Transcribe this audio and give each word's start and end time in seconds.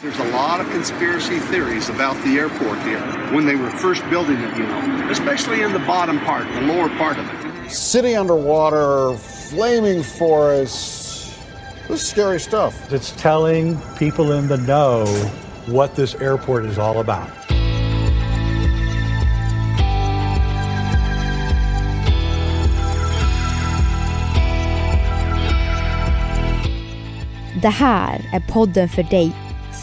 There's 0.00 0.18
a 0.18 0.30
lot 0.32 0.60
of 0.60 0.68
conspiracy 0.70 1.38
theories 1.38 1.88
about 1.88 2.16
the 2.24 2.36
airport 2.36 2.80
here 2.80 3.00
when 3.32 3.46
they 3.46 3.54
were 3.54 3.70
first 3.70 4.02
building 4.10 4.36
it, 4.38 4.56
you 4.56 4.66
know, 4.66 5.08
especially 5.08 5.62
in 5.62 5.72
the 5.72 5.78
bottom 5.78 6.18
part, 6.18 6.48
the 6.52 6.62
lower 6.62 6.88
part 6.98 7.16
of 7.16 7.24
it. 7.30 7.70
City 7.70 8.16
underwater, 8.16 9.16
flaming 9.16 10.02
forests. 10.02 11.32
This 11.86 12.02
is 12.02 12.08
scary 12.08 12.40
stuff. 12.40 12.92
It's 12.92 13.12
telling 13.12 13.80
people 13.96 14.32
in 14.32 14.48
the 14.48 14.56
know 14.56 15.06
what 15.66 15.94
this 15.94 16.16
airport 16.16 16.64
is 16.64 16.76
all 16.76 16.98
about. 16.98 17.30
Det 27.62 27.68
här 27.68 28.20
är 28.32 28.36
er 28.36 28.52
podden 28.52 28.88
för 28.88 29.02
dig 29.02 29.43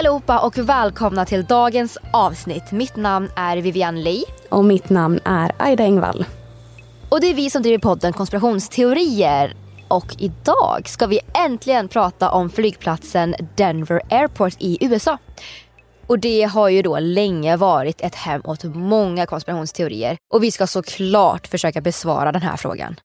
Allihopa 0.00 0.38
och 0.38 0.58
välkomna 0.58 1.24
till 1.24 1.44
dagens 1.44 1.98
avsnitt. 2.12 2.72
Mitt 2.72 2.96
namn 2.96 3.28
är 3.36 3.56
Vivian 3.56 4.02
Lee. 4.02 4.24
Och 4.48 4.64
mitt 4.64 4.90
namn 4.90 5.20
är 5.24 5.52
Aida 5.58 5.84
Engvall. 5.84 6.24
Och 7.08 7.20
det 7.20 7.26
är 7.26 7.34
vi 7.34 7.50
som 7.50 7.62
driver 7.62 7.78
podden 7.78 8.12
Konspirationsteorier. 8.12 9.54
Och 9.88 10.16
idag 10.18 10.88
ska 10.88 11.06
vi 11.06 11.20
äntligen 11.46 11.88
prata 11.88 12.30
om 12.30 12.50
flygplatsen 12.50 13.34
Denver 13.56 14.02
Airport 14.10 14.56
i 14.58 14.78
USA. 14.80 15.18
Och 16.06 16.18
det 16.18 16.42
har 16.42 16.68
ju 16.68 16.82
då 16.82 16.98
länge 16.98 17.56
varit 17.56 18.00
ett 18.00 18.14
hem 18.14 18.42
åt 18.44 18.64
många 18.64 19.26
konspirationsteorier. 19.26 20.16
Och 20.32 20.42
vi 20.42 20.50
ska 20.50 20.66
såklart 20.66 21.46
försöka 21.46 21.80
besvara 21.80 22.32
den 22.32 22.42
här 22.42 22.56
frågan. 22.56 22.96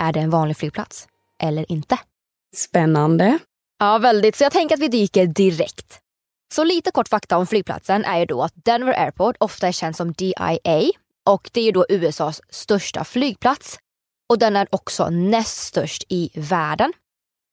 Är 0.00 0.12
det 0.12 0.20
en 0.20 0.30
vanlig 0.30 0.56
flygplats? 0.56 1.06
Eller 1.42 1.72
inte? 1.72 1.98
Spännande. 2.56 3.38
Ja, 3.78 3.98
väldigt. 3.98 4.36
Så 4.36 4.44
jag 4.44 4.52
tänker 4.52 4.74
att 4.74 4.82
vi 4.82 4.88
dyker 4.88 5.26
direkt. 5.26 6.00
Så 6.54 6.64
lite 6.64 6.90
kort 6.90 7.08
fakta 7.08 7.38
om 7.38 7.46
flygplatsen 7.46 8.04
är 8.04 8.18
ju 8.18 8.26
då 8.26 8.42
att 8.42 8.52
Denver 8.54 8.92
Airport 8.92 9.36
ofta 9.40 9.68
är 9.68 9.72
känd 9.72 9.96
som 9.96 10.12
DIA 10.12 10.90
och 11.26 11.50
det 11.52 11.60
är 11.60 11.64
ju 11.64 11.72
då 11.72 11.86
USAs 11.88 12.40
största 12.48 13.04
flygplats. 13.04 13.78
Och 14.28 14.38
den 14.38 14.56
är 14.56 14.66
också 14.70 15.10
näst 15.10 15.56
störst 15.56 16.04
i 16.08 16.30
världen. 16.34 16.92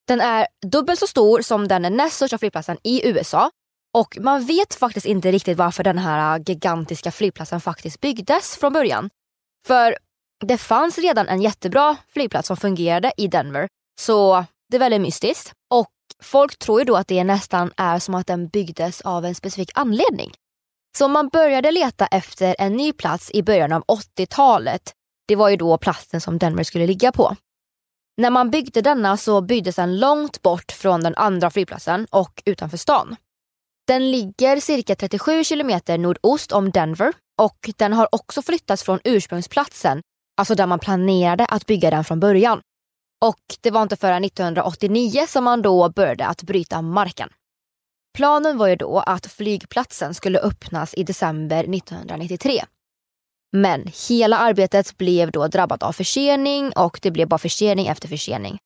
Den 0.08 0.22
är 0.22 0.48
dubbelt 0.66 1.00
så 1.00 1.08
stor 1.08 1.42
som 1.42 1.68
den 1.68 1.82
näst 1.82 2.16
största 2.16 2.38
flygplatsen 2.38 2.78
i 2.84 3.08
USA 3.08 3.52
och 3.94 4.18
man 4.22 4.46
vet 4.46 4.76
faktiskt 4.76 5.06
inte 5.06 5.32
riktigt 5.32 5.58
varför 5.58 5.84
den 5.84 5.98
här 5.98 6.40
gigantiska 6.46 7.12
flygplatsen 7.12 7.62
faktiskt 7.62 8.02
byggdes 8.02 8.58
från 8.58 8.74
början. 8.74 9.10
För 9.68 9.98
det 10.46 10.58
fanns 10.58 10.98
redan 10.98 11.28
en 11.28 11.42
jättebra 11.42 11.98
flygplats 12.14 12.48
som 12.48 12.58
fungerade 12.58 13.14
i 13.18 13.28
Denver, 13.28 13.68
så 14.02 14.46
det 14.70 14.78
är 14.78 14.80
väldigt 14.80 15.02
mystiskt. 15.02 15.52
Och 15.74 15.88
folk 16.20 16.60
tror 16.60 16.80
ju 16.80 16.86
då 16.86 16.96
att 16.96 17.08
det 17.08 17.24
nästan 17.24 17.72
är 17.78 18.00
som 18.00 18.16
att 18.16 18.28
den 18.28 18.48
byggdes 18.48 19.02
av 19.02 19.26
en 19.26 19.36
specifik 19.36 19.72
anledning. 19.74 20.34
Så 20.98 21.08
man 21.08 21.30
började 21.30 21.72
leta 21.72 22.08
efter 22.08 22.56
en 22.60 22.74
ny 22.74 22.94
plats 22.94 23.32
i 23.34 23.44
början 23.44 23.72
av 23.72 23.84
80-talet. 23.84 24.94
Det 25.28 25.36
var 25.36 25.50
ju 25.50 25.58
då 25.58 25.78
platsen 25.78 26.22
som 26.22 26.38
Denver 26.38 26.64
skulle 26.64 26.88
ligga 26.88 27.12
på. 27.12 27.36
När 28.18 28.30
man 28.30 28.52
byggde 28.52 28.82
denna 28.82 29.18
så 29.18 29.42
byggdes 29.42 29.76
den 29.76 30.00
långt 30.00 30.42
bort 30.42 30.72
från 30.72 31.02
den 31.02 31.16
andra 31.16 31.50
flygplatsen 31.50 32.08
och 32.12 32.44
utanför 32.46 32.78
stan. 32.78 33.16
Den 33.88 34.12
ligger 34.12 34.60
cirka 34.60 34.96
37 34.96 35.44
kilometer 35.44 35.98
nordost 35.98 36.52
om 36.52 36.72
Denver 36.72 37.14
och 37.42 37.70
den 37.78 37.94
har 37.94 38.08
också 38.12 38.42
flyttats 38.42 38.84
från 38.84 39.00
ursprungsplatsen, 39.04 40.02
alltså 40.38 40.56
där 40.56 40.68
man 40.68 40.80
planerade 40.80 41.46
att 41.46 41.66
bygga 41.66 41.90
den 41.90 42.04
från 42.04 42.20
början. 42.20 42.62
Och 43.24 43.58
det 43.62 43.72
var 43.72 43.82
inte 43.82 43.96
förrän 43.96 44.24
1989 44.24 45.26
som 45.28 45.44
man 45.44 45.62
då 45.62 45.90
började 45.90 46.26
att 46.26 46.44
bryta 46.44 46.82
marken. 46.82 47.30
Planen 48.18 48.58
var 48.58 48.68
ju 48.68 48.76
då 48.76 49.00
att 49.00 49.26
flygplatsen 49.26 50.14
skulle 50.14 50.40
öppnas 50.40 50.94
i 50.94 51.04
december 51.04 51.76
1993. 51.76 52.64
Men 53.52 53.92
hela 54.10 54.38
arbetet 54.38 54.98
blev 54.98 55.32
då 55.32 55.48
drabbat 55.48 55.84
av 55.84 55.92
försening 55.92 56.72
och 56.76 57.00
det 57.02 57.12
blev 57.12 57.28
bara 57.28 57.38
försening 57.38 57.88
efter 57.88 58.08
försening. 58.08 58.58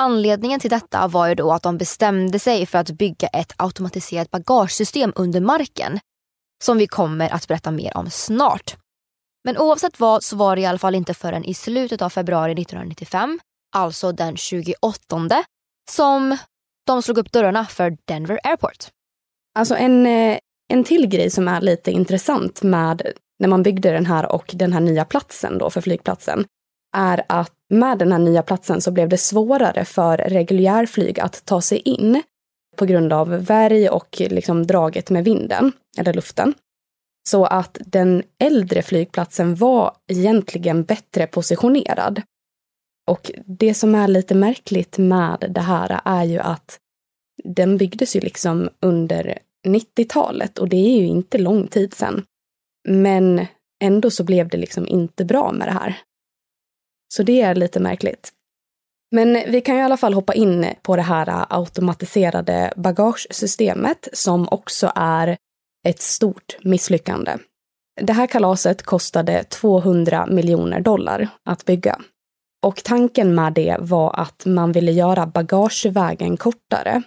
Anledningen 0.00 0.60
till 0.60 0.70
detta 0.70 1.08
var 1.08 1.28
ju 1.28 1.34
då 1.34 1.52
att 1.52 1.62
de 1.62 1.78
bestämde 1.78 2.38
sig 2.38 2.66
för 2.66 2.78
att 2.78 2.90
bygga 2.90 3.28
ett 3.28 3.52
automatiserat 3.56 4.30
bagagesystem 4.30 5.12
under 5.16 5.40
marken 5.40 6.00
som 6.64 6.78
vi 6.78 6.86
kommer 6.86 7.34
att 7.34 7.48
berätta 7.48 7.70
mer 7.70 7.96
om 7.96 8.10
snart. 8.10 8.76
Men 9.44 9.58
oavsett 9.58 10.00
vad 10.00 10.24
så 10.24 10.36
var 10.36 10.56
det 10.56 10.62
i 10.62 10.66
alla 10.66 10.78
fall 10.78 10.94
inte 10.94 11.14
förrän 11.14 11.44
i 11.44 11.54
slutet 11.54 12.02
av 12.02 12.10
februari 12.10 12.52
1995 12.52 13.40
alltså 13.76 14.12
den 14.12 14.36
28, 14.36 15.44
som 15.90 16.36
de 16.86 17.02
slog 17.02 17.18
upp 17.18 17.32
dörrarna 17.32 17.64
för 17.64 17.96
Denver 18.04 18.40
Airport. 18.44 18.88
Alltså 19.58 19.76
en, 19.76 20.06
eh, 20.06 20.38
en 20.68 20.84
till 20.84 21.06
grej 21.06 21.30
som 21.30 21.48
är 21.48 21.60
lite 21.60 21.90
intressant 21.90 22.62
med 22.62 23.12
när 23.38 23.48
man 23.48 23.62
byggde 23.62 23.90
den 23.90 24.06
här 24.06 24.32
och 24.32 24.50
den 24.54 24.72
här 24.72 24.80
nya 24.80 25.04
platsen 25.04 25.58
då 25.58 25.70
för 25.70 25.80
flygplatsen 25.80 26.44
är 26.96 27.24
att 27.28 27.52
med 27.70 27.98
den 27.98 28.12
här 28.12 28.18
nya 28.18 28.42
platsen 28.42 28.80
så 28.80 28.90
blev 28.90 29.08
det 29.08 29.18
svårare 29.18 29.84
för 29.84 30.18
reguljärflyg 30.18 31.20
att 31.20 31.44
ta 31.44 31.60
sig 31.60 31.78
in 31.78 32.22
på 32.76 32.84
grund 32.84 33.12
av 33.12 33.44
berg 33.44 33.88
och 33.88 34.16
liksom 34.20 34.66
draget 34.66 35.10
med 35.10 35.24
vinden, 35.24 35.72
eller 35.98 36.12
luften. 36.12 36.54
Så 37.28 37.44
att 37.44 37.78
den 37.86 38.22
äldre 38.38 38.82
flygplatsen 38.82 39.54
var 39.54 39.96
egentligen 40.12 40.84
bättre 40.84 41.26
positionerad. 41.26 42.22
Och 43.08 43.30
det 43.46 43.74
som 43.74 43.94
är 43.94 44.08
lite 44.08 44.34
märkligt 44.34 44.98
med 44.98 45.46
det 45.50 45.60
här 45.60 46.00
är 46.04 46.24
ju 46.24 46.38
att 46.38 46.78
den 47.44 47.76
byggdes 47.76 48.16
ju 48.16 48.20
liksom 48.20 48.68
under 48.80 49.38
90-talet 49.66 50.58
och 50.58 50.68
det 50.68 50.76
är 50.76 50.96
ju 51.00 51.06
inte 51.06 51.38
lång 51.38 51.66
tid 51.66 51.94
sedan. 51.94 52.24
Men 52.88 53.46
ändå 53.84 54.10
så 54.10 54.24
blev 54.24 54.48
det 54.48 54.56
liksom 54.56 54.86
inte 54.86 55.24
bra 55.24 55.52
med 55.52 55.68
det 55.68 55.72
här. 55.72 55.98
Så 57.14 57.22
det 57.22 57.40
är 57.40 57.54
lite 57.54 57.80
märkligt. 57.80 58.32
Men 59.10 59.32
vi 59.32 59.60
kan 59.60 59.74
ju 59.74 59.80
i 59.80 59.84
alla 59.84 59.96
fall 59.96 60.14
hoppa 60.14 60.34
in 60.34 60.66
på 60.82 60.96
det 60.96 61.02
här 61.02 61.46
automatiserade 61.48 62.72
bagagesystemet 62.76 64.08
som 64.12 64.48
också 64.50 64.92
är 64.94 65.36
ett 65.88 66.00
stort 66.00 66.58
misslyckande. 66.62 67.36
Det 68.00 68.12
här 68.12 68.26
kalaset 68.26 68.82
kostade 68.82 69.44
200 69.44 70.26
miljoner 70.26 70.80
dollar 70.80 71.28
att 71.44 71.64
bygga. 71.64 72.00
Och 72.66 72.84
tanken 72.84 73.34
med 73.34 73.52
det 73.52 73.76
var 73.80 74.20
att 74.20 74.46
man 74.46 74.72
ville 74.72 74.92
göra 74.92 75.26
bagagevägen 75.26 76.36
kortare. 76.36 77.02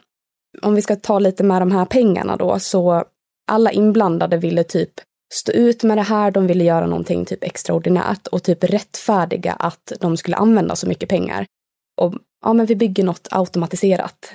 Om 0.62 0.76
vi 0.76 0.82
ska 0.82 0.96
ta 0.96 1.20
lite 1.20 1.44
med 1.44 1.62
de 1.62 1.72
här 1.72 1.86
pengarna 1.86 2.36
då, 2.36 2.60
så 2.60 3.06
alla 3.52 3.72
inblandade 3.72 4.38
ville 4.38 4.64
typ 4.64 4.92
stå 5.34 5.52
ut 5.52 5.84
med 5.84 5.98
det 5.98 6.02
här, 6.02 6.32
de 6.32 6.48
ville 6.48 6.64
göra 6.64 6.86
någonting 6.86 7.26
typ 7.26 7.44
extraordinärt 7.44 8.28
och 8.28 8.44
typ 8.44 8.64
rättfärdiga 8.64 9.54
att 9.54 9.94
de 10.00 10.18
skulle 10.18 10.36
använda 10.36 10.76
så 10.76 10.88
mycket 10.88 11.10
pengar. 11.10 11.46
Och 12.02 12.14
ja, 12.46 12.54
men 12.54 12.66
vi 12.66 12.76
bygger 12.76 13.04
något 13.04 13.28
automatiserat. 13.32 14.34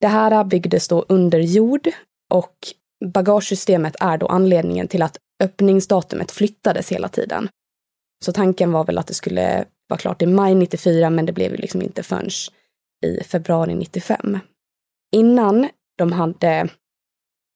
Det 0.00 0.06
här 0.06 0.44
byggdes 0.44 0.88
då 0.88 1.04
under 1.08 1.38
jord 1.38 1.88
och 2.32 2.56
bagagesystemet 3.04 3.96
är 4.00 4.18
då 4.18 4.26
anledningen 4.26 4.88
till 4.88 5.02
att 5.02 5.18
öppningsdatumet 5.42 6.32
flyttades 6.32 6.92
hela 6.92 7.08
tiden. 7.08 7.48
Så 8.24 8.32
tanken 8.32 8.72
var 8.72 8.84
väl 8.84 8.98
att 8.98 9.06
det 9.06 9.14
skulle 9.14 9.64
var 9.88 9.96
klart 9.96 10.22
i 10.22 10.26
maj 10.26 10.54
94, 10.54 11.10
men 11.10 11.26
det 11.26 11.32
blev 11.32 11.50
ju 11.50 11.56
liksom 11.56 11.82
inte 11.82 12.02
förrän 12.02 12.30
i 13.06 13.24
februari 13.24 13.74
95. 13.74 14.38
Innan 15.12 15.68
de 15.98 16.12
hade 16.12 16.68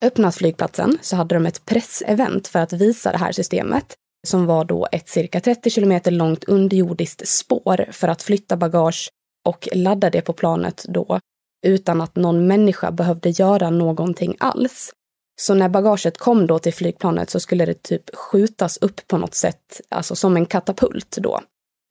öppnat 0.05 0.35
flygplatsen 0.35 0.99
så 1.03 1.17
hade 1.17 1.35
de 1.35 1.47
ett 1.47 1.65
pressevent 1.65 2.49
för 2.49 2.59
att 2.59 2.73
visa 2.73 3.13
det 3.13 3.19
här 3.19 3.33
systemet 3.33 3.97
som 4.27 4.47
var 4.47 4.65
då 4.65 4.89
ett 4.93 5.09
cirka 5.09 5.41
30 5.41 5.71
kilometer 5.71 6.11
långt 6.11 6.45
underjordiskt 6.45 7.29
spår 7.29 7.85
för 7.93 8.09
att 8.09 8.23
flytta 8.23 8.57
bagage 8.57 9.11
och 9.45 9.69
ladda 9.73 10.11
det 10.11 10.21
på 10.21 10.33
planet 10.33 10.85
då 10.89 11.21
utan 11.67 12.01
att 12.01 12.17
någon 12.17 12.47
människa 12.47 12.91
behövde 12.91 13.31
göra 13.31 13.71
någonting 13.71 14.37
alls. 14.39 14.93
Så 15.41 15.55
när 15.55 15.69
bagaget 15.69 16.19
kom 16.19 16.47
då 16.47 16.59
till 16.59 16.75
flygplanet 16.75 17.31
så 17.31 17.41
skulle 17.41 17.67
det 17.67 17.83
typ 17.83 18.15
skjutas 18.15 18.77
upp 18.77 19.09
på 19.09 19.19
något 19.19 19.35
sätt, 19.35 19.81
alltså 19.89 20.17
som 20.17 20.37
en 20.37 20.47
katapult 20.47 21.17
då. 21.17 21.41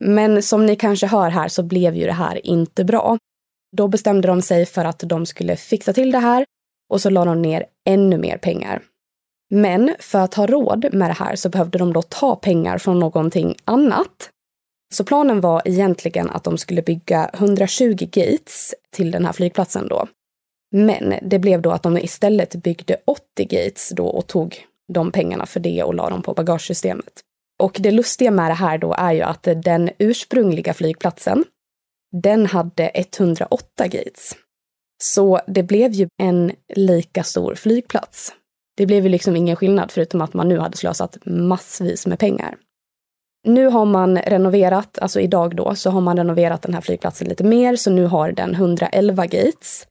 Men 0.04 0.42
som 0.42 0.66
ni 0.66 0.76
kanske 0.76 1.06
hör 1.06 1.30
här 1.30 1.48
så 1.48 1.62
blev 1.62 1.96
ju 1.96 2.06
det 2.06 2.12
här 2.12 2.46
inte 2.46 2.84
bra. 2.84 3.18
Då 3.76 3.88
bestämde 3.88 4.28
de 4.28 4.42
sig 4.42 4.66
för 4.66 4.84
att 4.84 4.98
de 4.98 5.26
skulle 5.26 5.56
fixa 5.56 5.92
till 5.92 6.12
det 6.12 6.18
här 6.18 6.44
och 6.90 7.00
så 7.00 7.10
la 7.10 7.24
de 7.24 7.42
ner 7.42 7.66
ännu 7.88 8.18
mer 8.18 8.38
pengar. 8.38 8.82
Men 9.50 9.94
för 9.98 10.18
att 10.18 10.34
ha 10.34 10.46
råd 10.46 10.94
med 10.94 11.10
det 11.10 11.14
här 11.14 11.36
så 11.36 11.48
behövde 11.48 11.78
de 11.78 11.92
då 11.92 12.02
ta 12.02 12.36
pengar 12.36 12.78
från 12.78 12.98
någonting 12.98 13.54
annat. 13.64 14.30
Så 14.94 15.04
planen 15.04 15.40
var 15.40 15.62
egentligen 15.64 16.30
att 16.30 16.44
de 16.44 16.58
skulle 16.58 16.82
bygga 16.82 17.30
120 17.34 17.96
gates 18.10 18.74
till 18.90 19.10
den 19.10 19.24
här 19.24 19.32
flygplatsen 19.32 19.88
då. 19.88 20.06
Men 20.70 21.14
det 21.22 21.38
blev 21.38 21.62
då 21.62 21.70
att 21.70 21.82
de 21.82 21.98
istället 21.98 22.54
byggde 22.54 22.96
80 23.04 23.44
gates 23.44 23.92
då 23.96 24.06
och 24.06 24.26
tog 24.26 24.66
de 24.92 25.12
pengarna 25.12 25.46
för 25.46 25.60
det 25.60 25.82
och 25.82 25.94
la 25.94 26.10
dem 26.10 26.22
på 26.22 26.34
bagagesystemet. 26.34 27.22
Och 27.58 27.76
det 27.80 27.90
lustiga 27.90 28.30
med 28.30 28.50
det 28.50 28.54
här 28.54 28.78
då 28.78 28.94
är 28.98 29.12
ju 29.12 29.22
att 29.22 29.42
den 29.42 29.90
ursprungliga 29.98 30.74
flygplatsen, 30.74 31.44
den 32.22 32.46
hade 32.46 32.90
108 32.94 33.88
gates. 33.88 34.36
Så 35.02 35.40
det 35.46 35.62
blev 35.62 35.92
ju 35.92 36.08
en 36.22 36.52
lika 36.74 37.22
stor 37.22 37.54
flygplats. 37.54 38.32
Det 38.76 38.86
blev 38.86 39.02
ju 39.02 39.08
liksom 39.08 39.36
ingen 39.36 39.56
skillnad 39.56 39.90
förutom 39.92 40.20
att 40.20 40.34
man 40.34 40.48
nu 40.48 40.58
hade 40.58 40.76
slösat 40.76 41.18
massvis 41.24 42.06
med 42.06 42.18
pengar. 42.18 42.56
Nu 43.46 43.66
har 43.66 43.84
man 43.84 44.18
renoverat, 44.18 44.98
alltså 44.98 45.20
idag 45.20 45.56
då, 45.56 45.74
så 45.74 45.90
har 45.90 46.00
man 46.00 46.16
renoverat 46.16 46.62
den 46.62 46.74
här 46.74 46.80
flygplatsen 46.80 47.28
lite 47.28 47.44
mer, 47.44 47.76
så 47.76 47.90
nu 47.90 48.04
har 48.04 48.32
den 48.32 48.54
111 48.54 49.26
gates. 49.26 49.86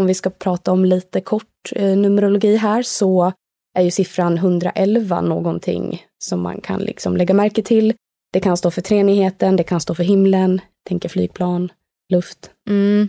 Om 0.00 0.06
vi 0.06 0.14
ska 0.14 0.30
prata 0.30 0.72
om 0.72 0.84
lite 0.84 1.20
kort 1.20 1.72
eh, 1.72 1.96
numerologi 1.96 2.56
här 2.56 2.82
så 2.82 3.32
är 3.74 3.82
ju 3.82 3.90
siffran 3.90 4.36
111 4.36 5.20
någonting 5.20 6.06
som 6.18 6.40
man 6.40 6.60
kan 6.60 6.80
liksom 6.80 7.16
lägga 7.16 7.34
märke 7.34 7.62
till. 7.62 7.94
Det 8.32 8.40
kan 8.40 8.56
stå 8.56 8.70
för 8.70 8.80
treenigheten, 8.80 9.56
det 9.56 9.64
kan 9.64 9.80
stå 9.80 9.94
för 9.94 10.04
himlen, 10.04 10.60
tänker 10.88 11.08
flygplan, 11.08 11.72
luft. 12.12 12.50
Mm. 12.68 13.08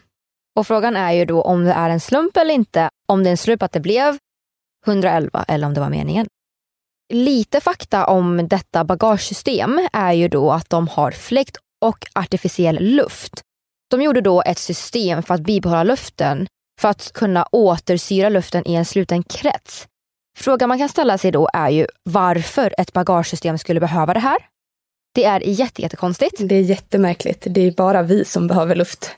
Och 0.55 0.67
frågan 0.67 0.95
är 0.95 1.11
ju 1.11 1.25
då 1.25 1.41
om 1.41 1.65
det 1.65 1.71
är 1.71 1.89
en 1.89 1.99
slump 1.99 2.37
eller 2.37 2.53
inte. 2.53 2.89
Om 3.07 3.23
det 3.23 3.29
är 3.29 3.31
en 3.31 3.37
slump 3.37 3.63
att 3.63 3.71
det 3.71 3.79
blev 3.79 4.17
111 4.87 5.45
eller 5.47 5.67
om 5.67 5.73
det 5.73 5.79
var 5.79 5.89
meningen. 5.89 6.27
Lite 7.13 7.61
fakta 7.61 8.05
om 8.05 8.47
detta 8.47 8.83
bagagesystem 8.83 9.87
är 9.93 10.13
ju 10.13 10.27
då 10.27 10.51
att 10.51 10.69
de 10.69 10.87
har 10.87 11.11
fläkt 11.11 11.57
och 11.81 12.05
artificiell 12.13 12.77
luft. 12.79 13.41
De 13.91 14.01
gjorde 14.01 14.21
då 14.21 14.41
ett 14.41 14.59
system 14.59 15.23
för 15.23 15.33
att 15.33 15.41
bibehålla 15.41 15.83
luften 15.83 16.47
för 16.81 16.89
att 16.89 17.11
kunna 17.13 17.47
återsyra 17.51 18.29
luften 18.29 18.67
i 18.67 18.75
en 18.75 18.85
sluten 18.85 19.23
krets. 19.23 19.87
Frågan 20.37 20.69
man 20.69 20.77
kan 20.77 20.89
ställa 20.89 21.17
sig 21.17 21.31
då 21.31 21.49
är 21.53 21.69
ju 21.69 21.87
varför 22.03 22.75
ett 22.77 22.93
bagagesystem 22.93 23.57
skulle 23.57 23.79
behöva 23.79 24.13
det 24.13 24.19
här. 24.19 24.37
Det 25.13 25.23
är 25.23 25.39
jättekonstigt. 25.79 26.35
Det 26.39 26.55
är 26.55 26.61
jättemärkligt. 26.61 27.47
Det 27.49 27.61
är 27.61 27.71
bara 27.71 28.03
vi 28.03 28.25
som 28.25 28.47
behöver 28.47 28.75
luft. 28.75 29.11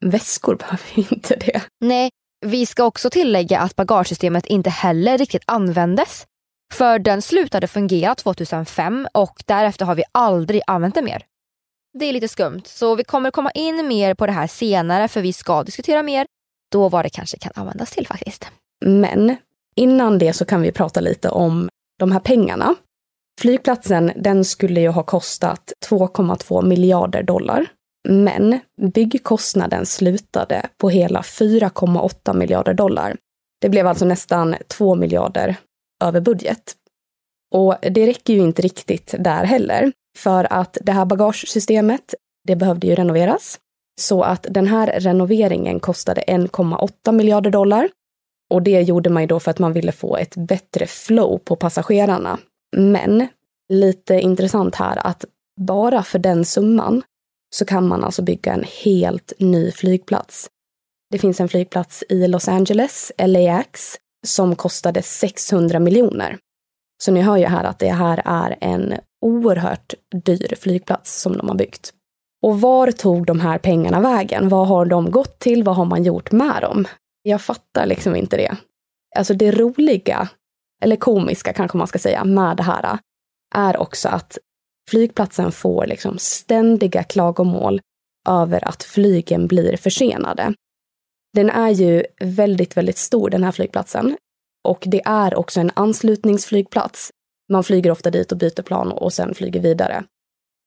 Väskor 0.00 0.56
behöver 0.56 0.98
inte 1.12 1.36
det. 1.36 1.62
Nej, 1.80 2.10
vi 2.46 2.66
ska 2.66 2.84
också 2.84 3.10
tillägga 3.10 3.60
att 3.60 3.76
bagagesystemet 3.76 4.46
inte 4.46 4.70
heller 4.70 5.18
riktigt 5.18 5.42
användes. 5.46 6.26
För 6.74 6.98
den 6.98 7.22
slutade 7.22 7.66
fungera 7.66 8.14
2005 8.14 9.08
och 9.14 9.42
därefter 9.46 9.84
har 9.84 9.94
vi 9.94 10.02
aldrig 10.12 10.62
använt 10.66 10.94
det 10.94 11.02
mer. 11.02 11.22
Det 11.98 12.04
är 12.04 12.12
lite 12.12 12.28
skumt, 12.28 12.62
så 12.64 12.94
vi 12.94 13.04
kommer 13.04 13.30
komma 13.30 13.50
in 13.50 13.88
mer 13.88 14.14
på 14.14 14.26
det 14.26 14.32
här 14.32 14.46
senare 14.46 15.08
för 15.08 15.20
vi 15.20 15.32
ska 15.32 15.62
diskutera 15.62 16.02
mer 16.02 16.26
då 16.72 16.88
vad 16.88 17.04
det 17.04 17.10
kanske 17.10 17.38
kan 17.38 17.52
användas 17.54 17.90
till 17.90 18.06
faktiskt. 18.06 18.50
Men 18.84 19.36
innan 19.74 20.18
det 20.18 20.32
så 20.32 20.44
kan 20.44 20.62
vi 20.62 20.72
prata 20.72 21.00
lite 21.00 21.28
om 21.28 21.68
de 21.98 22.12
här 22.12 22.20
pengarna. 22.20 22.74
Flygplatsen, 23.40 24.12
den 24.16 24.44
skulle 24.44 24.80
ju 24.80 24.88
ha 24.88 25.02
kostat 25.02 25.72
2,2 25.90 26.64
miljarder 26.64 27.22
dollar. 27.22 27.66
Men 28.08 28.58
byggkostnaden 28.94 29.86
slutade 29.86 30.66
på 30.78 30.90
hela 30.90 31.20
4,8 31.20 32.34
miljarder 32.34 32.74
dollar. 32.74 33.16
Det 33.60 33.68
blev 33.68 33.86
alltså 33.86 34.04
nästan 34.04 34.56
2 34.68 34.94
miljarder 34.94 35.56
över 36.04 36.20
budget. 36.20 36.74
Och 37.54 37.76
det 37.80 38.06
räcker 38.06 38.34
ju 38.34 38.40
inte 38.40 38.62
riktigt 38.62 39.14
där 39.18 39.44
heller, 39.44 39.92
för 40.18 40.52
att 40.52 40.78
det 40.80 40.92
här 40.92 41.04
bagagesystemet, 41.04 42.14
det 42.46 42.56
behövde 42.56 42.86
ju 42.86 42.94
renoveras. 42.94 43.58
Så 44.00 44.22
att 44.22 44.46
den 44.50 44.66
här 44.66 45.00
renoveringen 45.00 45.80
kostade 45.80 46.20
1,8 46.20 47.12
miljarder 47.12 47.50
dollar. 47.50 47.88
Och 48.54 48.62
det 48.62 48.82
gjorde 48.82 49.10
man 49.10 49.22
ju 49.22 49.26
då 49.26 49.40
för 49.40 49.50
att 49.50 49.58
man 49.58 49.72
ville 49.72 49.92
få 49.92 50.16
ett 50.16 50.36
bättre 50.36 50.86
flow 50.86 51.38
på 51.38 51.56
passagerarna. 51.56 52.38
Men 52.76 53.28
lite 53.68 54.14
intressant 54.14 54.74
här 54.74 55.06
att 55.06 55.24
bara 55.60 56.02
för 56.02 56.18
den 56.18 56.44
summan 56.44 57.02
så 57.56 57.64
kan 57.64 57.88
man 57.88 58.04
alltså 58.04 58.22
bygga 58.22 58.52
en 58.52 58.64
helt 58.84 59.32
ny 59.38 59.70
flygplats. 59.70 60.48
Det 61.10 61.18
finns 61.18 61.40
en 61.40 61.48
flygplats 61.48 62.04
i 62.08 62.28
Los 62.28 62.48
Angeles, 62.48 63.12
LAX, 63.18 63.96
som 64.26 64.56
kostade 64.56 65.02
600 65.02 65.78
miljoner. 65.78 66.38
Så 67.02 67.12
ni 67.12 67.20
hör 67.20 67.36
ju 67.36 67.46
här 67.46 67.64
att 67.64 67.78
det 67.78 67.92
här 67.92 68.22
är 68.24 68.56
en 68.60 68.94
oerhört 69.20 69.94
dyr 70.24 70.54
flygplats 70.60 71.20
som 71.20 71.36
de 71.36 71.48
har 71.48 71.56
byggt. 71.56 71.92
Och 72.42 72.60
var 72.60 72.90
tog 72.90 73.26
de 73.26 73.40
här 73.40 73.58
pengarna 73.58 74.00
vägen? 74.00 74.48
Vad 74.48 74.68
har 74.68 74.86
de 74.86 75.10
gått 75.10 75.38
till? 75.38 75.62
Vad 75.62 75.76
har 75.76 75.84
man 75.84 76.04
gjort 76.04 76.32
med 76.32 76.62
dem? 76.62 76.86
Jag 77.26 77.42
fattar 77.42 77.86
liksom 77.86 78.16
inte 78.16 78.36
det. 78.36 78.56
Alltså 79.16 79.34
det 79.34 79.50
roliga, 79.50 80.28
eller 80.82 80.96
komiska 80.96 81.52
kanske 81.52 81.78
man 81.78 81.86
ska 81.86 81.98
säga, 81.98 82.24
med 82.24 82.56
det 82.56 82.62
här 82.62 82.98
är 83.54 83.76
också 83.76 84.08
att 84.08 84.38
flygplatsen 84.90 85.52
får 85.52 85.86
liksom 85.86 86.18
ständiga 86.18 87.02
klagomål 87.02 87.80
över 88.28 88.68
att 88.68 88.82
flygen 88.82 89.46
blir 89.46 89.76
försenade. 89.76 90.54
Den 91.32 91.50
är 91.50 91.70
ju 91.70 92.04
väldigt, 92.20 92.76
väldigt 92.76 92.98
stor 92.98 93.30
den 93.30 93.44
här 93.44 93.52
flygplatsen. 93.52 94.16
Och 94.64 94.84
det 94.86 95.02
är 95.04 95.34
också 95.34 95.60
en 95.60 95.70
anslutningsflygplats. 95.74 97.10
Man 97.52 97.64
flyger 97.64 97.90
ofta 97.90 98.10
dit 98.10 98.32
och 98.32 98.38
byter 98.38 98.62
plan 98.62 98.92
och 98.92 99.12
sen 99.12 99.34
flyger 99.34 99.60
vidare. 99.60 100.04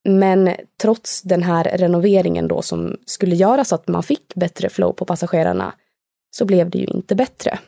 Men 0.10 0.56
trots 0.82 1.22
den 1.22 1.44
här 1.44 1.64
renoveringen 1.64 2.48
då 2.48 2.62
som 2.62 2.98
skulle 3.06 3.36
göra 3.36 3.66
så 3.66 3.76
att 3.76 3.88
man 3.88 4.04
fick 4.04 4.36
bättre 4.36 4.70
flow 4.70 4.92
på 4.94 5.06
passagerarna 5.06 5.74
så 6.38 6.46
blev 6.46 6.70
det 6.70 6.78
ju 6.78 6.86
inte 6.86 7.16
bättre. 7.16 7.60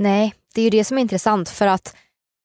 Nej, 0.00 0.34
det 0.54 0.60
är 0.60 0.64
ju 0.64 0.70
det 0.70 0.84
som 0.84 0.98
är 0.98 1.02
intressant 1.02 1.48
för 1.48 1.66
att 1.66 1.96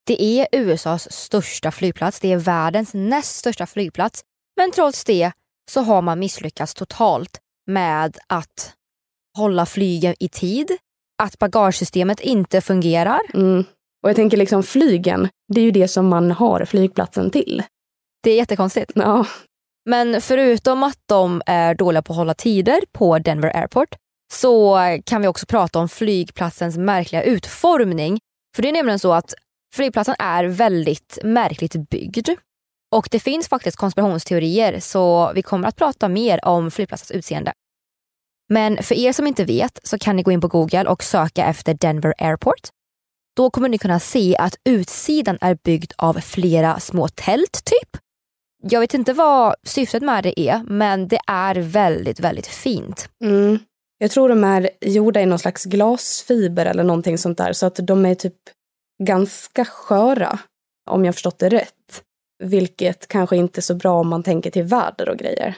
det 0.05 0.23
är 0.23 0.47
USAs 0.51 1.11
största 1.11 1.71
flygplats. 1.71 2.19
Det 2.19 2.31
är 2.31 2.37
världens 2.37 2.93
näst 2.93 3.35
största 3.35 3.65
flygplats. 3.65 4.23
Men 4.57 4.71
trots 4.71 5.03
det 5.03 5.31
så 5.71 5.81
har 5.81 6.01
man 6.01 6.19
misslyckats 6.19 6.73
totalt 6.73 7.39
med 7.67 8.17
att 8.27 8.73
hålla 9.37 9.65
flygen 9.65 10.15
i 10.19 10.29
tid. 10.29 10.77
att 11.21 11.39
bagagesystemet 11.39 12.19
inte 12.19 12.61
fungerar. 12.61 13.19
Mm. 13.33 13.65
Och 14.03 14.09
jag 14.09 14.15
tänker 14.15 14.37
liksom 14.37 14.63
flygen, 14.63 15.29
det 15.53 15.61
är 15.61 15.65
ju 15.65 15.71
det 15.71 15.87
som 15.87 16.07
man 16.07 16.31
har 16.31 16.65
flygplatsen 16.65 17.31
till. 17.31 17.63
Det 18.23 18.31
är 18.31 18.35
jättekonstigt. 18.35 18.91
Ja. 18.95 19.25
Men 19.85 20.21
förutom 20.21 20.83
att 20.83 20.99
de 21.05 21.41
är 21.45 21.73
dåliga 21.75 22.01
på 22.01 22.13
att 22.13 22.17
hålla 22.17 22.33
tider 22.33 22.81
på 22.91 23.19
Denver 23.19 23.55
Airport 23.55 23.95
så 24.33 24.77
kan 25.05 25.21
vi 25.21 25.27
också 25.27 25.45
prata 25.45 25.79
om 25.79 25.89
flygplatsens 25.89 26.77
märkliga 26.77 27.23
utformning. 27.23 28.19
För 28.55 28.61
det 28.61 28.69
är 28.69 28.73
nämligen 28.73 28.99
så 28.99 29.13
att 29.13 29.33
flygplatsen 29.75 30.15
är 30.19 30.43
väldigt 30.43 31.17
märkligt 31.23 31.89
byggd. 31.89 32.29
Och 32.91 33.07
det 33.11 33.19
finns 33.19 33.47
faktiskt 33.47 33.77
konspirationsteorier 33.77 34.79
så 34.79 35.31
vi 35.35 35.41
kommer 35.41 35.67
att 35.67 35.75
prata 35.75 36.07
mer 36.07 36.45
om 36.45 36.71
flygplatsens 36.71 37.11
utseende. 37.11 37.53
Men 38.49 38.83
för 38.83 38.95
er 38.95 39.13
som 39.13 39.27
inte 39.27 39.45
vet 39.45 39.79
så 39.83 39.97
kan 39.97 40.15
ni 40.15 40.23
gå 40.23 40.31
in 40.31 40.41
på 40.41 40.47
Google 40.47 40.89
och 40.89 41.03
söka 41.03 41.45
efter 41.45 41.73
Denver 41.73 42.13
Airport. 42.17 42.69
Då 43.35 43.49
kommer 43.49 43.69
ni 43.69 43.77
kunna 43.77 43.99
se 43.99 44.37
att 44.37 44.55
utsidan 44.69 45.37
är 45.41 45.57
byggd 45.63 45.91
av 45.97 46.13
flera 46.13 46.79
små 46.79 47.07
tält 47.07 47.65
typ. 47.65 48.01
Jag 48.61 48.79
vet 48.79 48.93
inte 48.93 49.13
vad 49.13 49.55
syftet 49.63 50.03
med 50.03 50.23
det 50.23 50.39
är 50.39 50.63
men 50.63 51.07
det 51.07 51.19
är 51.27 51.55
väldigt, 51.55 52.19
väldigt 52.19 52.47
fint. 52.47 53.09
Mm. 53.23 53.59
Jag 54.01 54.11
tror 54.11 54.29
de 54.29 54.43
är 54.43 54.69
gjorda 54.81 55.21
i 55.21 55.25
någon 55.25 55.39
slags 55.39 55.65
glasfiber 55.65 56.65
eller 56.65 56.83
någonting 56.83 57.17
sånt 57.17 57.37
där 57.37 57.53
så 57.53 57.65
att 57.65 57.75
de 57.75 58.05
är 58.05 58.15
typ 58.15 58.35
ganska 59.03 59.65
sköra 59.65 60.39
om 60.89 61.05
jag 61.05 61.15
förstått 61.15 61.39
det 61.39 61.49
rätt. 61.49 62.03
Vilket 62.43 63.07
kanske 63.07 63.37
inte 63.37 63.59
är 63.59 63.61
så 63.61 63.75
bra 63.75 63.99
om 63.99 64.07
man 64.07 64.23
tänker 64.23 64.51
till 64.51 64.63
väder 64.63 65.09
och 65.09 65.17
grejer. 65.17 65.55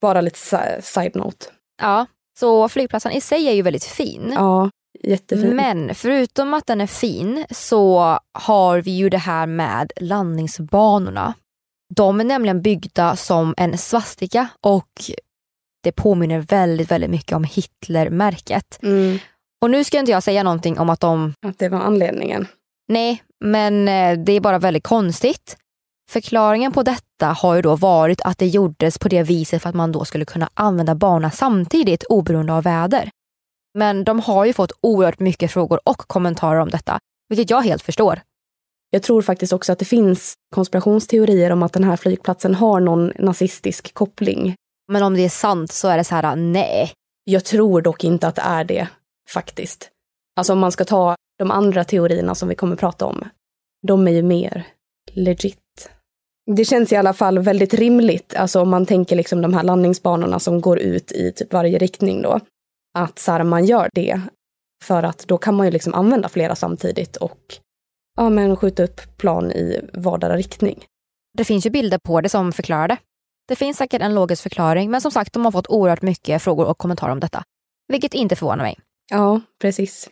Bara 0.00 0.20
lite 0.20 0.80
side-note. 0.82 1.46
Ja, 1.82 2.06
så 2.38 2.68
flygplatsen 2.68 3.12
i 3.12 3.20
sig 3.20 3.48
är 3.48 3.52
ju 3.52 3.62
väldigt 3.62 3.84
fin. 3.84 4.32
Ja, 4.34 4.70
jättefin. 5.02 5.56
Men 5.56 5.94
förutom 5.94 6.54
att 6.54 6.66
den 6.66 6.80
är 6.80 6.86
fin 6.86 7.44
så 7.50 8.18
har 8.32 8.82
vi 8.82 8.90
ju 8.90 9.08
det 9.08 9.18
här 9.18 9.46
med 9.46 9.92
landningsbanorna. 9.96 11.34
De 11.94 12.20
är 12.20 12.24
nämligen 12.24 12.62
byggda 12.62 13.16
som 13.16 13.54
en 13.56 13.78
svastika 13.78 14.48
och 14.60 14.90
det 15.86 15.92
påminner 15.92 16.38
väldigt, 16.38 16.90
väldigt 16.90 17.10
mycket 17.10 17.32
om 17.32 17.44
Hitlermärket. 17.44 18.78
Mm. 18.82 19.18
Och 19.62 19.70
nu 19.70 19.84
ska 19.84 19.98
inte 19.98 20.12
jag 20.12 20.22
säga 20.22 20.42
någonting 20.42 20.78
om 20.78 20.90
att 20.90 21.00
de... 21.00 21.34
Att 21.46 21.58
det 21.58 21.68
var 21.68 21.78
anledningen. 21.78 22.46
Nej, 22.88 23.22
men 23.44 23.88
eh, 23.88 24.18
det 24.24 24.32
är 24.32 24.40
bara 24.40 24.58
väldigt 24.58 24.84
konstigt. 24.84 25.56
Förklaringen 26.10 26.72
på 26.72 26.82
detta 26.82 27.26
har 27.26 27.54
ju 27.54 27.62
då 27.62 27.76
varit 27.76 28.20
att 28.20 28.38
det 28.38 28.46
gjordes 28.46 28.98
på 28.98 29.08
det 29.08 29.22
viset 29.22 29.62
för 29.62 29.68
att 29.68 29.74
man 29.74 29.92
då 29.92 30.04
skulle 30.04 30.24
kunna 30.24 30.50
använda 30.54 30.94
banorna 30.94 31.30
samtidigt 31.30 32.04
oberoende 32.04 32.52
av 32.52 32.62
väder. 32.62 33.10
Men 33.78 34.04
de 34.04 34.20
har 34.20 34.44
ju 34.44 34.52
fått 34.52 34.72
oerhört 34.80 35.20
mycket 35.20 35.50
frågor 35.50 35.80
och 35.84 35.98
kommentarer 35.98 36.60
om 36.60 36.70
detta, 36.70 36.98
vilket 37.28 37.50
jag 37.50 37.62
helt 37.62 37.82
förstår. 37.82 38.20
Jag 38.90 39.02
tror 39.02 39.22
faktiskt 39.22 39.52
också 39.52 39.72
att 39.72 39.78
det 39.78 39.84
finns 39.84 40.34
konspirationsteorier 40.54 41.50
om 41.50 41.62
att 41.62 41.72
den 41.72 41.84
här 41.84 41.96
flygplatsen 41.96 42.54
har 42.54 42.80
någon 42.80 43.12
nazistisk 43.18 43.94
koppling. 43.94 44.54
Men 44.92 45.02
om 45.02 45.14
det 45.14 45.24
är 45.24 45.28
sant 45.28 45.72
så 45.72 45.88
är 45.88 45.96
det 45.96 46.04
så 46.04 46.14
här, 46.14 46.36
nej. 46.36 46.92
Jag 47.24 47.44
tror 47.44 47.82
dock 47.82 48.04
inte 48.04 48.28
att 48.28 48.34
det 48.34 48.42
är 48.42 48.64
det, 48.64 48.88
faktiskt. 49.30 49.90
Alltså 50.36 50.52
om 50.52 50.58
man 50.58 50.72
ska 50.72 50.84
ta 50.84 51.16
de 51.38 51.50
andra 51.50 51.84
teorierna 51.84 52.34
som 52.34 52.48
vi 52.48 52.54
kommer 52.54 52.76
prata 52.76 53.06
om, 53.06 53.24
de 53.86 54.08
är 54.08 54.12
ju 54.12 54.22
mer 54.22 54.66
legit. 55.12 55.90
Det 56.56 56.64
känns 56.64 56.92
i 56.92 56.96
alla 56.96 57.12
fall 57.12 57.38
väldigt 57.38 57.74
rimligt, 57.74 58.34
alltså 58.34 58.60
om 58.60 58.68
man 58.68 58.86
tänker 58.86 59.16
liksom 59.16 59.42
de 59.42 59.54
här 59.54 59.62
landningsbanorna 59.62 60.38
som 60.38 60.60
går 60.60 60.78
ut 60.78 61.12
i 61.12 61.32
typ 61.32 61.52
varje 61.52 61.78
riktning 61.78 62.22
då. 62.22 62.40
Att 62.98 63.18
så 63.18 63.32
här, 63.32 63.44
man 63.44 63.64
gör 63.64 63.90
det 63.92 64.20
för 64.84 65.02
att 65.02 65.18
då 65.18 65.38
kan 65.38 65.54
man 65.54 65.66
ju 65.66 65.72
liksom 65.72 65.94
använda 65.94 66.28
flera 66.28 66.54
samtidigt 66.54 67.16
och 67.16 67.40
ja, 68.16 68.30
men 68.30 68.56
skjuta 68.56 68.82
upp 68.82 69.16
plan 69.16 69.52
i 69.52 69.80
vardera 69.92 70.36
riktning. 70.36 70.84
Det 71.38 71.44
finns 71.44 71.66
ju 71.66 71.70
bilder 71.70 71.98
på 71.98 72.20
det 72.20 72.28
som 72.28 72.52
förklarar 72.52 72.88
det. 72.88 72.98
Det 73.48 73.56
finns 73.56 73.76
säkert 73.76 74.02
en 74.02 74.14
logisk 74.14 74.42
förklaring, 74.42 74.90
men 74.90 75.00
som 75.00 75.10
sagt, 75.10 75.32
de 75.32 75.44
har 75.44 75.52
fått 75.52 75.66
oerhört 75.66 76.02
mycket 76.02 76.42
frågor 76.42 76.66
och 76.66 76.78
kommentarer 76.78 77.12
om 77.12 77.20
detta. 77.20 77.44
Vilket 77.88 78.14
inte 78.14 78.36
förvånar 78.36 78.64
mig. 78.64 78.78
Ja, 79.10 79.40
precis. 79.60 80.08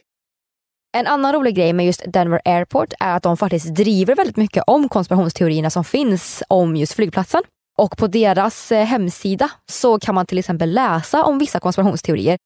En 0.96 1.06
annan 1.06 1.32
rolig 1.32 1.54
grej 1.54 1.72
med 1.72 1.86
just 1.86 2.04
Denver 2.06 2.40
Airport 2.44 2.92
är 3.00 3.16
att 3.16 3.22
de 3.22 3.36
faktiskt 3.36 3.74
driver 3.74 4.14
väldigt 4.16 4.36
mycket 4.36 4.64
om 4.66 4.88
konspirationsteorierna 4.88 5.70
som 5.70 5.84
finns 5.84 6.42
om 6.48 6.76
just 6.76 6.92
flygplatsen. 6.92 7.42
Och 7.78 7.96
på 7.96 8.06
deras 8.06 8.72
eh, 8.72 8.84
hemsida 8.84 9.50
så 9.70 9.98
kan 9.98 10.14
man 10.14 10.26
till 10.26 10.38
exempel 10.38 10.72
läsa 10.72 11.24
om 11.24 11.38
vissa 11.38 11.60
konspirationsteorier. 11.60 12.38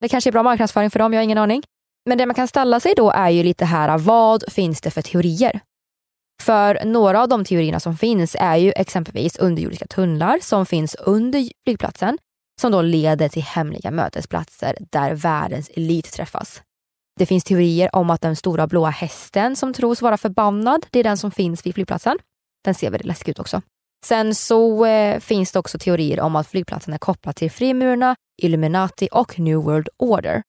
Det 0.00 0.08
kanske 0.08 0.30
är 0.30 0.32
bra 0.32 0.42
marknadsföring 0.42 0.90
för 0.90 0.98
dem, 0.98 1.12
jag 1.12 1.20
har 1.20 1.24
ingen 1.24 1.38
aning. 1.38 1.62
Men 2.08 2.18
det 2.18 2.26
man 2.26 2.34
kan 2.34 2.48
ställa 2.48 2.80
sig 2.80 2.94
då 2.96 3.10
är 3.10 3.30
ju 3.30 3.42
lite 3.42 3.64
här, 3.64 3.98
vad 3.98 4.52
finns 4.52 4.80
det 4.80 4.90
för 4.90 5.02
teorier? 5.02 5.60
För 6.42 6.84
några 6.84 7.22
av 7.22 7.28
de 7.28 7.44
teorierna 7.44 7.80
som 7.80 7.96
finns 7.96 8.36
är 8.40 8.56
ju 8.56 8.72
exempelvis 8.76 9.36
underjordiska 9.36 9.86
tunnlar 9.86 10.38
som 10.42 10.66
finns 10.66 10.94
under 10.94 11.48
flygplatsen 11.64 12.18
som 12.60 12.72
då 12.72 12.82
leder 12.82 13.28
till 13.28 13.42
hemliga 13.42 13.90
mötesplatser 13.90 14.76
där 14.90 15.14
världens 15.14 15.70
elit 15.74 16.12
träffas. 16.12 16.62
Det 17.18 17.26
finns 17.26 17.44
teorier 17.44 17.96
om 17.96 18.10
att 18.10 18.20
den 18.20 18.36
stora 18.36 18.66
blåa 18.66 18.90
hästen 18.90 19.56
som 19.56 19.72
tros 19.72 20.02
vara 20.02 20.16
förbannad, 20.16 20.86
det 20.90 20.98
är 20.98 21.04
den 21.04 21.18
som 21.18 21.30
finns 21.30 21.66
vid 21.66 21.74
flygplatsen. 21.74 22.18
Den 22.64 22.74
ser 22.74 22.90
väldigt 22.90 23.06
läskig 23.06 23.30
ut 23.30 23.38
också. 23.38 23.62
Sen 24.06 24.34
så 24.34 24.86
eh, 24.86 25.20
finns 25.20 25.52
det 25.52 25.58
också 25.58 25.78
teorier 25.78 26.20
om 26.20 26.36
att 26.36 26.46
flygplatsen 26.48 26.94
är 26.94 26.98
kopplad 26.98 27.36
till 27.36 27.50
Frimurarna, 27.50 28.16
Illuminati 28.42 29.08
och 29.12 29.38
New 29.38 29.56
World 29.56 29.88
Order. 29.96 30.42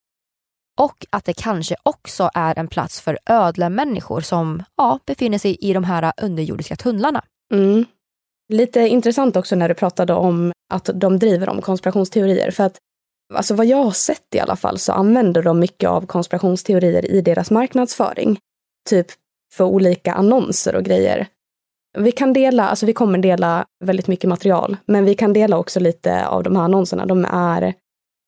Och 0.79 1.05
att 1.10 1.25
det 1.25 1.34
kanske 1.34 1.75
också 1.84 2.29
är 2.34 2.60
en 2.60 2.67
plats 2.67 3.01
för 3.01 3.20
ödla 3.25 3.70
människor 3.70 4.22
som 4.22 4.63
ja, 4.77 5.00
befinner 5.05 5.38
sig 5.38 5.58
i 5.62 5.74
de 5.74 5.84
här 5.84 6.13
underjordiska 6.22 6.75
tunnlarna. 6.75 7.24
Mm. 7.53 7.86
Lite 8.53 8.79
intressant 8.79 9.36
också 9.36 9.55
när 9.55 9.70
du 9.70 9.75
pratade 9.75 10.13
om 10.13 10.51
att 10.74 10.89
de 10.94 11.20
driver 11.20 11.50
om 11.50 11.62
konspirationsteorier. 11.62 12.51
För 12.51 12.63
att 12.63 12.77
alltså 13.34 13.55
vad 13.55 13.65
jag 13.65 13.84
har 13.84 13.91
sett 13.91 14.36
i 14.36 14.39
alla 14.39 14.55
fall 14.55 14.79
så 14.79 14.91
använder 14.91 15.44
de 15.44 15.60
mycket 15.60 15.89
av 15.89 16.05
konspirationsteorier 16.05 17.12
i 17.12 17.22
deras 17.22 17.51
marknadsföring. 17.51 18.39
Typ 18.89 19.08
för 19.53 19.63
olika 19.63 20.13
annonser 20.13 20.75
och 20.75 20.84
grejer. 20.84 21.27
Vi 21.98 22.12
kan 22.12 22.34
dela, 22.34 22.67
alltså 22.67 22.86
vi 22.86 22.94
kommer 22.94 23.17
dela 23.17 23.65
väldigt 23.86 24.08
mycket 24.08 24.29
material, 24.29 24.77
men 24.86 25.05
vi 25.05 25.15
kan 25.15 25.34
dela 25.34 25.58
också 25.58 25.79
lite 25.79 26.27
av 26.27 26.44
de 26.44 26.55
här 26.55 26.63
annonserna. 26.63 27.05
De 27.05 27.25
är, 27.25 27.74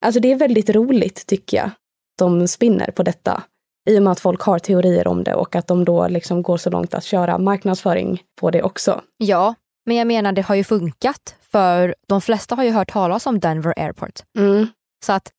alltså 0.04 0.20
det 0.20 0.32
är 0.32 0.36
väldigt 0.36 0.70
roligt 0.70 1.26
tycker 1.26 1.56
jag 1.56 1.70
de 2.18 2.48
spinner 2.48 2.90
på 2.90 3.02
detta. 3.02 3.42
I 3.90 3.98
och 3.98 4.02
med 4.02 4.10
att 4.10 4.20
folk 4.20 4.40
har 4.40 4.58
teorier 4.58 5.08
om 5.08 5.24
det 5.24 5.34
och 5.34 5.56
att 5.56 5.66
de 5.66 5.84
då 5.84 6.08
liksom 6.08 6.42
går 6.42 6.56
så 6.56 6.70
långt 6.70 6.94
att 6.94 7.04
köra 7.04 7.38
marknadsföring 7.38 8.22
på 8.40 8.50
det 8.50 8.62
också. 8.62 9.00
Ja, 9.16 9.54
men 9.86 9.96
jag 9.96 10.06
menar 10.06 10.32
det 10.32 10.42
har 10.42 10.54
ju 10.54 10.64
funkat 10.64 11.34
för 11.52 11.94
de 12.08 12.20
flesta 12.20 12.54
har 12.54 12.64
ju 12.64 12.70
hört 12.70 12.92
talas 12.92 13.26
om 13.26 13.40
Denver 13.40 13.74
Airport. 13.76 14.20
Mm. 14.38 14.66
Så 15.06 15.12
att 15.12 15.32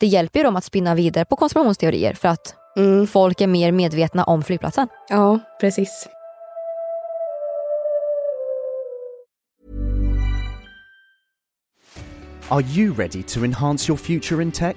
det 0.00 0.06
hjälper 0.06 0.40
ju 0.40 0.44
dem 0.44 0.56
att 0.56 0.64
spinna 0.64 0.94
vidare 0.94 1.24
på 1.24 1.36
konspirationsteorier 1.36 2.14
för 2.14 2.28
att 2.28 2.54
mm. 2.76 3.06
folk 3.06 3.40
är 3.40 3.46
mer 3.46 3.72
medvetna 3.72 4.24
om 4.24 4.42
flygplatsen. 4.42 4.88
Ja, 5.08 5.38
precis. 5.60 6.08
Are 12.48 12.62
you 12.62 12.94
ready 12.94 13.22
to 13.22 13.44
enhance 13.44 13.90
your 13.92 13.96
future 13.96 14.42
in 14.42 14.52
tech? 14.52 14.76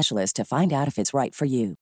specialist 0.00 0.36
to 0.36 0.44
find 0.44 0.72
out 0.72 0.88
if 0.88 0.98
it's 0.98 1.14
right 1.14 1.34
for 1.34 1.46
you. 1.46 1.74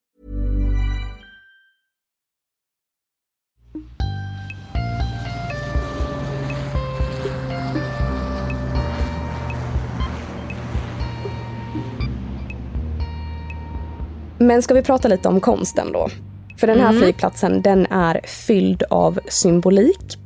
Men 14.40 14.62
ska 14.62 14.74
vi 14.74 14.82
prata 14.82 15.08
lite 15.08 15.28
om 15.28 15.40
konsten 15.40 15.92
då? 15.92 16.08
För 16.58 16.66
den 16.66 16.80
här 16.80 16.90
Mm. 16.90 17.02
flygplatsen 17.02 17.62
den 17.62 17.86
är 17.86 18.20
fylld 18.24 18.82
av 18.90 19.20
symbolik. 19.28 20.18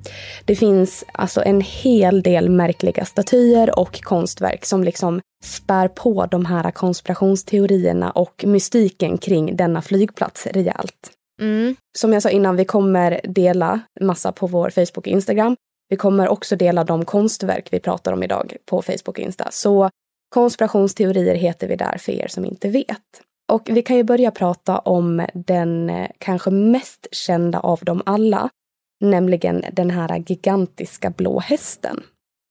Det 0.44 0.56
finns 0.56 1.04
alltså 1.12 1.42
en 1.42 1.60
hel 1.60 2.22
del 2.22 2.48
märkliga 2.48 3.04
statyer 3.04 3.78
och 3.78 4.00
konstverk 4.02 4.64
som 4.64 4.84
liksom 4.84 5.20
spär 5.44 5.88
på 5.88 6.26
de 6.26 6.46
här 6.46 6.70
konspirationsteorierna 6.70 8.10
och 8.10 8.44
mystiken 8.46 9.18
kring 9.18 9.56
denna 9.56 9.82
flygplats 9.82 10.46
rejält. 10.46 11.10
Mm. 11.40 11.76
Som 11.98 12.12
jag 12.12 12.22
sa 12.22 12.30
innan, 12.30 12.56
vi 12.56 12.64
kommer 12.64 13.20
dela 13.24 13.80
massa 14.00 14.32
på 14.32 14.46
vår 14.46 14.70
Facebook 14.70 14.96
och 14.96 15.08
Instagram. 15.08 15.56
Vi 15.88 15.96
kommer 15.96 16.28
också 16.28 16.56
dela 16.56 16.84
de 16.84 17.04
konstverk 17.04 17.68
vi 17.70 17.80
pratar 17.80 18.12
om 18.12 18.22
idag 18.22 18.56
på 18.66 18.82
Facebook 18.82 19.08
och 19.08 19.18
Insta. 19.18 19.48
Så 19.50 19.90
konspirationsteorier 20.34 21.34
heter 21.34 21.68
vi 21.68 21.76
där 21.76 21.98
för 21.98 22.12
er 22.12 22.28
som 22.28 22.44
inte 22.44 22.68
vet. 22.68 23.22
Och 23.52 23.68
vi 23.70 23.82
kan 23.82 23.96
ju 23.96 24.02
börja 24.02 24.30
prata 24.30 24.78
om 24.78 25.26
den 25.34 25.90
eh, 25.90 26.10
kanske 26.18 26.50
mest 26.50 27.06
kända 27.12 27.60
av 27.60 27.80
dem 27.84 28.02
alla, 28.06 28.48
nämligen 29.00 29.64
den 29.72 29.90
här 29.90 30.24
gigantiska 30.26 31.10
blå 31.10 31.40
hästen. 31.40 32.02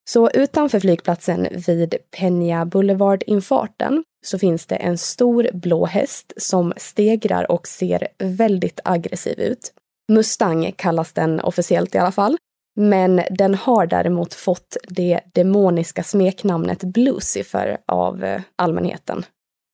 Så 0.10 0.30
utanför 0.30 0.80
flygplatsen 0.80 1.48
vid 1.68 1.96
Peña 2.18 2.66
Boulevard-infarten 2.66 4.04
så 4.26 4.40
finns 4.40 4.66
det 4.66 4.76
en 4.76 4.98
stor 4.98 5.50
blå 5.54 5.86
häst 5.86 6.34
som 6.38 6.74
stegrar 6.78 7.52
och 7.52 7.68
ser 7.68 8.08
väldigt 8.18 8.80
aggressiv 8.84 9.40
ut. 9.40 9.74
Mustang 10.12 10.72
kallas 10.76 11.14
den 11.14 11.40
officiellt 11.40 11.96
i 11.96 11.98
alla 11.98 12.12
fall. 12.12 12.38
Men 12.76 13.22
den 13.30 13.56
har 13.56 13.86
däremot 13.86 14.34
fått 14.34 14.78
det 14.88 15.20
demoniska 15.34 16.04
smeknamnet 16.04 16.84
Blucifer 16.84 17.78
av 17.86 18.24
eh, 18.24 18.42
allmänheten. 18.56 19.26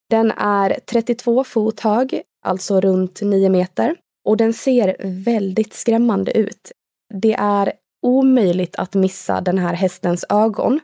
Den 0.09 0.31
är 0.37 0.79
32 0.91 1.43
fot 1.43 1.79
hög, 1.79 2.21
alltså 2.45 2.81
runt 2.81 3.21
9 3.21 3.49
meter, 3.49 3.95
och 4.25 4.37
den 4.37 4.53
ser 4.53 4.95
väldigt 5.03 5.73
skrämmande 5.73 6.37
ut. 6.37 6.71
Det 7.13 7.33
är 7.33 7.73
omöjligt 8.05 8.75
att 8.75 8.93
missa 8.93 9.41
den 9.41 9.57
här 9.57 9.73
hästens 9.73 10.25
ögon. 10.29 10.79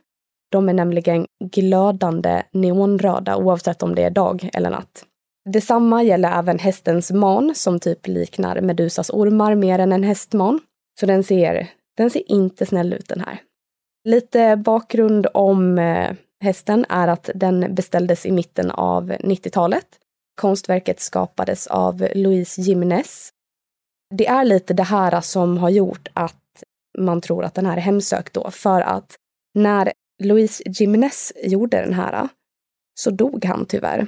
De 0.50 0.68
är 0.68 0.72
nämligen 0.72 1.26
glödande 1.44 2.42
neonröda 2.52 3.36
oavsett 3.36 3.82
om 3.82 3.94
det 3.94 4.02
är 4.02 4.10
dag 4.10 4.50
eller 4.52 4.70
natt. 4.70 5.04
Detsamma 5.50 6.02
gäller 6.02 6.38
även 6.38 6.58
hästens 6.58 7.10
man 7.10 7.54
som 7.54 7.80
typ 7.80 8.06
liknar 8.06 8.60
Medusas 8.60 9.10
ormar 9.10 9.54
mer 9.54 9.78
än 9.78 9.92
en 9.92 10.02
hästman. 10.02 10.60
Så 11.00 11.06
den 11.06 11.24
ser, 11.24 11.68
den 11.96 12.10
ser 12.10 12.32
inte 12.32 12.66
snäll 12.66 12.92
ut 12.92 13.08
den 13.08 13.20
här. 13.20 13.40
Lite 14.04 14.56
bakgrund 14.56 15.26
om 15.34 15.78
eh, 15.78 16.12
hästen 16.44 16.86
är 16.88 17.08
att 17.08 17.30
den 17.34 17.74
beställdes 17.74 18.26
i 18.26 18.32
mitten 18.32 18.70
av 18.70 19.10
90-talet. 19.10 19.86
Konstverket 20.40 21.00
skapades 21.00 21.66
av 21.66 22.08
Louise 22.14 22.60
Jimenez. 22.60 23.30
Det 24.14 24.26
är 24.26 24.44
lite 24.44 24.74
det 24.74 24.82
här 24.82 25.20
som 25.20 25.58
har 25.58 25.70
gjort 25.70 26.08
att 26.12 26.62
man 26.98 27.20
tror 27.20 27.44
att 27.44 27.54
den 27.54 27.66
här 27.66 27.76
är 27.76 27.80
hemsökt 27.80 28.32
då, 28.32 28.50
för 28.50 28.80
att 28.80 29.16
när 29.54 29.92
Louise 30.22 30.62
Jimenez 30.66 31.32
gjorde 31.44 31.80
den 31.80 31.94
här 31.94 32.28
så 33.00 33.10
dog 33.10 33.44
han 33.44 33.66
tyvärr. 33.66 34.06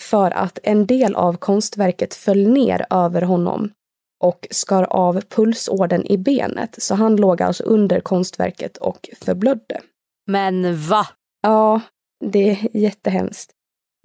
För 0.00 0.30
att 0.30 0.58
en 0.62 0.86
del 0.86 1.14
av 1.14 1.36
konstverket 1.36 2.14
föll 2.14 2.48
ner 2.48 2.86
över 2.90 3.22
honom 3.22 3.70
och 4.24 4.46
skar 4.50 4.82
av 4.82 5.20
pulsådern 5.20 6.06
i 6.06 6.18
benet, 6.18 6.82
så 6.82 6.94
han 6.94 7.16
låg 7.16 7.42
alltså 7.42 7.64
under 7.64 8.00
konstverket 8.00 8.76
och 8.76 9.08
förblödde. 9.20 9.80
Men 10.26 10.80
va? 10.88 11.06
Ja, 11.46 11.80
det 12.24 12.50
är 12.50 12.76
jättehemskt. 12.76 13.50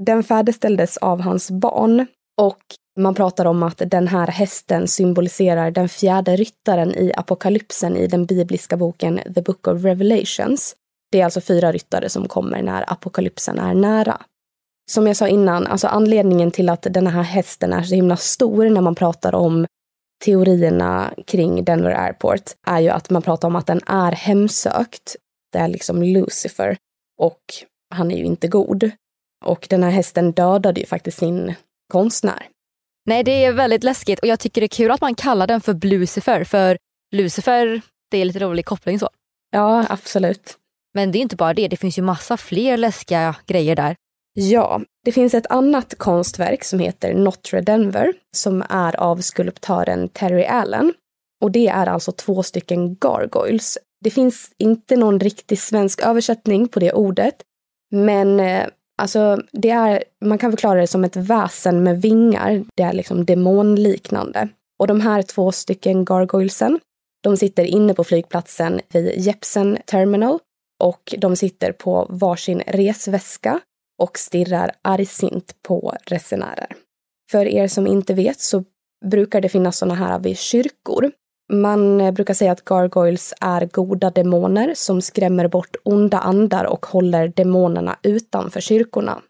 Den 0.04 0.24
färdigställdes 0.24 0.98
av 0.98 1.22
hans 1.22 1.52
barn 1.52 2.08
och 2.42 2.62
man 3.00 3.16
pratar 3.16 3.46
om 3.46 3.64
att 3.64 3.82
den 3.86 4.08
här 4.08 4.28
hästen 4.28 4.88
symboliserar 4.88 5.72
den 5.72 5.90
fjärde 5.90 6.36
ryttaren 6.36 6.96
i 6.96 7.12
apokalypsen 7.18 7.98
i 7.98 8.08
den 8.08 8.26
bibliska 8.26 8.78
boken 8.78 9.20
The 9.36 9.42
Book 9.42 9.68
of 9.68 9.84
Revelations. 9.84 10.76
Det 11.12 11.22
är 11.22 11.26
alltså 11.26 11.42
fyra 11.42 11.72
ryttare 11.72 12.10
som 12.10 12.28
kommer 12.28 12.62
när 12.64 12.94
apokalypsen 12.94 13.60
är 13.60 13.74
nära. 13.74 14.22
Som 14.92 15.08
jag 15.08 15.18
sa 15.18 15.28
innan, 15.28 15.68
alltså 15.68 15.88
anledningen 15.88 16.52
till 16.52 16.70
att 16.70 16.88
den 16.90 17.08
här 17.08 17.24
hästen 17.24 17.74
är 17.74 17.84
så 17.84 17.96
himla 17.96 18.18
stor 18.18 18.70
när 18.70 18.82
man 18.82 18.96
pratar 18.96 19.36
om 19.36 19.66
teorierna 20.26 21.14
kring 21.28 21.64
Denver 21.64 21.92
Airport 21.92 22.44
är 22.68 22.80
ju 22.80 22.90
att 22.90 23.10
man 23.10 23.22
pratar 23.22 23.48
om 23.48 23.56
att 23.56 23.68
den 23.68 23.82
är 23.86 24.12
hemsökt. 24.12 25.16
Det 25.52 25.60
är 25.60 25.68
liksom 25.68 26.04
Lucifer 26.04 26.78
och 27.22 27.42
han 27.96 28.12
är 28.12 28.18
ju 28.18 28.26
inte 28.26 28.48
god. 28.48 28.92
Och 29.46 29.68
den 29.70 29.84
här 29.84 29.92
hästen 29.92 30.32
dödade 30.32 30.80
ju 30.80 30.86
faktiskt 30.86 31.18
sin 31.18 31.54
konstnär. 31.92 32.48
Nej, 33.06 33.24
det 33.24 33.46
är 33.46 33.54
väldigt 33.54 33.84
läskigt 33.84 34.20
och 34.20 34.28
jag 34.28 34.40
tycker 34.40 34.62
det 34.62 34.66
är 34.66 34.78
kul 34.78 34.92
att 34.92 35.02
man 35.02 35.16
kallar 35.16 35.48
den 35.48 35.62
för 35.62 35.74
Blucifer, 35.74 36.44
för 36.44 36.78
Lucifer, 37.12 37.82
det 38.12 38.18
är 38.18 38.26
lite 38.26 38.40
rolig 38.40 38.66
koppling 38.66 39.00
så. 39.00 39.10
Ja, 39.52 39.86
absolut. 39.90 40.58
Men 40.94 41.12
det 41.12 41.18
är 41.18 41.22
inte 41.22 41.36
bara 41.36 41.54
det, 41.54 41.68
det 41.68 41.78
finns 41.78 41.98
ju 41.98 42.02
massa 42.02 42.38
fler 42.38 42.78
läskiga 42.78 43.36
grejer 43.46 43.76
där. 43.76 43.96
Ja, 44.34 44.82
det 45.06 45.12
finns 45.12 45.34
ett 45.34 45.48
annat 45.48 45.98
konstverk 45.98 46.64
som 46.64 46.80
heter 46.80 47.14
Notre 47.14 47.62
Denver 47.62 48.14
som 48.36 48.64
är 48.70 49.00
av 49.00 49.18
skulptören 49.18 50.10
Terry 50.10 50.46
Allen. 50.46 50.94
Och 51.42 51.52
det 51.52 51.68
är 51.68 51.88
alltså 51.88 52.12
två 52.12 52.44
stycken 52.44 52.96
gargoyles. 52.96 53.78
Det 54.04 54.10
finns 54.10 54.52
inte 54.58 54.96
någon 54.96 55.20
riktig 55.20 55.60
svensk 55.60 56.02
översättning 56.02 56.68
på 56.68 56.80
det 56.80 56.94
ordet, 56.94 57.36
men 57.92 58.40
eh, 58.40 58.68
alltså 58.98 59.42
det 59.52 59.70
är, 59.70 60.04
man 60.26 60.38
kan 60.38 60.52
förklara 60.52 60.82
det 60.82 60.88
som 60.88 61.04
ett 61.04 61.16
väsen 61.16 61.84
med 61.84 62.02
vingar. 62.02 62.64
Det 62.76 62.84
är 62.84 62.94
liksom 62.94 63.26
demonliknande. 63.26 64.50
Och 64.80 64.88
de 64.88 65.02
här 65.02 65.22
två 65.22 65.52
stycken 65.52 66.06
gargoylesen, 66.06 66.80
de 67.24 67.38
sitter 67.38 67.64
inne 67.64 67.94
på 67.94 68.04
flygplatsen 68.04 68.82
vid 68.94 69.14
Jepsen 69.18 69.78
Terminal 69.86 70.40
och 70.84 71.16
de 71.18 71.36
sitter 71.36 71.72
på 71.72 72.08
varsin 72.10 72.62
resväska 72.68 73.60
och 74.02 74.18
stirrar 74.18 74.72
argsint 74.82 75.56
på 75.62 75.96
resenärer. 76.06 76.68
För 77.32 77.46
er 77.46 77.68
som 77.68 77.88
inte 77.88 78.14
vet 78.14 78.40
så 78.40 78.64
brukar 79.06 79.42
det 79.42 79.50
finnas 79.50 79.78
sådana 79.78 79.96
här 79.96 80.20
vid 80.20 80.38
kyrkor. 80.38 81.12
Man 81.52 82.02
eh, 82.02 82.12
brukar 82.12 82.34
säga 82.34 82.52
att 82.52 82.66
gargoyles 82.66 83.34
är 83.42 83.66
goda 83.66 84.10
demoner 84.10 84.74
som 84.76 85.02
skrämmer 85.02 85.48
bort 85.48 85.76
onda 85.84 86.20
andar 86.20 86.66
och 86.66 86.86
håller 86.86 87.28
demonerna 87.28 87.98
utanför 88.04 88.62
kyrkorna. 88.62 89.22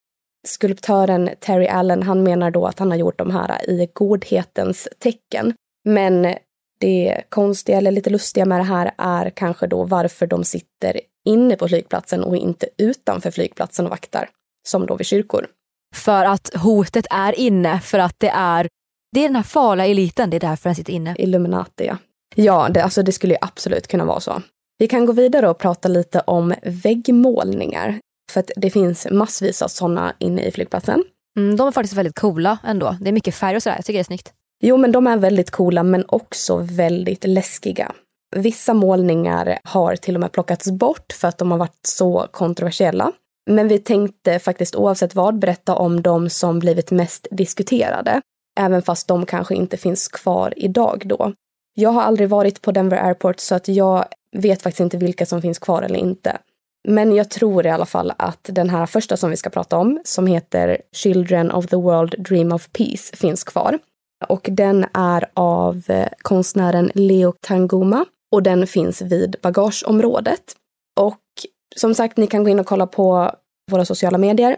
Skulptören 0.48 1.30
Terry 1.40 1.68
Allen, 1.68 2.04
han 2.04 2.24
menar 2.24 2.52
då 2.52 2.66
att 2.66 2.80
han 2.80 2.92
har 2.92 2.98
gjort 2.98 3.18
de 3.18 3.32
här 3.32 3.70
i 3.70 3.88
godhetens 3.94 4.88
tecken. 5.00 5.54
Men 5.90 6.36
det 6.80 7.24
konstiga 7.30 7.78
eller 7.78 7.92
lite 7.92 8.10
lustiga 8.10 8.46
med 8.46 8.60
det 8.60 8.64
här 8.64 8.92
är 8.98 9.30
kanske 9.30 9.68
då 9.68 9.84
varför 9.84 10.28
de 10.28 10.44
sitter 10.44 11.02
inne 11.26 11.56
på 11.56 11.68
flygplatsen 11.68 12.24
och 12.24 12.38
inte 12.38 12.70
utanför 12.78 13.32
flygplatsen 13.32 13.86
och 13.86 13.92
vaktar, 13.92 14.30
som 14.68 14.86
då 14.86 14.96
vid 14.96 15.08
kyrkor. 15.08 15.48
För 15.96 16.26
att 16.26 16.56
hotet 16.56 17.08
är 17.10 17.40
inne, 17.40 17.80
för 17.80 18.00
att 18.00 18.20
det 18.20 18.30
är, 18.30 18.68
det 19.12 19.20
är 19.20 19.28
den 19.28 19.36
här 19.36 19.44
farliga 19.44 19.86
eliten, 19.88 20.30
det 20.30 20.38
är 20.38 20.50
därför 20.50 20.70
den 20.70 20.76
sitter 20.76 20.94
inne. 20.94 21.16
Illuminati, 21.18 21.86
ja. 21.86 21.98
Ja, 22.36 22.70
det, 22.70 22.84
alltså 22.84 23.04
det 23.04 23.12
skulle 23.12 23.34
ju 23.34 23.38
absolut 23.42 23.88
kunna 23.88 24.06
vara 24.06 24.20
så. 24.20 24.42
Vi 24.78 24.88
kan 24.88 25.06
gå 25.06 25.14
vidare 25.14 25.50
och 25.50 25.58
prata 25.58 25.88
lite 25.88 26.20
om 26.20 26.54
väggmålningar. 26.64 28.00
För 28.32 28.40
att 28.40 28.52
det 28.56 28.70
finns 28.70 29.08
massvis 29.12 29.62
av 29.62 29.68
sådana 29.68 30.14
inne 30.20 30.42
i 30.42 30.52
flygplatsen. 30.52 31.04
Mm, 31.38 31.56
de 31.56 31.68
är 31.68 31.72
faktiskt 31.72 31.94
väldigt 31.94 32.20
coola 32.20 32.58
ändå. 32.64 32.98
Det 33.02 33.10
är 33.10 33.14
mycket 33.14 33.36
färg 33.36 33.56
och 33.56 33.64
sådär, 33.64 33.76
jag 33.76 33.86
tycker 33.86 33.98
det 33.98 34.02
är 34.02 34.04
snyggt. 34.04 34.34
Jo, 34.64 34.78
men 34.78 34.92
de 34.92 35.08
är 35.08 35.18
väldigt 35.18 35.52
coola 35.52 35.84
men 35.84 36.06
också 36.08 36.58
väldigt 36.58 37.24
läskiga. 37.24 37.92
Vissa 38.36 38.74
målningar 38.74 39.60
har 39.64 39.96
till 39.96 40.16
och 40.16 40.22
med 40.22 40.32
plockats 40.32 40.72
bort 40.72 41.14
för 41.14 41.28
att 41.28 41.38
de 41.38 41.52
har 41.52 41.58
varit 41.58 41.80
så 41.88 42.28
kontroversiella. 42.32 43.12
Men 43.50 43.68
vi 43.68 43.80
tänkte 43.80 44.40
faktiskt 44.40 44.76
oavsett 44.76 45.16
vad 45.16 45.40
berätta 45.40 45.76
om 45.76 46.02
de 46.02 46.30
som 46.30 46.60
blivit 46.60 46.92
mest 46.92 47.28
diskuterade, 47.32 48.22
även 48.60 48.82
fast 48.82 49.08
de 49.08 49.26
kanske 49.26 49.56
inte 49.56 49.78
finns 49.78 50.08
kvar 50.08 50.54
idag 50.58 51.04
då. 51.06 51.34
Jag 51.74 51.90
har 51.90 52.02
aldrig 52.02 52.30
varit 52.30 52.62
på 52.62 52.72
Denver 52.72 53.06
Airport 53.06 53.40
så 53.40 53.56
att 53.56 53.68
jag 53.68 54.06
vet 54.38 54.62
faktiskt 54.62 54.80
inte 54.80 54.98
vilka 54.98 55.26
som 55.26 55.42
finns 55.42 55.60
kvar 55.60 55.82
eller 55.82 56.00
inte. 56.00 56.38
Men 56.88 57.16
jag 57.16 57.30
tror 57.30 57.66
i 57.66 57.70
alla 57.70 57.86
fall 57.86 58.14
att 58.18 58.50
den 58.52 58.70
här 58.70 58.86
första 58.86 59.18
som 59.18 59.30
vi 59.30 59.38
ska 59.38 59.50
prata 59.50 59.78
om, 59.78 60.02
som 60.04 60.28
heter 60.28 60.82
Children 60.92 61.52
of 61.52 61.68
the 61.68 61.76
World 61.76 62.16
Dream 62.18 62.52
of 62.52 62.70
Peace, 62.72 63.16
finns 63.18 63.44
kvar. 63.44 63.80
Och 64.28 64.50
den 64.52 64.86
är 64.94 65.30
av 65.34 65.84
eh, 65.88 66.08
konstnären 66.22 66.92
Leo 66.96 67.34
Tanguma 67.42 68.06
och 68.32 68.44
den 68.44 68.68
finns 68.68 69.02
vid 69.02 69.36
bagageområdet. 69.42 70.56
Och 71.00 71.20
som 71.76 71.96
sagt, 71.96 72.18
ni 72.18 72.28
kan 72.28 72.44
gå 72.44 72.50
in 72.50 72.60
och 72.60 72.66
kolla 72.66 72.88
på 72.88 73.32
våra 73.72 73.86
sociala 73.86 74.18
medier. 74.18 74.58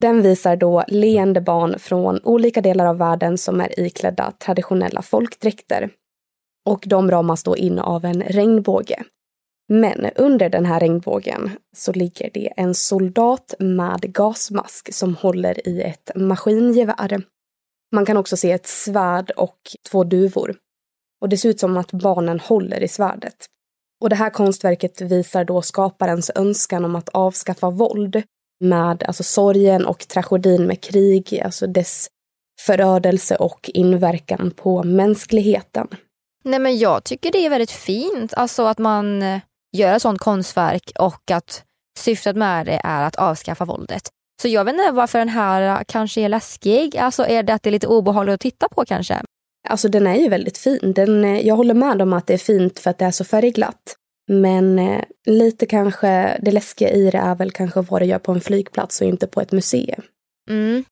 Den 0.00 0.22
visar 0.22 0.56
då 0.56 0.84
leende 0.88 1.40
barn 1.40 1.78
från 1.78 2.20
olika 2.24 2.60
delar 2.60 2.86
av 2.86 2.98
världen 2.98 3.38
som 3.38 3.60
är 3.60 3.80
iklädda 3.80 4.32
traditionella 4.38 5.02
folkdräkter. 5.02 5.90
Och 6.66 6.84
de 6.86 7.10
ramas 7.10 7.42
då 7.42 7.56
in 7.56 7.78
av 7.78 8.04
en 8.04 8.22
regnbåge. 8.22 9.04
Men 9.68 10.10
under 10.16 10.48
den 10.48 10.66
här 10.66 10.80
regnbågen 10.80 11.50
så 11.76 11.92
ligger 11.92 12.30
det 12.34 12.52
en 12.56 12.74
soldat 12.74 13.54
med 13.58 14.12
gasmask 14.12 14.94
som 14.94 15.16
håller 15.16 15.68
i 15.68 15.82
ett 15.82 16.10
maskingevär. 16.14 17.22
Man 17.94 18.06
kan 18.06 18.16
också 18.16 18.36
se 18.36 18.52
ett 18.52 18.66
svärd 18.66 19.30
och 19.30 19.58
två 19.90 20.04
duvor. 20.04 20.56
Och 21.20 21.28
det 21.28 21.36
ser 21.36 21.48
ut 21.48 21.60
som 21.60 21.76
att 21.76 21.92
barnen 21.92 22.40
håller 22.40 22.82
i 22.82 22.88
svärdet. 22.88 23.46
Och 24.00 24.08
det 24.08 24.16
här 24.16 24.30
konstverket 24.30 25.00
visar 25.00 25.44
då 25.44 25.62
skaparens 25.62 26.30
önskan 26.34 26.84
om 26.84 26.96
att 26.96 27.08
avskaffa 27.08 27.70
våld 27.70 28.22
med 28.60 29.02
alltså 29.02 29.22
sorgen 29.22 29.86
och 29.86 30.08
tragedin 30.08 30.66
med 30.66 30.80
krig, 30.80 31.40
alltså 31.44 31.66
dess 31.66 32.08
förödelse 32.60 33.36
och 33.36 33.70
inverkan 33.74 34.50
på 34.56 34.82
mänskligheten. 34.82 35.88
Nej 36.46 36.58
men 36.58 36.78
jag 36.78 37.04
tycker 37.04 37.32
det 37.32 37.46
är 37.46 37.50
väldigt 37.50 37.70
fint, 37.70 38.34
alltså 38.34 38.64
att 38.64 38.78
man 38.78 39.22
eh, 39.22 39.40
gör 39.76 39.96
ett 39.96 40.02
sånt 40.02 40.20
konstverk 40.20 40.92
och 40.98 41.30
att 41.30 41.64
syftet 41.98 42.36
med 42.36 42.66
det 42.66 42.80
är 42.84 43.04
att 43.04 43.16
avskaffa 43.16 43.64
våldet. 43.64 44.02
Så 44.42 44.48
jag 44.48 44.64
vet 44.64 44.74
inte 44.74 44.90
varför 44.90 45.18
den 45.18 45.28
här 45.28 45.84
kanske 45.84 46.20
är 46.20 46.28
läskig. 46.28 46.96
Alltså 46.96 47.26
är 47.26 47.42
det 47.42 47.54
att 47.54 47.62
det 47.62 47.70
är 47.70 47.72
lite 47.72 47.86
obehagligt 47.86 48.34
att 48.34 48.40
titta 48.40 48.68
på 48.68 48.84
kanske? 48.84 49.22
Alltså 49.68 49.88
den 49.88 50.06
är 50.06 50.14
ju 50.14 50.28
väldigt 50.28 50.58
fin. 50.58 50.92
Den, 50.96 51.24
eh, 51.24 51.46
jag 51.46 51.56
håller 51.56 51.74
med 51.74 52.02
om 52.02 52.12
att 52.12 52.26
det 52.26 52.34
är 52.34 52.38
fint 52.38 52.78
för 52.78 52.90
att 52.90 52.98
det 52.98 53.04
är 53.04 53.10
så 53.10 53.24
färgglatt. 53.24 53.96
Men 54.28 54.78
eh, 54.78 55.02
lite 55.26 55.66
kanske, 55.66 56.38
det 56.42 56.50
läskiga 56.50 56.90
i 56.90 57.10
det 57.10 57.18
är 57.18 57.34
väl 57.34 57.50
kanske 57.50 57.80
vad 57.80 58.02
det 58.02 58.06
gör 58.06 58.18
på 58.18 58.32
en 58.32 58.40
flygplats 58.40 59.00
och 59.00 59.06
inte 59.06 59.26
på 59.26 59.40
ett 59.40 59.52
museum. 59.52 60.02
Mm. 60.50 60.84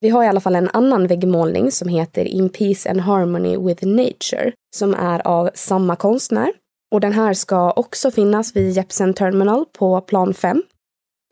Vi 0.00 0.08
har 0.08 0.24
i 0.24 0.26
alla 0.26 0.40
fall 0.40 0.54
en 0.54 0.70
annan 0.72 1.06
väggmålning 1.06 1.70
som 1.70 1.88
heter 1.88 2.24
In 2.24 2.48
Peace 2.48 2.90
and 2.90 3.00
Harmony 3.00 3.56
with 3.56 3.86
Nature 3.86 4.52
som 4.76 4.94
är 4.94 5.26
av 5.26 5.50
samma 5.54 5.96
konstnär. 5.96 6.52
Och 6.90 7.00
den 7.00 7.12
här 7.12 7.34
ska 7.34 7.70
också 7.70 8.10
finnas 8.10 8.56
vid 8.56 8.72
Jepsen 8.72 9.14
Terminal 9.14 9.64
på 9.72 10.00
plan 10.00 10.34
5. 10.34 10.62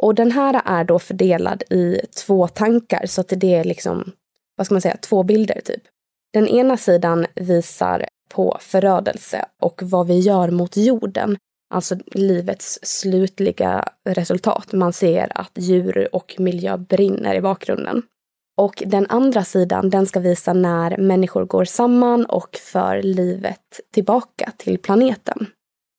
Och 0.03 0.15
den 0.15 0.33
här 0.33 0.63
är 0.65 0.85
då 0.85 0.99
fördelad 0.99 1.63
i 1.71 2.01
två 2.27 2.49
tankar 2.49 3.07
så 3.07 3.21
att 3.21 3.33
det 3.37 3.55
är 3.55 3.65
liksom, 3.65 4.13
vad 4.57 4.67
ska 4.67 4.75
man 4.75 4.83
säga, 4.83 4.97
två 4.97 5.23
bilder 5.23 5.61
typ. 5.65 5.83
Den 6.33 6.49
ena 6.49 6.77
sidan 6.77 7.27
visar 7.35 8.07
på 8.29 8.57
förödelse 8.61 9.45
och 9.63 9.83
vad 9.83 10.07
vi 10.07 10.19
gör 10.19 10.51
mot 10.51 10.77
jorden, 10.77 11.37
alltså 11.75 11.97
livets 12.07 12.79
slutliga 12.83 13.89
resultat. 14.05 14.73
Man 14.73 14.93
ser 14.93 15.33
att 15.35 15.53
djur 15.55 16.09
och 16.13 16.35
miljö 16.39 16.77
brinner 16.77 17.35
i 17.35 17.41
bakgrunden. 17.41 18.03
Och 18.57 18.83
den 18.87 19.07
andra 19.09 19.45
sidan, 19.45 19.91
den 19.91 20.07
ska 20.07 20.21
visa 20.21 20.53
när 20.53 20.97
människor 20.97 21.45
går 21.45 21.65
samman 21.65 22.27
och 22.27 22.57
för 22.57 23.03
livet 23.03 23.81
tillbaka 23.95 24.53
till 24.57 24.79
planeten. 24.79 25.47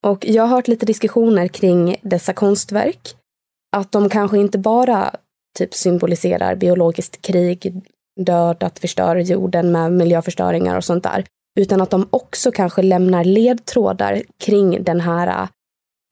Och 0.06 0.24
jag 0.26 0.42
har 0.42 0.48
hört 0.56 0.68
lite 0.68 0.86
diskussioner 0.86 1.48
kring 1.48 1.96
dessa 2.02 2.32
konstverk. 2.32 3.14
Att 3.76 3.92
de 3.92 4.08
kanske 4.08 4.38
inte 4.38 4.58
bara 4.58 5.14
typ 5.58 5.74
symboliserar 5.74 6.54
biologiskt 6.54 7.22
krig, 7.22 7.82
död, 8.20 8.62
att 8.62 8.78
förstöra 8.78 9.20
jorden 9.20 9.72
med 9.72 9.92
miljöförstöringar 9.92 10.76
och 10.76 10.84
sånt 10.84 11.04
där. 11.04 11.24
Utan 11.60 11.80
att 11.80 11.90
de 11.90 12.08
också 12.10 12.52
kanske 12.52 12.82
lämnar 12.82 13.24
ledtrådar 13.24 14.22
kring 14.44 14.84
den 14.84 15.00
här 15.00 15.48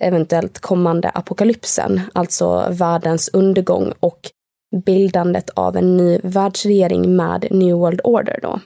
eventuellt 0.03 0.59
kommande 0.59 1.09
apokalypsen, 1.09 2.01
alltså 2.13 2.69
världens 2.71 3.29
undergång 3.33 3.93
och 4.01 4.21
bildandet 4.85 5.51
av 5.51 5.77
en 5.77 5.97
ny 5.97 6.19
världsregering 6.23 7.17
med 7.17 7.49
New 7.51 7.77
World 7.77 8.01
Order 8.05 8.39
då. 8.43 8.61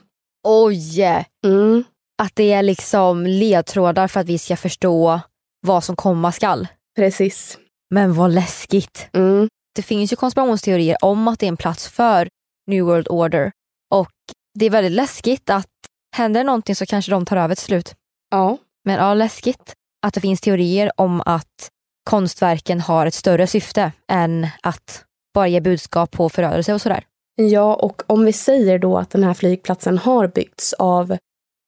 Oj! 0.47 1.01
Mm. 1.45 1.83
Att 2.21 2.35
det 2.35 2.53
är 2.53 2.63
liksom 2.63 3.25
ledtrådar 3.27 4.07
för 4.07 4.19
att 4.19 4.27
vi 4.27 4.37
ska 4.37 4.57
förstå 4.57 5.19
vad 5.67 5.83
som 5.83 5.95
komma 5.95 6.31
skall. 6.31 6.67
Precis. 6.95 7.57
Men 7.89 8.13
vad 8.13 8.31
läskigt. 8.31 9.07
Mm. 9.13 9.49
Det 9.75 9.81
finns 9.81 10.11
ju 10.11 10.15
konspirationsteorier 10.15 10.97
om 11.01 11.27
att 11.27 11.39
det 11.39 11.45
är 11.45 11.47
en 11.47 11.57
plats 11.57 11.87
för 11.87 12.29
New 12.67 12.85
World 12.85 13.07
Order 13.09 13.51
och 13.93 14.11
det 14.59 14.65
är 14.65 14.69
väldigt 14.69 14.91
läskigt 14.91 15.49
att 15.49 15.67
händer 16.15 16.43
någonting 16.43 16.75
så 16.75 16.85
kanske 16.85 17.11
de 17.11 17.25
tar 17.25 17.37
över 17.37 17.55
till 17.55 17.65
slut. 17.65 17.93
Ja. 18.29 18.57
Men 18.85 18.95
ja, 18.95 19.13
läskigt 19.13 19.73
att 20.05 20.13
det 20.13 20.21
finns 20.21 20.41
teorier 20.41 20.91
om 20.97 21.21
att 21.25 21.69
konstverken 22.09 22.81
har 22.81 23.05
ett 23.05 23.13
större 23.13 23.47
syfte 23.47 23.91
än 24.11 24.47
att 24.63 25.05
bara 25.33 25.47
ge 25.47 25.61
budskap 25.61 26.11
på 26.11 26.29
förödelse 26.29 26.73
och 26.73 26.81
sådär. 26.81 27.03
Ja, 27.35 27.75
och 27.75 28.01
om 28.07 28.25
vi 28.25 28.33
säger 28.33 28.79
då 28.79 28.97
att 28.97 29.09
den 29.09 29.23
här 29.23 29.33
flygplatsen 29.33 29.97
har 29.97 30.27
byggts 30.27 30.73
av 30.73 31.17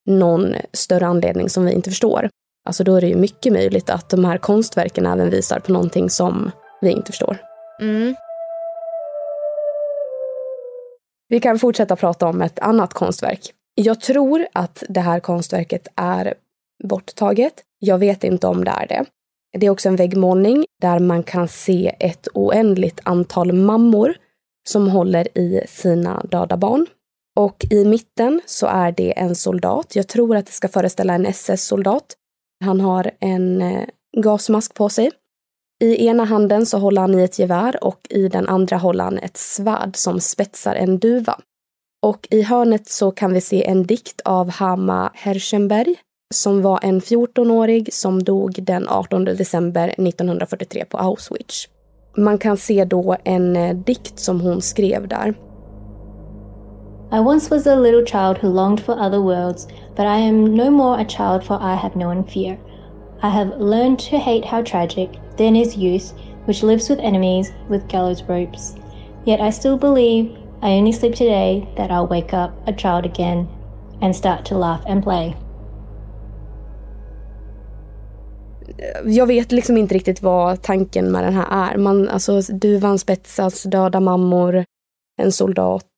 någon 0.06 0.54
större 0.72 1.06
anledning 1.06 1.48
som 1.48 1.64
vi 1.64 1.72
inte 1.72 1.90
förstår, 1.90 2.28
alltså 2.68 2.84
då 2.84 2.96
är 2.96 3.00
det 3.00 3.08
ju 3.08 3.16
mycket 3.16 3.52
möjligt 3.52 3.90
att 3.90 4.10
de 4.10 4.24
här 4.24 4.38
konstverken 4.38 5.06
även 5.06 5.30
visar 5.30 5.60
på 5.60 5.72
någonting 5.72 6.10
som 6.10 6.50
vi 6.80 6.90
inte 6.90 7.12
förstår. 7.12 7.36
Mm. 7.80 8.14
Vi 11.28 11.40
kan 11.40 11.58
fortsätta 11.58 11.96
prata 11.96 12.26
om 12.26 12.42
ett 12.42 12.58
annat 12.58 12.94
konstverk. 12.94 13.40
Jag 13.74 14.00
tror 14.00 14.46
att 14.52 14.82
det 14.88 15.00
här 15.00 15.20
konstverket 15.20 15.88
är 15.96 16.34
borttaget. 16.84 17.54
Jag 17.78 17.98
vet 17.98 18.24
inte 18.24 18.46
om 18.46 18.64
det 18.64 18.70
är 18.70 18.86
det. 18.86 19.04
Det 19.58 19.66
är 19.66 19.70
också 19.70 19.88
en 19.88 19.96
väggmålning 19.96 20.64
där 20.80 20.98
man 20.98 21.22
kan 21.22 21.48
se 21.48 21.96
ett 22.00 22.28
oändligt 22.34 23.00
antal 23.02 23.52
mammor 23.52 24.14
som 24.68 24.88
håller 24.88 25.38
i 25.38 25.60
sina 25.68 26.20
döda 26.30 26.56
barn. 26.56 26.86
Och 27.36 27.66
i 27.70 27.84
mitten 27.84 28.40
så 28.46 28.66
är 28.66 28.92
det 28.92 29.18
en 29.18 29.34
soldat. 29.34 29.96
Jag 29.96 30.08
tror 30.08 30.36
att 30.36 30.46
det 30.46 30.52
ska 30.52 30.68
föreställa 30.68 31.14
en 31.14 31.26
SS-soldat. 31.26 32.16
Han 32.64 32.80
har 32.80 33.10
en 33.20 33.62
eh, 33.62 33.84
gasmask 34.16 34.74
på 34.74 34.88
sig. 34.88 35.10
I 35.82 36.06
ena 36.06 36.24
handen 36.24 36.66
så 36.66 36.78
håller 36.78 37.00
han 37.00 37.20
i 37.20 37.22
ett 37.22 37.38
gevär 37.38 37.84
och 37.84 38.06
i 38.10 38.28
den 38.28 38.48
andra 38.48 38.76
håller 38.76 39.04
han 39.04 39.18
ett 39.18 39.36
svärd 39.36 39.96
som 39.96 40.20
spetsar 40.20 40.74
en 40.74 40.98
duva. 40.98 41.40
Och 42.02 42.28
i 42.30 42.42
hörnet 42.42 42.88
så 42.88 43.10
kan 43.10 43.32
vi 43.32 43.40
se 43.40 43.66
en 43.66 43.86
dikt 43.86 44.20
av 44.24 44.50
Hama 44.50 45.10
Herschenberg 45.14 45.96
som 46.34 46.62
var 46.62 46.78
en 46.82 47.00
14-årig 47.00 47.92
som 47.92 48.22
dog 48.22 48.58
den 48.62 48.88
18 48.88 49.24
december 49.24 49.88
1943 49.88 50.84
på 50.84 50.98
Auschwitz. 50.98 51.68
Man 52.16 52.38
kan 52.38 52.56
se 52.56 52.84
då 52.84 53.16
en 53.24 53.56
eh, 53.56 53.76
dikt 53.76 54.18
som 54.18 54.40
hon 54.40 54.62
skrev 54.62 55.08
där. 55.08 55.34
I 57.12 57.20
once 57.20 57.50
was 57.50 57.66
a 57.66 57.76
little 57.76 58.04
child 58.06 58.38
who 58.38 58.48
longed 58.48 58.80
for 58.80 58.94
other 58.94 59.20
worlds, 59.20 59.68
but 59.96 60.06
I 60.06 60.18
am 60.28 60.56
no 60.56 60.70
more 60.70 61.00
a 61.00 61.04
child 61.04 61.44
for 61.44 61.58
I 61.62 61.74
have 61.74 61.94
known 61.94 62.24
fear. 62.24 62.58
I 63.22 63.28
have 63.28 63.60
learned 63.60 63.98
to 64.10 64.18
hate 64.18 64.44
how 64.44 64.62
tragic 64.62 65.10
then 65.36 65.56
is 65.56 65.76
youth, 65.76 66.12
which 66.46 66.62
lives 66.62 66.88
with 66.88 66.98
enemies 66.98 67.52
with 67.68 67.88
gallows 67.88 68.22
ropes. 68.28 68.74
Yet 69.24 69.40
I 69.40 69.50
still 69.50 69.78
believe 69.78 70.36
I 70.62 70.72
only 70.72 70.92
sleep 70.92 71.14
today 71.14 71.68
that 71.76 71.90
I'll 71.90 72.06
wake 72.06 72.32
up 72.32 72.52
a 72.66 72.72
child 72.72 73.04
again 73.04 73.48
and 74.00 74.14
start 74.14 74.44
to 74.46 74.58
laugh 74.58 74.82
and 74.86 75.02
play. 75.02 75.36
Jag 79.04 79.26
vet 79.26 79.52
liksom 79.52 79.76
inte 79.76 79.94
riktigt 79.94 80.22
vad 80.22 80.62
tanken 80.62 81.12
med 81.12 81.24
den 81.24 81.34
här 81.34 81.72
är. 81.72 81.76
Man, 81.76 82.08
alltså, 82.08 82.40
duvan 82.40 82.98
spetsas, 82.98 83.62
döda 83.62 84.00
mammor, 84.00 84.64
en 85.22 85.32
soldat. 85.32 85.90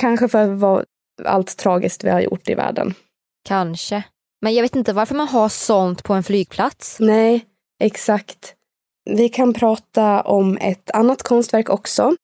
Kanske 0.00 0.28
för 0.28 0.46
vad 0.46 0.84
allt 1.24 1.56
tragiskt 1.56 2.04
vi 2.04 2.10
har 2.10 2.20
gjort 2.20 2.48
i 2.48 2.54
världen. 2.54 2.94
Kanske. 3.48 4.02
Men 4.42 4.54
jag 4.54 4.62
vet 4.62 4.76
inte 4.76 4.92
varför 4.92 5.14
man 5.14 5.28
har 5.28 5.48
sånt 5.48 6.02
på 6.02 6.14
en 6.14 6.22
flygplats. 6.22 6.96
Nej, 7.00 7.44
exakt. 7.80 8.54
Vi 9.10 9.28
kan 9.28 9.54
prata 9.54 10.22
om 10.22 10.56
ett 10.56 10.90
annat 10.90 11.22
konstverk 11.22 11.70
också. 11.70 12.16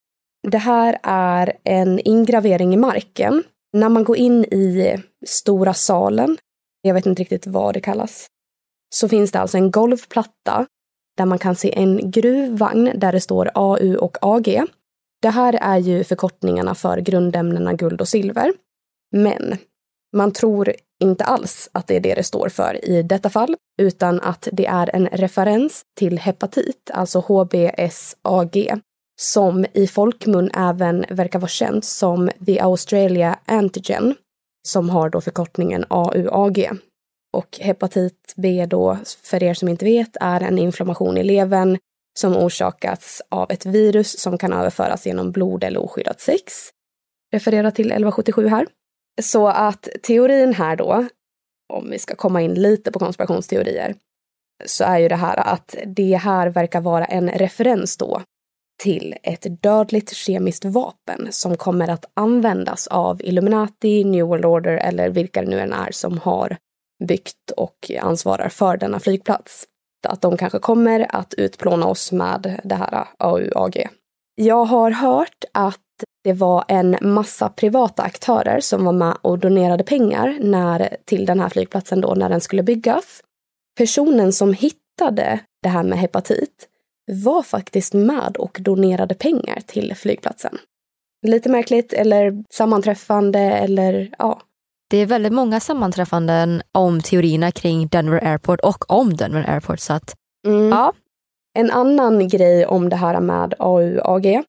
Det 0.49 0.59
här 0.59 0.99
är 1.03 1.53
en 1.65 1.99
ingravering 1.99 2.75
i 2.75 2.77
marken. 2.77 3.43
När 3.73 3.89
man 3.89 4.05
går 4.05 4.17
in 4.17 4.45
i 4.45 4.97
stora 5.27 5.75
salen, 5.75 6.37
jag 6.83 6.95
vet 6.95 7.07
inte 7.07 7.21
riktigt 7.23 7.47
vad 7.47 7.75
det 7.75 7.81
kallas, 7.81 8.27
så 8.95 9.09
finns 9.09 9.33
det 9.33 9.41
alltså 9.41 9.57
en 9.57 9.71
golvplatta 9.71 10.67
där 11.17 11.25
man 11.27 11.39
kan 11.39 11.55
se 11.55 11.79
en 11.79 12.11
gruvvagn 12.11 12.91
där 12.95 13.13
det 13.13 13.21
står 13.21 13.51
AU 13.55 13.97
och 13.97 14.19
AG. 14.21 14.63
Det 15.23 15.29
här 15.29 15.59
är 15.61 15.79
ju 15.79 16.05
förkortningarna 16.05 16.75
för 16.75 16.99
grundämnena 16.99 17.73
guld 17.73 18.01
och 18.01 18.09
silver. 18.09 18.53
Men 19.17 19.57
man 20.17 20.33
tror 20.33 20.75
inte 21.03 21.25
alls 21.25 21.71
att 21.73 21.87
det 21.87 21.97
är 21.97 22.01
det 22.01 22.15
det 22.15 22.23
står 22.23 22.49
för 22.49 22.85
i 22.85 23.03
detta 23.03 23.31
fall, 23.31 23.57
utan 23.83 24.21
att 24.21 24.49
det 24.53 24.67
är 24.67 24.97
en 24.97 25.07
referens 25.07 25.83
till 25.99 26.19
hepatit, 26.19 26.91
alltså 26.95 27.19
HBsAg, 27.19 28.81
som 29.21 29.67
i 29.73 29.87
folkmun 29.87 30.51
även 30.55 31.05
verkar 31.11 31.39
vara 31.39 31.49
känt 31.49 31.85
som 31.85 32.31
the 32.47 32.61
Australia 32.61 33.39
Antigen, 33.45 34.15
som 34.69 34.91
har 34.91 35.11
då 35.11 35.21
förkortningen 35.21 35.85
AUAG. 35.89 36.69
Och 37.33 37.59
hepatit 37.61 38.35
B 38.37 38.67
då, 38.67 38.99
för 39.23 39.43
er 39.43 39.55
som 39.55 39.69
inte 39.69 39.85
vet, 39.85 40.17
är 40.21 40.41
en 40.41 40.59
inflammation 40.59 41.19
i 41.19 41.23
levern 41.23 41.79
som 42.19 42.37
orsakats 42.37 43.23
av 43.29 43.51
ett 43.51 43.67
virus 43.67 44.21
som 44.21 44.39
kan 44.39 44.53
överföras 44.53 45.07
genom 45.07 45.33
blod 45.33 45.65
eller 45.65 45.81
oskyddat 45.81 46.21
sex. 46.21 46.71
Referera 47.33 47.71
till 47.71 47.87
1177 47.87 48.47
här. 48.47 48.67
Så 49.23 49.49
att 49.49 49.89
teorin 50.03 50.55
här 50.55 50.77
då, 50.77 51.07
om 51.73 51.91
vi 51.91 51.99
ska 51.99 52.15
komma 52.15 52.43
in 52.43 52.55
lite 52.55 52.93
på 52.93 52.99
konspirationsteorier, 52.99 53.95
så 54.67 54.85
är 54.85 54.99
ju 54.99 55.09
det 55.09 55.17
här 55.17 55.37
att 55.37 55.75
det 55.87 56.17
här 56.17 56.49
verkar 56.49 56.81
vara 56.81 57.05
en 57.05 57.31
referens 57.31 57.97
då 57.97 58.23
till 58.83 59.15
ett 59.23 59.63
dödligt 59.63 60.15
kemiskt 60.15 60.65
vapen 60.65 61.29
som 61.31 61.57
kommer 61.57 61.89
att 61.89 62.05
användas 62.15 62.87
av 62.87 63.23
Illuminati, 63.23 64.05
New 64.05 64.27
World 64.27 64.45
Order 64.45 64.77
eller 64.77 65.11
vilka 65.11 65.43
det 65.43 65.49
nu 65.49 65.61
än 65.61 65.73
är 65.73 65.91
som 65.93 66.19
har 66.19 66.57
byggt 67.09 67.51
och 67.57 67.91
ansvarar 68.01 68.49
för 68.49 68.77
denna 68.77 69.01
flygplats. 69.01 69.67
Att 70.09 70.21
de 70.21 70.37
kanske 70.37 70.59
kommer 70.59 71.17
att 71.17 71.35
utplåna 71.35 71.87
oss 71.87 72.13
med 72.13 72.61
det 72.65 72.75
här 72.75 73.09
AUAG. 73.19 73.89
Jag 74.35 74.65
har 74.65 74.91
hört 74.91 75.45
att 75.53 75.81
det 76.25 76.33
var 76.33 76.65
en 76.69 76.97
massa 77.01 77.49
privata 77.49 78.03
aktörer 78.03 78.61
som 78.61 78.85
var 78.85 78.93
med 78.93 79.17
och 79.23 79.39
donerade 79.39 79.85
pengar 79.85 80.39
när, 80.41 80.97
till 81.05 81.27
den 81.27 81.41
här 81.41 81.49
flygplatsen 81.49 82.01
då 82.01 82.15
när 82.15 82.29
den 82.29 82.41
skulle 82.41 82.63
byggas. 82.63 83.23
Personen 83.79 84.33
som 84.33 84.53
hittade 84.53 85.41
det 85.63 85.69
här 85.69 85.83
med 85.83 85.99
hepatit 85.99 86.69
var 87.13 87.43
faktiskt 87.43 87.95
med 87.95 88.37
och 88.37 88.59
donerade 88.61 89.15
pengar 89.15 89.61
till 89.67 89.95
flygplatsen. 89.95 90.59
Lite 91.27 91.49
märkligt 91.49 91.93
eller 91.93 92.45
sammanträffande 92.51 93.41
eller 93.41 94.15
ja. 94.19 94.43
Det 94.91 94.97
är 94.97 95.07
väldigt 95.07 95.33
många 95.33 95.61
sammanträffanden 95.61 96.63
om 96.73 97.01
teorierna 97.01 97.53
kring 97.53 97.89
Denver 97.89 98.25
Airport 98.25 98.61
och 98.61 98.91
om 98.91 99.17
Denver 99.17 99.51
Airport. 99.51 99.81
Så 99.81 99.93
att, 99.93 100.15
mm. 100.47 100.69
ja. 100.69 100.93
En 101.59 101.71
annan 101.71 102.29
grej 102.29 102.67
om 102.67 102.89
det 102.89 102.97
här 102.97 103.21
med 103.21 103.55
AUAG 103.59 104.43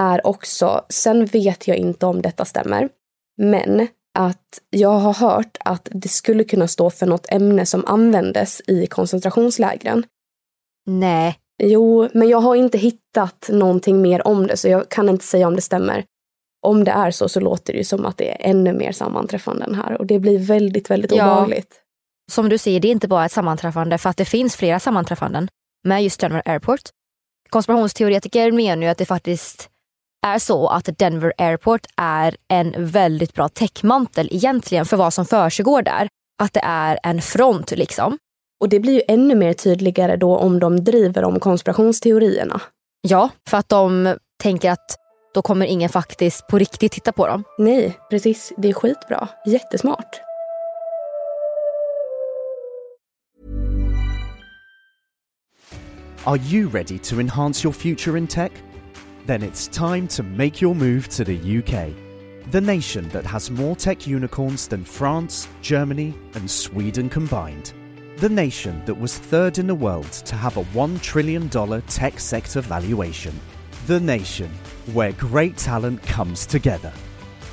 är 0.00 0.26
också, 0.26 0.84
sen 0.88 1.26
vet 1.26 1.68
jag 1.68 1.76
inte 1.76 2.06
om 2.06 2.22
detta 2.22 2.44
stämmer, 2.44 2.88
men 3.38 3.86
att 4.18 4.60
jag 4.70 4.98
har 4.98 5.14
hört 5.14 5.56
att 5.60 5.88
det 5.90 6.08
skulle 6.08 6.44
kunna 6.44 6.68
stå 6.68 6.90
för 6.90 7.06
något 7.06 7.26
ämne 7.28 7.66
som 7.66 7.84
användes 7.86 8.62
i 8.66 8.86
koncentrationslägren. 8.86 10.04
Nej. 10.86 11.38
Jo, 11.62 12.08
men 12.14 12.28
jag 12.28 12.40
har 12.40 12.56
inte 12.56 12.78
hittat 12.78 13.48
någonting 13.52 14.02
mer 14.02 14.26
om 14.26 14.46
det, 14.46 14.56
så 14.56 14.68
jag 14.68 14.88
kan 14.88 15.08
inte 15.08 15.24
säga 15.24 15.46
om 15.46 15.56
det 15.56 15.62
stämmer. 15.62 16.04
Om 16.62 16.84
det 16.84 16.90
är 16.90 17.10
så, 17.10 17.28
så 17.28 17.40
låter 17.40 17.72
det 17.72 17.76
ju 17.76 17.84
som 17.84 18.06
att 18.06 18.16
det 18.16 18.30
är 18.30 18.50
ännu 18.50 18.72
mer 18.72 18.92
sammanträffanden 18.92 19.74
här 19.74 19.98
och 19.98 20.06
det 20.06 20.18
blir 20.18 20.38
väldigt, 20.38 20.90
väldigt 20.90 21.12
ja. 21.12 21.24
obehagligt. 21.24 21.80
Som 22.32 22.48
du 22.48 22.58
säger, 22.58 22.80
det 22.80 22.88
är 22.88 22.92
inte 22.92 23.08
bara 23.08 23.24
ett 23.24 23.32
sammanträffande 23.32 23.98
för 23.98 24.10
att 24.10 24.16
det 24.16 24.24
finns 24.24 24.56
flera 24.56 24.80
sammanträffanden 24.80 25.48
med 25.84 26.04
just 26.04 26.20
Denver 26.20 26.42
Airport. 26.44 26.82
Konspirationsteoretiker 27.48 28.52
menar 28.52 28.82
ju 28.82 28.88
att 28.88 28.98
det 28.98 29.04
faktiskt 29.04 29.68
är 30.26 30.38
så 30.38 30.68
att 30.68 30.98
Denver 30.98 31.32
Airport 31.38 31.86
är 31.96 32.36
en 32.48 32.74
väldigt 32.76 33.34
bra 33.34 33.48
täckmantel 33.48 34.28
egentligen 34.30 34.86
för 34.86 34.96
vad 34.96 35.14
som 35.14 35.26
försiggår 35.26 35.82
där. 35.82 36.08
Att 36.42 36.52
det 36.52 36.62
är 36.64 36.98
en 37.02 37.22
front 37.22 37.70
liksom. 37.70 38.18
Och 38.60 38.68
det 38.68 38.80
blir 38.80 38.92
ju 38.92 39.02
ännu 39.08 39.34
mer 39.34 39.52
tydligare 39.52 40.16
då 40.16 40.36
om 40.36 40.60
de 40.60 40.84
driver 40.84 41.24
om 41.24 41.40
konspirationsteorierna. 41.40 42.60
Ja, 43.00 43.30
för 43.48 43.56
att 43.56 43.68
de 43.68 44.16
tänker 44.42 44.70
att 44.70 44.96
då 45.34 45.42
kommer 45.42 45.66
ingen 45.66 45.88
faktiskt 45.88 46.46
på 46.46 46.58
riktigt 46.58 46.92
titta 46.92 47.12
på 47.12 47.26
dem. 47.26 47.44
Nej, 47.58 47.98
precis. 48.10 48.52
Det 48.56 48.68
är 48.68 48.72
skitbra. 48.72 49.28
Jättesmart. 49.46 50.20
Are 56.24 56.38
you 56.38 56.68
ready 56.68 56.98
to 56.98 57.20
enhance 57.20 57.64
your 57.64 57.72
future 57.72 58.16
in 58.16 58.26
tech? 58.28 58.52
Then 59.26 59.42
it's 59.42 59.66
time 59.66 60.06
to 60.08 60.22
make 60.22 60.62
your 60.62 60.74
move 60.74 61.08
to 61.08 61.24
the 61.24 61.34
UK, 61.34 61.92
the 62.52 62.60
nation 62.60 63.08
that 63.08 63.24
has 63.26 63.50
more 63.50 63.74
tech 63.74 64.06
unicorns 64.06 64.68
than 64.68 64.84
France, 64.84 65.48
Germany, 65.62 66.14
and 66.34 66.48
Sweden 66.48 67.08
combined. 67.08 67.72
The 68.18 68.28
nation 68.28 68.82
that 68.86 69.00
was 69.00 69.18
third 69.18 69.58
in 69.58 69.66
the 69.66 69.74
world 69.74 70.12
to 70.12 70.36
have 70.36 70.56
a 70.56 70.64
$1 70.74 71.00
trillion 71.00 71.48
tech 71.88 72.20
sector 72.20 72.60
valuation. 72.60 73.32
The 73.86 73.98
nation 73.98 74.48
where 74.92 75.12
great 75.12 75.56
talent 75.56 76.02
comes 76.04 76.46
together. 76.46 76.92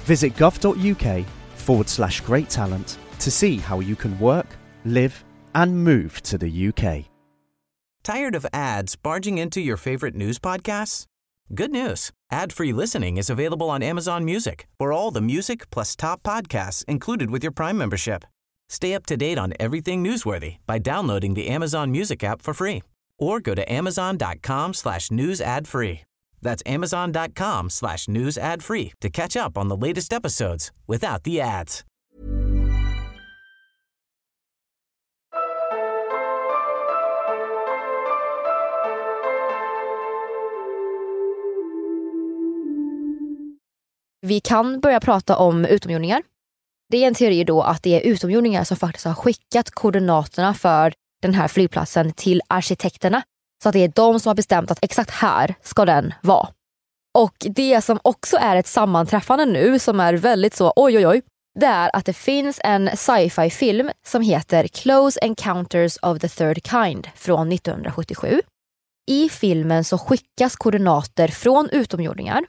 Visit 0.03 0.35
gov.uk 0.35 1.25
forward 1.55 1.89
slash 1.89 2.21
great 2.21 2.49
talent 2.49 2.97
to 3.19 3.31
see 3.31 3.57
how 3.57 3.79
you 3.79 3.95
can 3.95 4.17
work, 4.19 4.47
live, 4.85 5.23
and 5.55 5.83
move 5.83 6.21
to 6.23 6.37
the 6.37 6.67
UK. 6.67 7.05
Tired 8.03 8.35
of 8.35 8.45
ads 8.53 8.95
barging 8.95 9.39
into 9.39 9.59
your 9.59 9.77
favorite 9.77 10.15
news 10.15 10.39
podcasts? 10.39 11.05
Good 11.53 11.71
news. 11.71 12.11
Ad-free 12.31 12.73
listening 12.73 13.17
is 13.17 13.31
available 13.31 13.71
on 13.71 13.81
Amazon 13.81 14.23
Music 14.23 14.67
for 14.77 14.93
all 14.93 15.09
the 15.09 15.21
music 15.21 15.69
plus 15.71 15.95
top 15.95 16.21
podcasts 16.21 16.85
included 16.85 17.31
with 17.31 17.43
your 17.43 17.51
Prime 17.51 17.77
membership. 17.77 18.23
Stay 18.69 18.93
up 18.93 19.07
to 19.07 19.17
date 19.17 19.39
on 19.39 19.53
everything 19.59 20.03
newsworthy 20.03 20.57
by 20.67 20.77
downloading 20.77 21.33
the 21.33 21.47
Amazon 21.47 21.91
Music 21.91 22.23
app 22.23 22.43
for 22.43 22.53
free 22.53 22.83
or 23.17 23.39
go 23.39 23.55
to 23.55 23.71
amazon.com 23.71 24.75
slash 24.75 25.09
news 25.09 25.41
ad 25.41 25.67
free. 25.67 26.01
That's 26.41 26.63
amazon.com 26.65 27.69
slash 27.69 28.07
news 28.07 28.37
ad 28.37 28.63
free 28.63 28.91
to 29.01 29.09
catch 29.09 29.35
up 29.47 29.57
on 29.57 29.69
the 29.69 29.87
latest 29.87 30.13
episodes 30.13 30.71
without 30.87 31.23
the 31.23 31.41
ads. 31.41 31.83
Vi 44.21 44.39
kan 44.39 44.79
börja 44.79 44.99
prata 44.99 45.37
om 45.37 45.65
utomjordingar. 45.65 46.21
Det 46.89 47.03
är 47.03 47.07
en 47.07 47.13
teori 47.13 47.43
då 47.43 47.61
att 47.61 47.83
det 47.83 47.89
är 47.89 48.11
utomjordingar 48.11 48.63
som 48.63 48.77
faktiskt 48.77 49.05
har 49.05 49.13
skickat 49.13 49.71
koordinaterna 49.71 50.53
för 50.53 50.93
den 51.21 51.33
här 51.33 51.47
flygplatsen 51.47 52.13
till 52.13 52.41
arkitekterna. 52.47 53.23
Så 53.63 53.69
att 53.69 53.73
det 53.73 53.79
är 53.79 53.91
de 53.95 54.19
som 54.19 54.29
har 54.29 54.35
bestämt 54.35 54.71
att 54.71 54.83
exakt 54.83 55.11
här 55.11 55.55
ska 55.61 55.85
den 55.85 56.13
vara. 56.21 56.49
Och 57.17 57.35
det 57.39 57.81
som 57.81 57.99
också 58.01 58.37
är 58.37 58.55
ett 58.55 58.67
sammanträffande 58.67 59.45
nu 59.45 59.79
som 59.79 59.99
är 59.99 60.13
väldigt 60.13 60.55
så 60.55 60.73
oj 60.75 60.97
oj 60.97 61.07
oj. 61.07 61.21
Det 61.59 61.65
är 61.65 61.95
att 61.95 62.05
det 62.05 62.13
finns 62.13 62.61
en 62.63 62.89
sci-fi 62.97 63.49
film 63.49 63.91
som 64.05 64.21
heter 64.21 64.67
Close 64.67 65.19
Encounters 65.19 65.97
of 66.01 66.19
the 66.19 66.29
Third 66.29 66.67
Kind 66.67 67.07
från 67.15 67.51
1977. 67.51 68.41
I 69.07 69.29
filmen 69.29 69.83
så 69.83 69.97
skickas 69.97 70.55
koordinater 70.55 71.27
från 71.27 71.69
utomjordingar. 71.69 72.45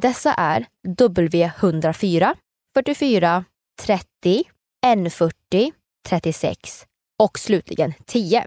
Dessa 0.00 0.34
är 0.34 0.66
W104, 0.88 2.34
44, 2.74 3.44
30, 3.80 4.42
N40, 4.86 5.72
36 6.08 6.86
och 7.18 7.38
slutligen 7.38 7.92
10. 8.06 8.46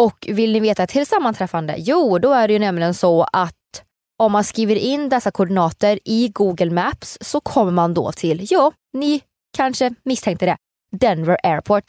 Och 0.00 0.26
vill 0.30 0.52
ni 0.52 0.60
veta 0.60 0.82
ett 0.82 0.90
till 0.90 1.06
sammanträffande? 1.06 1.74
Jo, 1.78 2.18
då 2.18 2.32
är 2.32 2.48
det 2.48 2.52
ju 2.52 2.58
nämligen 2.58 2.94
så 2.94 3.22
att 3.22 3.84
om 4.18 4.32
man 4.32 4.44
skriver 4.44 4.76
in 4.76 5.08
dessa 5.08 5.30
koordinater 5.30 5.98
i 6.04 6.28
Google 6.28 6.70
Maps 6.70 7.18
så 7.20 7.40
kommer 7.40 7.72
man 7.72 7.94
då 7.94 8.12
till, 8.12 8.46
ja, 8.50 8.72
ni 8.92 9.22
kanske 9.56 9.94
misstänkte 10.02 10.46
det, 10.46 10.56
Denver 10.96 11.36
Airport. 11.42 11.84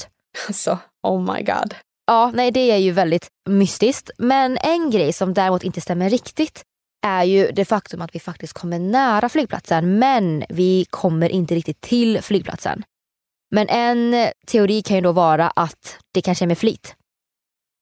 Alltså, 0.47 0.77
oh 1.03 1.33
my 1.33 1.43
god. 1.43 1.75
Ja, 2.07 2.31
nej 2.33 2.51
det 2.51 2.71
är 2.71 2.77
ju 2.77 2.91
väldigt 2.91 3.27
mystiskt. 3.49 4.11
Men 4.17 4.57
en 4.57 4.91
grej 4.91 5.13
som 5.13 5.33
däremot 5.33 5.63
inte 5.63 5.81
stämmer 5.81 6.09
riktigt 6.09 6.63
är 7.05 7.23
ju 7.23 7.51
det 7.51 7.65
faktum 7.65 8.01
att 8.01 8.15
vi 8.15 8.19
faktiskt 8.19 8.53
kommer 8.53 8.79
nära 8.79 9.29
flygplatsen 9.29 9.99
men 9.99 10.43
vi 10.49 10.85
kommer 10.89 11.29
inte 11.29 11.55
riktigt 11.55 11.81
till 11.81 12.21
flygplatsen. 12.21 12.83
Men 13.51 13.67
en 13.69 14.27
teori 14.47 14.81
kan 14.81 14.95
ju 14.95 15.01
då 15.01 15.11
vara 15.11 15.49
att 15.49 15.97
det 16.13 16.21
kanske 16.21 16.45
är 16.45 16.47
med 16.47 16.57
flit. 16.57 16.95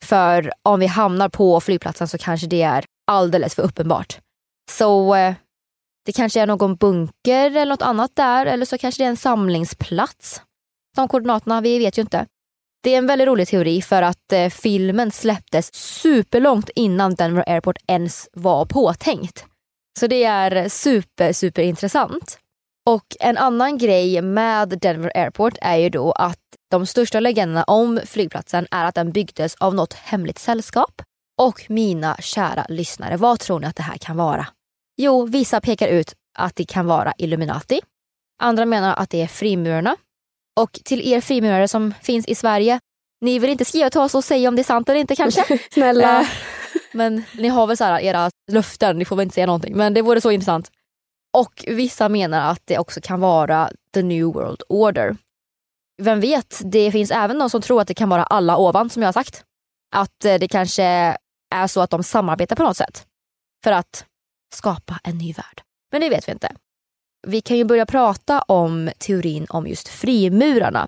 För 0.06 0.52
om 0.64 0.80
vi 0.80 0.86
hamnar 0.86 1.30
på 1.30 1.62
flygplatsen 1.62 2.08
så 2.08 2.18
kanske 2.18 2.48
det 2.48 2.62
är 2.62 2.86
alldeles 3.08 3.56
för 3.56 3.64
uppenbart. 3.64 4.20
Så 4.72 5.16
eh, 5.16 5.34
det 6.06 6.12
kanske 6.12 6.42
är 6.42 6.48
någon 6.48 6.76
bunker 6.76 7.52
eller 7.52 7.66
något 7.66 7.82
annat 7.82 8.16
där 8.16 8.46
eller 8.46 8.66
så 8.66 8.78
kanske 8.78 9.04
det 9.04 9.06
är 9.06 9.10
en 9.10 9.18
samlingsplats. 9.18 10.42
De 10.96 11.08
koordinaterna, 11.08 11.62
vi 11.62 11.80
vet 11.80 11.98
ju 11.98 12.02
inte. 12.02 12.26
Det 12.84 12.94
är 12.94 12.98
en 12.98 13.08
väldigt 13.08 13.28
rolig 13.28 13.48
teori 13.48 13.82
för 13.82 14.02
att 14.02 14.34
eh, 14.34 14.50
filmen 14.50 15.12
släpptes 15.12 15.74
superlångt 15.74 16.70
innan 16.76 17.16
Denver 17.16 17.44
Airport 17.48 17.78
ens 17.88 18.30
var 18.34 18.66
påtänkt. 18.66 19.46
Så 20.00 20.08
det 20.08 20.24
är 20.24 20.70
super, 20.70 21.34
super 21.34 21.62
intressant. 21.62 22.40
Och 22.90 23.06
en 23.20 23.38
annan 23.38 23.78
grej 23.78 24.22
med 24.22 24.70
Denver 24.70 25.12
Airport 25.16 25.54
är 25.62 25.76
ju 25.76 25.90
då 25.90 26.12
att 26.12 26.40
de 26.70 26.86
största 26.86 27.20
legenderna 27.20 27.64
om 27.64 28.00
flygplatsen 28.06 28.68
är 28.72 28.86
att 28.86 28.96
den 28.96 29.12
byggdes 29.12 29.56
av 29.56 29.76
något 29.76 29.94
hemligt 29.94 30.40
sällskap. 30.40 31.02
Och 31.38 31.66
mina 31.70 32.18
kära 32.20 32.66
lyssnare, 32.70 33.18
vad 33.18 33.40
tror 33.40 33.60
ni 33.60 33.68
att 33.68 33.76
det 33.76 33.84
här 33.84 33.98
kan 33.98 34.18
vara? 34.18 34.48
Jo, 34.98 35.26
vissa 35.26 35.62
pekar 35.62 35.88
ut 35.88 36.14
att 36.38 36.56
det 36.56 36.66
kan 36.66 36.86
vara 36.86 37.14
Illuminati. 37.18 37.82
Andra 38.42 38.66
menar 38.66 38.96
att 38.96 39.10
det 39.10 39.22
är 39.22 39.28
frimurarna. 39.28 39.96
Och 40.60 40.80
till 40.84 41.08
er 41.14 41.22
frimurare 41.22 41.68
som 41.68 41.94
finns 42.02 42.28
i 42.28 42.36
Sverige, 42.36 42.80
ni 43.22 43.40
vill 43.40 43.50
inte 43.50 43.66
skriva 43.66 43.90
till 43.90 44.00
oss 44.00 44.16
och 44.16 44.24
säga 44.24 44.50
om 44.50 44.56
det 44.56 44.62
är 44.62 44.64
sant 44.64 44.90
eller 44.90 45.00
inte 45.00 45.16
kanske? 45.16 45.60
Snälla. 45.72 46.22
Eh, 46.22 46.28
men 46.92 47.24
ni 47.34 47.48
har 47.48 47.68
väl 47.68 47.78
så 47.78 47.84
här 47.84 48.00
era 48.00 48.32
löften, 48.52 48.98
ni 48.98 49.06
får 49.06 49.16
väl 49.16 49.24
inte 49.24 49.34
säga 49.34 49.46
någonting. 49.46 49.78
Men 49.78 49.94
det 49.94 50.02
vore 50.02 50.22
så 50.22 50.32
intressant. 50.32 50.72
Och 51.38 51.66
vissa 51.68 52.10
menar 52.10 52.52
att 52.52 52.62
det 52.66 52.78
också 52.78 53.02
kan 53.04 53.20
vara 53.20 53.70
the 53.94 54.02
new 54.02 54.26
world 54.26 54.62
order. 54.70 55.16
Vem 56.00 56.20
vet, 56.20 56.62
det 56.66 56.92
finns 56.92 57.12
även 57.12 57.40
de 57.40 57.50
som 57.50 57.62
tror 57.62 57.82
att 57.82 57.88
det 57.88 57.94
kan 57.94 58.10
vara 58.10 58.24
alla 58.24 58.58
ovan 58.58 58.90
som 58.90 59.02
jag 59.02 59.08
har 59.08 59.14
sagt. 59.14 59.44
Att 59.96 60.26
eh, 60.26 60.36
det 60.36 60.48
kanske 60.48 60.84
är 61.56 61.68
så 61.68 61.82
att 61.82 61.90
de 61.90 62.04
samarbetar 62.04 62.56
på 62.56 62.64
något 62.64 62.78
sätt. 62.78 63.06
För 63.64 63.72
att 63.72 64.06
skapa 64.56 65.00
en 65.04 65.18
ny 65.18 65.34
värld. 65.34 65.62
Men 65.92 66.02
det 66.02 66.10
vet 66.10 66.28
vi 66.28 66.32
inte. 66.32 66.56
Vi 67.28 67.42
kan 67.42 67.58
ju 67.58 67.64
börja 67.64 67.86
prata 67.86 68.42
om 68.42 68.90
teorin 68.98 69.46
om 69.50 69.68
just 69.68 69.88
frimurarna. 69.88 70.88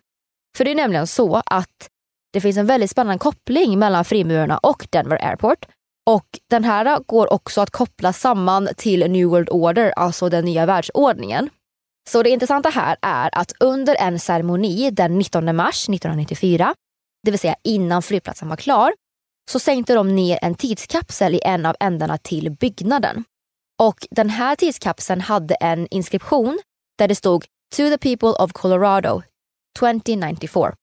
För 0.57 0.65
det 0.65 0.71
är 0.71 0.75
nämligen 0.75 1.07
så 1.07 1.41
att 1.45 1.89
det 2.33 2.41
finns 2.41 2.57
en 2.57 2.65
väldigt 2.65 2.91
spännande 2.91 3.19
koppling 3.19 3.79
mellan 3.79 4.05
frimurarna 4.05 4.57
och 4.57 4.87
Denver 4.89 5.25
Airport. 5.25 5.65
Och 6.05 6.27
den 6.49 6.63
här 6.63 6.99
går 6.99 7.33
också 7.33 7.61
att 7.61 7.69
koppla 7.69 8.13
samman 8.13 8.69
till 8.77 9.11
New 9.11 9.27
World 9.27 9.49
Order, 9.49 9.93
alltså 9.95 10.29
den 10.29 10.45
nya 10.45 10.65
världsordningen. 10.65 11.49
Så 12.09 12.23
det 12.23 12.29
intressanta 12.29 12.69
här 12.69 12.97
är 13.01 13.29
att 13.33 13.53
under 13.59 13.95
en 13.95 14.19
ceremoni 14.19 14.91
den 14.91 15.17
19 15.17 15.55
mars 15.55 15.89
1994, 15.89 16.75
det 17.23 17.31
vill 17.31 17.39
säga 17.39 17.55
innan 17.63 18.01
flygplatsen 18.01 18.49
var 18.49 18.55
klar, 18.55 18.93
så 19.51 19.59
sänkte 19.59 19.93
de 19.93 20.15
ner 20.15 20.39
en 20.41 20.55
tidskapsel 20.55 21.35
i 21.35 21.41
en 21.43 21.65
av 21.65 21.75
ändarna 21.79 22.17
till 22.17 22.51
byggnaden. 22.51 23.23
Och 23.81 24.07
den 24.11 24.29
här 24.29 24.55
tidskapseln 24.55 25.21
hade 25.21 25.55
en 25.55 25.87
inskription 25.91 26.59
där 26.97 27.07
det 27.07 27.15
stod 27.15 27.45
To 27.75 27.89
the 27.89 27.97
people 27.97 28.29
of 28.29 28.51
Colorado 28.51 29.21
2094. 29.79 30.73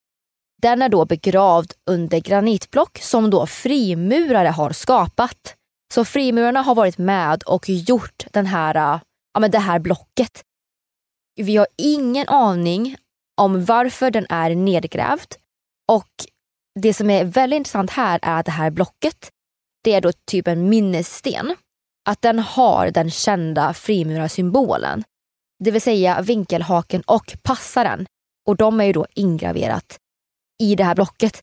Den 0.63 0.83
är 0.83 0.89
då 0.89 1.05
begravd 1.05 1.73
under 1.91 2.19
granitblock 2.19 2.99
som 2.99 3.31
då 3.31 3.47
frimurare 3.47 4.49
har 4.49 4.73
skapat. 4.73 5.55
Så 5.95 6.05
frimurarna 6.05 6.63
har 6.63 6.75
varit 6.75 6.99
med 6.99 7.43
och 7.43 7.69
gjort 7.69 8.27
den 8.33 8.47
här, 8.47 8.75
ja, 9.35 9.41
men 9.41 9.51
det 9.51 9.59
här 9.59 9.79
blocket. 9.79 10.43
Vi 11.43 11.57
har 11.57 11.67
ingen 11.77 12.29
aning 12.29 12.97
om 13.41 13.65
varför 13.65 14.11
den 14.11 14.27
är 14.29 14.55
nedgrävd 14.55 15.35
och 15.89 16.09
det 16.81 16.95
som 16.95 17.11
är 17.11 17.25
väldigt 17.25 17.57
intressant 17.57 17.91
här 17.91 18.19
är 18.23 18.41
att 18.41 18.47
det 18.47 18.53
här 18.53 18.71
blocket, 18.71 19.31
det 19.85 19.93
är 19.95 20.01
då 20.01 20.13
typ 20.31 20.49
en 20.49 20.69
minnessten. 20.69 21.55
Att 22.09 22.23
den 22.23 22.39
har 22.39 22.91
den 22.91 23.11
kända 23.11 23.75
frimurarsymbolen. 23.75 25.05
Det 25.65 25.71
vill 25.71 25.83
säga 25.83 26.23
vinkelhaken 26.23 27.03
och 27.07 27.37
passaren. 27.43 28.07
Och 28.49 28.57
de 28.57 28.81
är 28.81 28.85
ju 28.85 28.93
då 28.93 29.07
ingraverat 29.15 29.99
i 30.63 30.75
det 30.75 30.85
här 30.85 30.95
blocket. 30.95 31.41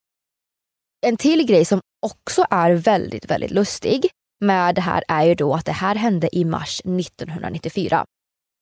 En 1.06 1.18
till 1.18 1.46
grej 1.46 1.66
som 1.66 1.82
också 2.06 2.46
är 2.50 2.72
väldigt, 2.72 3.26
väldigt 3.26 3.52
lustig 3.52 4.10
med 4.46 4.76
det 4.76 4.82
här 4.82 5.04
är 5.08 5.24
ju 5.24 5.36
då 5.36 5.54
att 5.54 5.66
det 5.66 5.72
här 5.72 5.96
hände 5.96 6.36
i 6.38 6.46
mars 6.46 6.80
1994. 6.80 8.06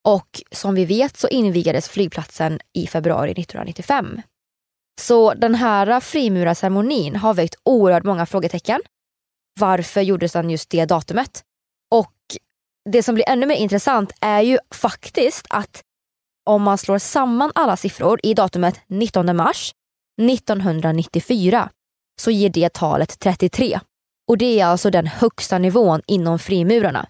Och 0.08 0.42
som 0.52 0.76
vi 0.76 0.86
vet 0.86 1.18
så 1.18 1.28
invigades 1.28 1.90
flygplatsen 1.90 2.60
i 2.74 2.88
februari 2.88 3.32
1995. 3.32 4.22
Så 5.02 5.34
den 5.34 5.56
här 5.56 6.00
frimurarceremonin 6.00 7.16
har 7.16 7.34
väckt 7.34 7.56
oerhört 7.64 8.04
många 8.04 8.26
frågetecken. 8.26 8.82
Varför 9.60 10.02
gjordes 10.02 10.32
den 10.32 10.50
just 10.50 10.70
det 10.70 10.86
datumet? 10.86 11.44
Och 11.92 12.14
det 12.90 13.04
som 13.04 13.16
blir 13.16 13.30
ännu 13.30 13.46
mer 13.46 13.56
intressant 13.56 14.12
är 14.22 14.42
ju 14.42 14.58
faktiskt 14.72 15.46
att 15.50 15.82
om 16.46 16.62
man 16.62 16.78
slår 16.78 16.98
samman 16.98 17.52
alla 17.56 17.78
siffror 17.78 18.20
i 18.24 18.34
datumet 18.34 18.82
19 18.88 19.36
mars 19.36 19.74
1994 20.22 21.70
så 22.22 22.32
ger 22.32 22.50
det 22.50 22.74
talet 22.74 23.20
33. 23.20 23.80
Och 24.28 24.38
det 24.38 24.60
är 24.60 24.66
alltså 24.66 24.90
den 24.90 25.08
högsta 25.08 25.58
nivån 25.58 26.02
inom 26.08 26.40
frimurarna. 26.40 27.08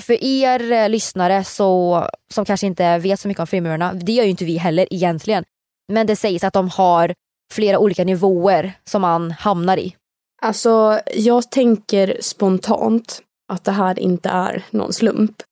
För 0.00 0.24
er 0.24 0.72
eh, 0.72 0.88
lyssnare 0.88 1.44
så, 1.44 2.04
som 2.30 2.44
kanske 2.44 2.66
inte 2.66 2.98
vet 2.98 3.20
så 3.20 3.28
mycket 3.28 3.40
om 3.40 3.46
frimurarna, 3.46 3.94
det 3.94 4.12
gör 4.12 4.24
ju 4.24 4.30
inte 4.30 4.44
vi 4.44 4.56
heller 4.56 4.86
egentligen. 4.90 5.44
Men 5.92 6.06
det 6.06 6.16
sägs 6.16 6.44
att 6.44 6.52
de 6.52 6.68
har 6.68 7.14
flera 7.52 7.78
olika 7.78 8.04
nivåer 8.04 8.72
som 8.84 9.02
man 9.02 9.30
hamnar 9.30 9.76
i. 9.76 9.96
Alltså, 10.42 11.00
jag 11.14 11.50
tänker 11.50 12.18
spontant 12.20 13.22
att 13.52 13.64
det 13.64 13.72
här 13.72 13.98
inte 13.98 14.28
är 14.28 14.64
någon 14.70 14.92
slump. 14.92 15.42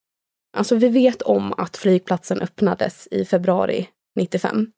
Alltså, 0.56 0.76
vi 0.76 0.88
vet 0.88 1.22
om 1.22 1.52
att 1.52 1.76
flygplatsen 1.76 2.40
öppnades 2.40 3.08
i 3.11 3.24
februari 3.24 3.88
95. 4.16 4.72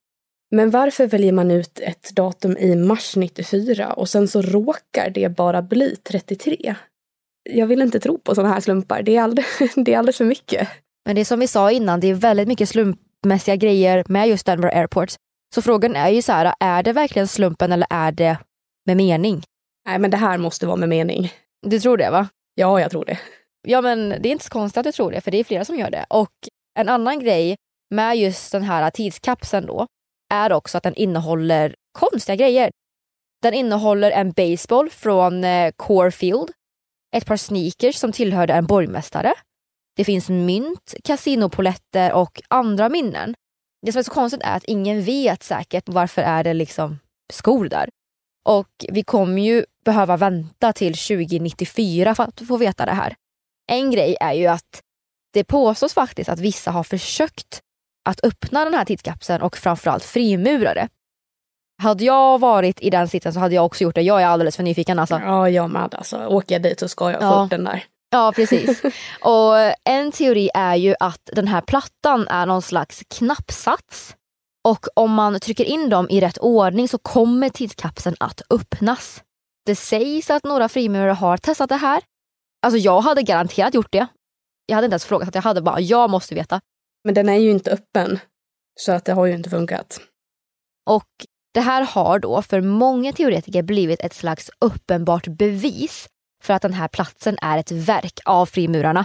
Men 0.51 0.71
varför 0.71 1.07
väljer 1.07 1.33
man 1.33 1.51
ut 1.51 1.81
ett 1.81 2.11
datum 2.11 2.57
i 2.57 2.77
mars 2.77 3.17
94 3.17 3.93
och 3.93 4.09
sen 4.09 4.29
så 4.29 4.43
råkar 4.43 5.11
det 5.11 5.29
bara 5.29 5.63
bli 5.63 5.97
33? 5.97 6.75
Jag 7.43 7.67
vill 7.67 7.83
inte 7.83 8.01
tro 8.01 8.19
på 8.19 8.35
sådana 8.35 8.55
här 8.55 8.61
slumpar. 8.61 9.03
Det 9.03 9.17
är, 9.17 9.23
alldeles, 9.23 9.47
det 9.77 9.95
är 9.95 9.99
alldeles 9.99 10.17
för 10.17 10.25
mycket. 10.25 10.69
Men 11.07 11.15
det 11.15 11.21
är 11.21 11.25
som 11.25 11.41
vi 11.41 11.47
sa 11.47 11.71
innan, 11.71 12.01
det 12.01 12.07
är 12.07 12.15
väldigt 12.15 12.49
mycket 12.49 12.69
slumpmässiga 12.69 13.57
grejer 13.57 14.05
med 14.09 14.29
just 14.29 14.47
Denver 14.47 14.77
Airport. 14.77 15.15
Så 15.55 15.63
frågan 15.63 15.97
är 15.97 16.09
ju 16.09 16.23
så 16.23 16.33
här, 16.33 16.55
är 16.61 16.83
det 16.83 16.93
verkligen 16.93 17.29
slumpen 17.29 17.73
eller 17.73 17.87
är 17.91 18.13
det 18.13 18.39
med 18.87 18.97
mening? 18.97 19.43
Nej, 19.87 19.99
men 19.99 20.11
det 20.11 20.17
här 20.17 20.39
måste 20.39 20.67
vara 20.67 20.77
med 20.77 20.89
mening. 20.89 21.33
Du 21.67 21.81
tror 21.81 21.97
det 21.97 22.11
va? 22.11 22.29
Ja, 22.55 22.81
jag 22.81 22.91
tror 22.91 23.05
det. 23.05 23.19
Ja, 23.69 23.81
men 23.81 24.09
det 24.09 24.29
är 24.29 24.33
inte 24.33 24.45
så 24.45 24.51
konstigt 24.51 24.79
att 24.79 24.85
du 24.85 24.93
tror 24.93 25.11
det, 25.11 25.21
för 25.21 25.31
det 25.31 25.39
är 25.39 25.45
flera 25.45 25.65
som 25.65 25.77
gör 25.79 25.91
det. 25.91 26.07
Och 26.09 26.33
en 26.79 26.89
annan 26.89 27.21
grej 27.21 27.57
med 27.95 28.17
just 28.17 28.53
den 28.53 28.63
här 28.63 28.91
tidskapseln 28.91 29.67
då, 29.67 29.87
är 30.31 30.53
också 30.53 30.79
att 30.79 30.85
den 30.85 30.95
innehåller 30.95 31.75
konstiga 31.99 32.37
grejer. 32.37 32.71
Den 33.43 33.55
innehåller 33.55 34.11
en 34.11 34.33
baseball 34.33 34.91
från 34.91 35.45
eh, 35.45 35.73
Corefield, 35.77 36.51
ett 37.17 37.27
par 37.27 37.37
sneakers 37.37 37.97
som 37.97 38.13
tillhörde 38.13 38.53
en 38.53 38.67
borgmästare. 38.67 39.35
Det 39.97 40.05
finns 40.05 40.29
mynt, 40.29 40.95
kasinopoletter 41.05 42.13
och 42.13 42.43
andra 42.49 42.89
minnen. 42.89 43.35
Det 43.87 43.93
som 43.93 43.99
är 43.99 44.03
så 44.03 44.11
konstigt 44.11 44.43
är 44.43 44.57
att 44.57 44.65
ingen 44.65 45.03
vet 45.03 45.43
säkert 45.43 45.89
varför 45.89 46.23
är 46.23 46.45
det 46.45 46.55
liksom 46.55 46.99
skor 47.33 47.69
där. 47.69 47.89
Och 48.45 48.87
vi 48.89 49.03
kommer 49.03 49.43
ju 49.43 49.65
behöva 49.85 50.17
vänta 50.17 50.73
till 50.73 50.95
2094 50.95 52.15
för 52.15 52.25
att 52.25 52.41
få 52.49 52.57
veta 52.57 52.87
det 52.87 52.93
här. 52.93 53.15
En 53.71 53.91
grej 53.91 54.17
är 54.21 54.33
ju 54.33 54.47
att 54.47 54.81
det 55.33 55.45
påstås 55.45 55.95
faktiskt 55.95 56.31
att 56.31 56.41
vissa 56.41 56.71
har 56.71 56.85
försökt 56.85 57.61
att 58.09 58.25
öppna 58.25 58.65
den 58.65 58.75
här 58.75 58.85
tidskapseln 58.85 59.43
och 59.43 59.57
framförallt 59.57 60.05
frimurare. 60.05 60.89
Hade 61.81 62.05
jag 62.05 62.39
varit 62.39 62.81
i 62.81 62.91
den 62.91 63.09
sitsen 63.09 63.33
så 63.33 63.41
hade 63.41 63.55
jag 63.55 63.65
också 63.67 63.85
gjort 63.85 63.95
det. 63.95 64.03
Jag 64.03 64.23
är 64.23 64.27
alldeles 64.27 64.57
för 64.57 64.63
nyfiken 64.63 64.99
alltså. 64.99 65.19
Ja, 65.25 65.49
jag 65.49 65.71
med. 65.71 65.95
Alltså, 65.95 66.27
åker 66.27 66.55
jag 66.55 66.63
dit 66.63 66.81
så 66.81 66.89
ska 66.89 67.11
jag 67.11 67.21
få 67.21 67.27
Ja. 67.27 67.43
upp 67.45 67.51
den 67.51 67.65
där. 67.65 67.85
Ja, 68.11 68.33
precis. 68.37 68.83
Och 69.21 69.57
en 69.85 70.13
teori 70.13 70.51
är 70.55 70.75
ju 70.77 70.95
att 71.01 71.31
den 71.33 71.49
här 71.49 71.61
plattan 71.61 72.29
är 72.29 72.47
någon 72.47 72.63
slags 72.63 73.03
knappsats. 73.15 74.17
Och 74.69 74.87
om 74.97 75.13
man 75.15 75.41
trycker 75.41 75.65
in 75.65 75.89
dem 75.89 76.07
i 76.11 76.21
rätt 76.21 76.39
ordning 76.39 76.89
så 76.89 76.99
kommer 76.99 77.49
tidskapseln 77.49 78.17
att 78.21 78.43
öppnas. 78.51 79.23
Det 79.67 79.77
sägs 79.77 80.31
att 80.31 80.45
några 80.45 80.69
frimurare 80.69 81.11
har 81.13 81.37
testat 81.37 81.69
det 81.69 81.77
här. 81.77 82.03
Alltså 82.67 82.79
jag 82.79 83.01
hade 83.01 83.23
garanterat 83.23 83.75
gjort 83.75 83.93
det. 83.93 84.07
Jag 84.67 84.75
hade 84.75 84.85
inte 84.85 84.93
ens 84.95 85.05
frågat, 85.05 85.35
jag 85.35 85.43
hade 85.43 85.63
bara, 85.63 85.81
jag 85.81 86.11
måste 86.11 86.35
veta. 86.35 86.61
Men 87.05 87.15
den 87.15 87.29
är 87.29 87.35
ju 87.37 87.51
inte 87.51 87.71
öppen. 87.71 88.19
Så 88.81 88.93
att 88.93 89.05
det 89.05 89.13
har 89.13 89.27
ju 89.27 89.35
inte 89.35 89.51
funkat. 89.51 90.01
Och 90.91 91.09
det 91.55 91.61
här 91.61 91.83
har 91.83 92.19
då 92.19 92.43
för 92.43 92.61
många 92.61 93.13
teoretiker 93.13 93.63
blivit 93.63 94.01
ett 94.01 94.15
slags 94.15 94.51
uppenbart 94.59 95.27
bevis 95.27 96.09
för 96.43 96.55
att 96.55 96.63
den 96.63 96.73
här 96.73 96.89
platsen 96.89 97.39
är 97.43 97.59
ett 97.59 97.71
verk 97.71 98.21
av 98.25 98.47
frimurarna. 98.47 99.05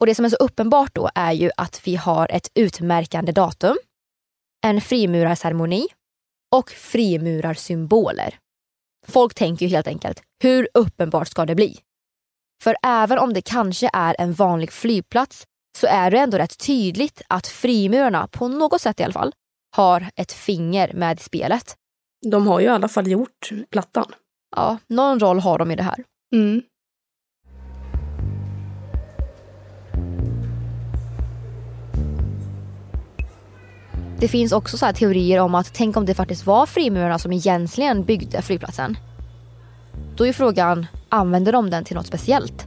Och 0.00 0.06
det 0.06 0.14
som 0.14 0.24
är 0.24 0.28
så 0.28 0.36
uppenbart 0.36 0.94
då 0.94 1.10
är 1.14 1.32
ju 1.32 1.50
att 1.56 1.80
vi 1.84 1.96
har 1.96 2.28
ett 2.30 2.50
utmärkande 2.54 3.32
datum, 3.32 3.76
en 4.64 4.80
frimurarceremoni 4.80 5.86
och 6.54 6.70
frimurarsymboler. 6.70 8.38
Folk 9.06 9.34
tänker 9.34 9.66
ju 9.66 9.70
helt 9.70 9.86
enkelt, 9.86 10.22
hur 10.42 10.68
uppenbart 10.74 11.28
ska 11.28 11.46
det 11.46 11.54
bli? 11.54 11.80
För 12.62 12.76
även 12.82 13.18
om 13.18 13.34
det 13.34 13.42
kanske 13.42 13.90
är 13.92 14.16
en 14.18 14.32
vanlig 14.32 14.72
flygplats 14.72 15.46
så 15.78 15.86
är 15.86 16.10
det 16.10 16.18
ändå 16.18 16.38
rätt 16.38 16.58
tydligt 16.58 17.22
att 17.28 17.46
frimurarna, 17.46 18.28
på 18.28 18.48
något 18.48 18.80
sätt 18.80 19.00
i 19.00 19.02
alla 19.02 19.12
fall, 19.12 19.32
har 19.76 20.10
ett 20.16 20.32
finger 20.32 20.92
med 20.94 21.20
i 21.20 21.22
spelet. 21.22 21.76
De 22.30 22.46
har 22.46 22.60
ju 22.60 22.66
i 22.66 22.68
alla 22.68 22.88
fall 22.88 23.08
gjort 23.08 23.50
plattan. 23.70 24.12
Ja, 24.56 24.78
någon 24.86 25.20
roll 25.20 25.40
har 25.40 25.58
de 25.58 25.70
i 25.70 25.76
det 25.76 25.82
här. 25.82 26.04
Mm. 26.34 26.62
Det 34.20 34.28
finns 34.28 34.52
också 34.52 34.78
så 34.78 34.92
teorier 34.92 35.40
om 35.40 35.54
att 35.54 35.74
tänk 35.74 35.96
om 35.96 36.06
det 36.06 36.14
faktiskt 36.14 36.46
var 36.46 36.66
frimurarna 36.66 37.18
som 37.18 37.32
egentligen 37.32 38.04
byggde 38.04 38.42
flygplatsen. 38.42 38.98
Då 40.16 40.26
är 40.26 40.32
frågan, 40.32 40.86
använder 41.08 41.52
de 41.52 41.70
den 41.70 41.84
till 41.84 41.96
något 41.96 42.06
speciellt? 42.06 42.66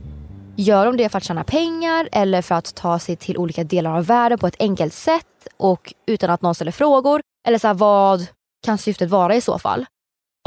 Gör 0.56 0.86
de 0.86 0.98
det 0.98 1.10
för 1.10 1.18
att 1.18 1.24
tjäna 1.24 1.44
pengar 1.44 2.10
eller 2.12 2.42
för 2.42 2.56
att 2.56 2.76
ta 2.76 3.00
sig 3.00 3.16
till 3.16 3.38
olika 3.38 3.64
delar 3.64 3.98
av 3.98 4.06
världen 4.06 4.40
på 4.40 4.48
ett 4.48 4.56
enkelt 4.60 4.94
sätt 4.94 5.26
och 5.58 5.94
utan 6.06 6.30
att 6.30 6.42
någon 6.42 6.56
ställer 6.56 6.72
frågor? 6.72 7.22
Eller 7.48 7.58
så 7.58 7.68
här, 7.68 7.74
vad 7.74 8.28
kan 8.66 8.78
syftet 8.78 9.10
vara 9.10 9.36
i 9.36 9.42
så 9.42 9.60
fall? 9.60 9.86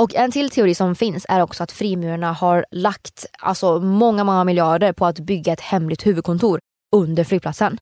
Och 0.00 0.14
en 0.14 0.30
till 0.30 0.50
teori 0.50 0.74
som 0.74 0.94
finns 0.94 1.26
är 1.28 1.40
också 1.40 1.62
att 1.62 1.72
frimurarna 1.72 2.32
har 2.32 2.66
lagt 2.70 3.26
alltså, 3.38 3.80
många, 3.80 4.24
många 4.24 4.44
miljarder 4.44 4.92
på 4.92 5.07
att 5.07 5.18
bygga 5.18 5.53
ett 5.53 5.61
hemligt 5.61 6.07
huvudkontor 6.07 6.61
under 6.96 7.24
flygplatsen. 7.24 7.78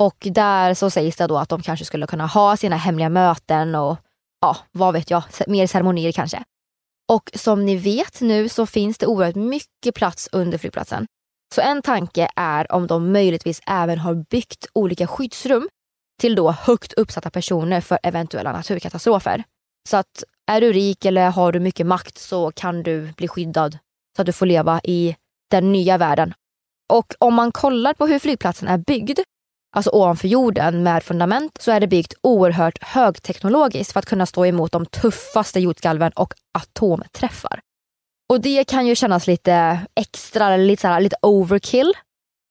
Och 0.00 0.26
där 0.30 0.74
så 0.74 0.90
sägs 0.90 1.16
det 1.16 1.26
då 1.26 1.38
att 1.38 1.48
de 1.48 1.62
kanske 1.62 1.84
skulle 1.84 2.06
kunna 2.06 2.26
ha 2.26 2.56
sina 2.56 2.76
hemliga 2.76 3.08
möten 3.08 3.74
och 3.74 3.96
ja, 4.40 4.56
vad 4.72 4.94
vet 4.94 5.10
jag, 5.10 5.22
mer 5.46 5.66
ceremonier 5.66 6.12
kanske. 6.12 6.44
Och 7.12 7.30
som 7.34 7.64
ni 7.64 7.76
vet 7.76 8.20
nu 8.20 8.48
så 8.48 8.66
finns 8.66 8.98
det 8.98 9.06
oerhört 9.06 9.34
mycket 9.34 9.94
plats 9.94 10.28
under 10.32 10.58
flygplatsen. 10.58 11.06
Så 11.54 11.60
en 11.60 11.82
tanke 11.82 12.28
är 12.36 12.72
om 12.72 12.86
de 12.86 13.12
möjligtvis 13.12 13.60
även 13.66 13.98
har 13.98 14.14
byggt 14.14 14.66
olika 14.72 15.06
skyddsrum 15.06 15.68
till 16.20 16.34
då 16.34 16.50
högt 16.50 16.92
uppsatta 16.92 17.30
personer 17.30 17.80
för 17.80 17.98
eventuella 18.02 18.52
naturkatastrofer. 18.52 19.44
Så 19.88 19.96
att 19.96 20.24
är 20.50 20.60
du 20.60 20.72
rik 20.72 21.04
eller 21.04 21.30
har 21.30 21.52
du 21.52 21.60
mycket 21.60 21.86
makt 21.86 22.18
så 22.18 22.50
kan 22.50 22.82
du 22.82 23.12
bli 23.12 23.28
skyddad 23.28 23.78
så 24.16 24.22
att 24.22 24.26
du 24.26 24.32
får 24.32 24.46
leva 24.46 24.80
i 24.84 25.16
den 25.50 25.72
nya 25.72 25.98
världen. 25.98 26.34
Och 26.92 27.14
om 27.18 27.34
man 27.34 27.52
kollar 27.52 27.94
på 27.94 28.06
hur 28.06 28.18
flygplatsen 28.18 28.68
är 28.68 28.78
byggd, 28.78 29.20
alltså 29.76 29.90
ovanför 29.90 30.28
jorden 30.28 30.82
med 30.82 31.02
fundament, 31.02 31.58
så 31.60 31.70
är 31.70 31.80
det 31.80 31.86
byggt 31.86 32.14
oerhört 32.22 32.82
högteknologiskt 32.82 33.92
för 33.92 33.98
att 33.98 34.06
kunna 34.06 34.26
stå 34.26 34.46
emot 34.46 34.72
de 34.72 34.86
tuffaste 34.86 35.60
jordskalven 35.60 36.12
och 36.12 36.34
atomträffar. 36.58 37.60
Och 38.28 38.40
det 38.40 38.64
kan 38.64 38.86
ju 38.86 38.94
kännas 38.94 39.26
lite 39.26 39.80
extra, 40.00 40.54
eller 40.54 40.64
lite, 40.64 40.80
så 40.80 40.88
här, 40.88 41.00
lite 41.00 41.16
overkill. 41.22 41.92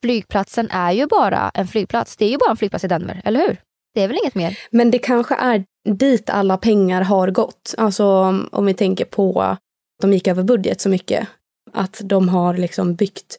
Flygplatsen 0.04 0.70
är 0.72 0.92
ju 0.92 1.08
bara 1.08 1.52
en 1.54 1.68
flygplats. 1.68 2.18
Det 2.18 2.26
är 2.26 2.30
ju 2.30 2.38
bara 2.38 2.52
en 2.52 2.58
flygplats 2.58 2.84
i 2.84 2.88
Denver, 2.88 3.22
eller 3.26 3.40
hur? 3.40 3.58
Det 3.94 4.02
är 4.02 4.08
väl 4.08 4.18
inget 4.24 4.36
mer? 4.36 4.60
Men 4.72 4.92
det 4.92 5.00
kanske 5.00 5.36
är 5.36 5.66
dit 5.90 6.30
alla 6.30 6.58
pengar 6.58 7.02
har 7.02 7.32
gått. 7.32 7.76
Alltså 7.78 8.06
om 8.52 8.66
vi 8.66 8.74
tänker 8.74 9.06
på 9.06 9.42
att 9.42 9.60
de 10.02 10.14
gick 10.14 10.28
över 10.28 10.44
budget 10.44 10.82
så 10.82 10.90
mycket. 10.90 11.28
Att 11.72 12.02
de 12.04 12.30
har 12.30 12.58
liksom 12.58 12.96
byggt 12.96 13.38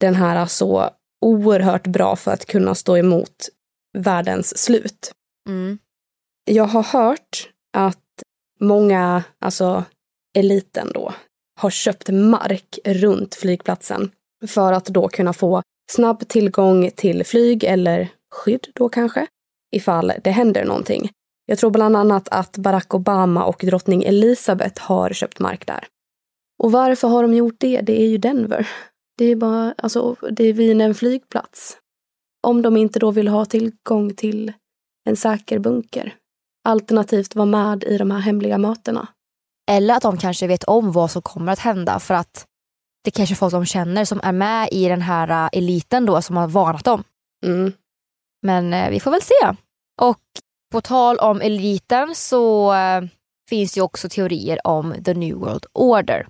den 0.00 0.14
här 0.14 0.46
så 0.46 0.90
oerhört 1.20 1.86
bra 1.86 2.16
för 2.16 2.30
att 2.30 2.46
kunna 2.46 2.74
stå 2.74 2.96
emot 2.96 3.48
världens 3.98 4.58
slut. 4.58 5.12
Mm. 5.48 5.78
Jag 6.44 6.64
har 6.64 6.82
hört 6.82 7.50
att 7.76 8.22
många, 8.60 9.24
alltså 9.38 9.84
eliten 10.38 10.90
då, 10.94 11.14
har 11.60 11.70
köpt 11.70 12.08
mark 12.10 12.78
runt 12.84 13.34
flygplatsen 13.34 14.10
för 14.46 14.72
att 14.72 14.86
då 14.86 15.08
kunna 15.08 15.32
få 15.32 15.62
snabb 15.90 16.28
tillgång 16.28 16.90
till 16.96 17.24
flyg 17.24 17.64
eller 17.64 18.08
skydd 18.34 18.66
då 18.74 18.88
kanske, 18.88 19.26
ifall 19.76 20.12
det 20.24 20.30
händer 20.30 20.64
någonting. 20.64 21.10
Jag 21.46 21.58
tror 21.58 21.70
bland 21.70 21.96
annat 21.96 22.28
att 22.30 22.58
Barack 22.58 22.94
Obama 22.94 23.44
och 23.44 23.64
drottning 23.66 24.02
Elizabeth 24.02 24.82
har 24.82 25.10
köpt 25.10 25.38
mark 25.38 25.66
där. 25.66 25.86
Och 26.62 26.72
varför 26.72 27.08
har 27.08 27.22
de 27.22 27.34
gjort 27.34 27.56
det? 27.58 27.80
Det 27.80 28.02
är 28.02 28.06
ju 28.06 28.18
Denver. 28.18 28.68
Det 29.18 29.24
är 29.24 29.36
bara, 29.36 29.74
alltså, 29.78 30.16
det 30.30 30.44
är 30.44 30.52
vid 30.52 30.80
en 30.80 30.94
flygplats. 30.94 31.76
Om 32.46 32.62
de 32.62 32.76
inte 32.76 32.98
då 32.98 33.10
vill 33.10 33.28
ha 33.28 33.44
tillgång 33.44 34.14
till 34.14 34.52
en 35.08 35.16
säker 35.16 35.58
bunker. 35.58 36.14
Alternativt 36.64 37.34
vara 37.34 37.46
med 37.46 37.84
i 37.84 37.98
de 37.98 38.10
här 38.10 38.20
hemliga 38.20 38.58
mötena. 38.58 39.08
Eller 39.70 39.94
att 39.94 40.02
de 40.02 40.18
kanske 40.18 40.46
vet 40.46 40.64
om 40.64 40.92
vad 40.92 41.10
som 41.10 41.22
kommer 41.22 41.52
att 41.52 41.58
hända 41.58 42.00
för 42.00 42.14
att 42.14 42.46
det 43.04 43.10
kanske 43.10 43.34
folk 43.34 43.52
de 43.52 43.66
känner 43.66 44.04
som 44.04 44.20
är 44.22 44.32
med 44.32 44.68
i 44.72 44.88
den 44.88 45.02
här 45.02 45.44
äh, 45.44 45.58
eliten 45.58 46.06
då 46.06 46.22
som 46.22 46.36
har 46.36 46.48
varnat 46.48 46.84
dem. 46.84 47.04
Mm. 47.46 47.72
Men 48.42 48.74
eh, 48.74 48.90
vi 48.90 49.00
får 49.00 49.10
väl 49.10 49.22
se. 49.22 49.56
Och 50.00 50.20
på 50.72 50.80
tal 50.80 51.18
om 51.18 51.40
eliten 51.40 52.14
så 52.14 52.74
eh, 52.74 53.02
finns 53.48 53.76
ju 53.76 53.80
också 53.80 54.08
teorier 54.08 54.66
om 54.66 54.94
the 55.04 55.14
new 55.14 55.36
world 55.36 55.66
order. 55.72 56.26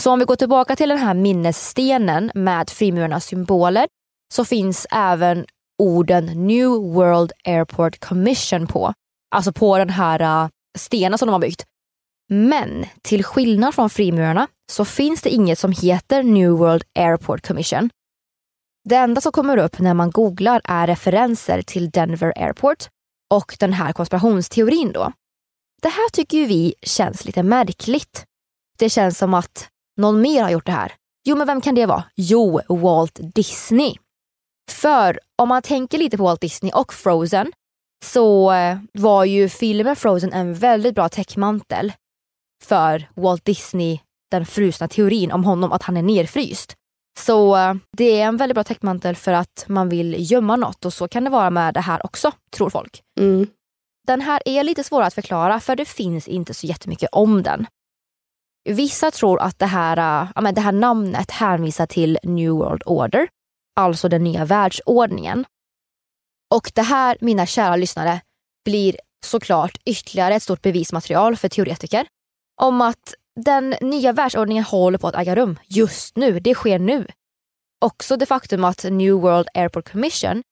Så 0.00 0.12
om 0.12 0.18
vi 0.18 0.24
går 0.24 0.36
tillbaka 0.36 0.76
till 0.76 0.88
den 0.88 0.98
här 0.98 1.14
minnesstenen 1.14 2.30
med 2.34 2.70
frimurarnas 2.70 3.26
symboler 3.26 3.86
så 4.34 4.44
finns 4.44 4.86
även 4.90 5.46
orden 5.78 6.46
New 6.46 6.68
World 6.68 7.32
Airport 7.44 8.00
Commission 8.00 8.66
på. 8.66 8.92
Alltså 9.34 9.52
på 9.52 9.78
den 9.78 9.90
här 9.90 10.50
stenen 10.78 11.18
som 11.18 11.26
de 11.26 11.32
har 11.32 11.40
byggt. 11.40 11.64
Men 12.28 12.86
till 13.02 13.24
skillnad 13.24 13.74
från 13.74 13.90
frimurarna 13.90 14.48
så 14.72 14.84
finns 14.84 15.22
det 15.22 15.30
inget 15.30 15.58
som 15.58 15.72
heter 15.72 16.22
New 16.22 16.50
World 16.50 16.82
Airport 16.98 17.46
Commission. 17.46 17.90
Det 18.84 18.96
enda 18.96 19.20
som 19.20 19.32
kommer 19.32 19.56
upp 19.56 19.78
när 19.78 19.94
man 19.94 20.10
googlar 20.10 20.60
är 20.64 20.86
referenser 20.86 21.62
till 21.62 21.90
Denver 21.90 22.32
Airport 22.36 22.88
och 23.30 23.56
den 23.60 23.72
här 23.72 23.92
konspirationsteorin 23.92 24.92
då. 24.92 25.12
Det 25.82 25.88
här 25.88 26.10
tycker 26.10 26.38
ju 26.38 26.46
vi 26.46 26.74
känns 26.82 27.24
lite 27.24 27.42
märkligt. 27.42 28.24
Det 28.78 28.90
känns 28.90 29.18
som 29.18 29.34
att 29.34 29.68
någon 29.96 30.20
mer 30.20 30.42
har 30.42 30.50
gjort 30.50 30.66
det 30.66 30.72
här. 30.72 30.92
Jo, 31.24 31.36
men 31.36 31.46
vem 31.46 31.60
kan 31.60 31.74
det 31.74 31.86
vara? 31.86 32.04
Jo, 32.16 32.60
Walt 32.68 33.20
Disney. 33.34 33.94
För 34.70 35.20
om 35.42 35.48
man 35.48 35.62
tänker 35.62 35.98
lite 35.98 36.16
på 36.16 36.22
Walt 36.24 36.40
Disney 36.40 36.72
och 36.72 36.92
Frozen 36.92 37.52
så 38.04 38.52
eh, 38.52 38.78
var 38.92 39.24
ju 39.24 39.48
filmen 39.48 39.96
Frozen 39.96 40.32
en 40.32 40.54
väldigt 40.54 40.94
bra 40.94 41.08
täckmantel 41.08 41.92
för 42.64 43.08
Walt 43.14 43.44
Disney, 43.44 43.98
den 44.30 44.46
frusna 44.46 44.88
teorin 44.88 45.32
om 45.32 45.44
honom, 45.44 45.72
att 45.72 45.82
han 45.82 45.96
är 45.96 46.02
nerfryst. 46.02 46.74
Så 47.18 47.56
eh, 47.56 47.74
det 47.96 48.20
är 48.20 48.26
en 48.26 48.36
väldigt 48.36 48.54
bra 48.54 48.64
täckmantel 48.64 49.16
för 49.16 49.32
att 49.32 49.64
man 49.68 49.88
vill 49.88 50.30
gömma 50.30 50.56
något 50.56 50.84
och 50.84 50.92
så 50.92 51.08
kan 51.08 51.24
det 51.24 51.30
vara 51.30 51.50
med 51.50 51.74
det 51.74 51.80
här 51.80 52.06
också, 52.06 52.32
tror 52.56 52.70
folk. 52.70 53.02
Mm. 53.20 53.46
Den 54.06 54.20
här 54.20 54.42
är 54.44 54.64
lite 54.64 54.84
svår 54.84 55.02
att 55.02 55.14
förklara 55.14 55.60
för 55.60 55.76
det 55.76 55.84
finns 55.84 56.28
inte 56.28 56.54
så 56.54 56.66
jättemycket 56.66 57.08
om 57.12 57.42
den. 57.42 57.66
Vissa 58.68 59.10
tror 59.10 59.40
att 59.40 59.58
det 59.58 59.66
här, 59.66 60.24
äh, 60.36 60.52
det 60.52 60.60
här 60.60 60.72
namnet 60.72 61.30
hänvisar 61.30 61.86
till 61.86 62.18
New 62.22 62.50
World 62.50 62.82
Order, 62.86 63.28
alltså 63.80 64.08
den 64.08 64.24
nya 64.24 64.44
världsordningen. 64.44 65.44
Och 66.54 66.72
det 66.74 66.82
här, 66.82 67.16
mina 67.20 67.46
kära 67.46 67.76
lyssnare, 67.76 68.20
blir 68.64 68.96
såklart 69.24 69.78
ytterligare 69.84 70.34
ett 70.34 70.42
stort 70.42 70.62
bevismaterial 70.62 71.36
för 71.36 71.48
teoretiker 71.48 72.06
om 72.62 72.80
att 72.80 73.14
den 73.40 73.74
nya 73.80 74.12
världsordningen 74.12 74.64
håller 74.64 74.98
på 74.98 75.08
att 75.08 75.16
äga 75.16 75.36
rum 75.36 75.58
just 75.66 76.16
nu. 76.16 76.40
Det 76.40 76.54
sker 76.54 76.78
nu. 76.78 77.06
Också 77.84 78.16
det 78.16 78.26
faktum 78.26 78.64
att 78.64 78.84
New 78.84 79.14
World 79.14 79.48
Airport 79.54 79.92
Commission, 79.92 80.42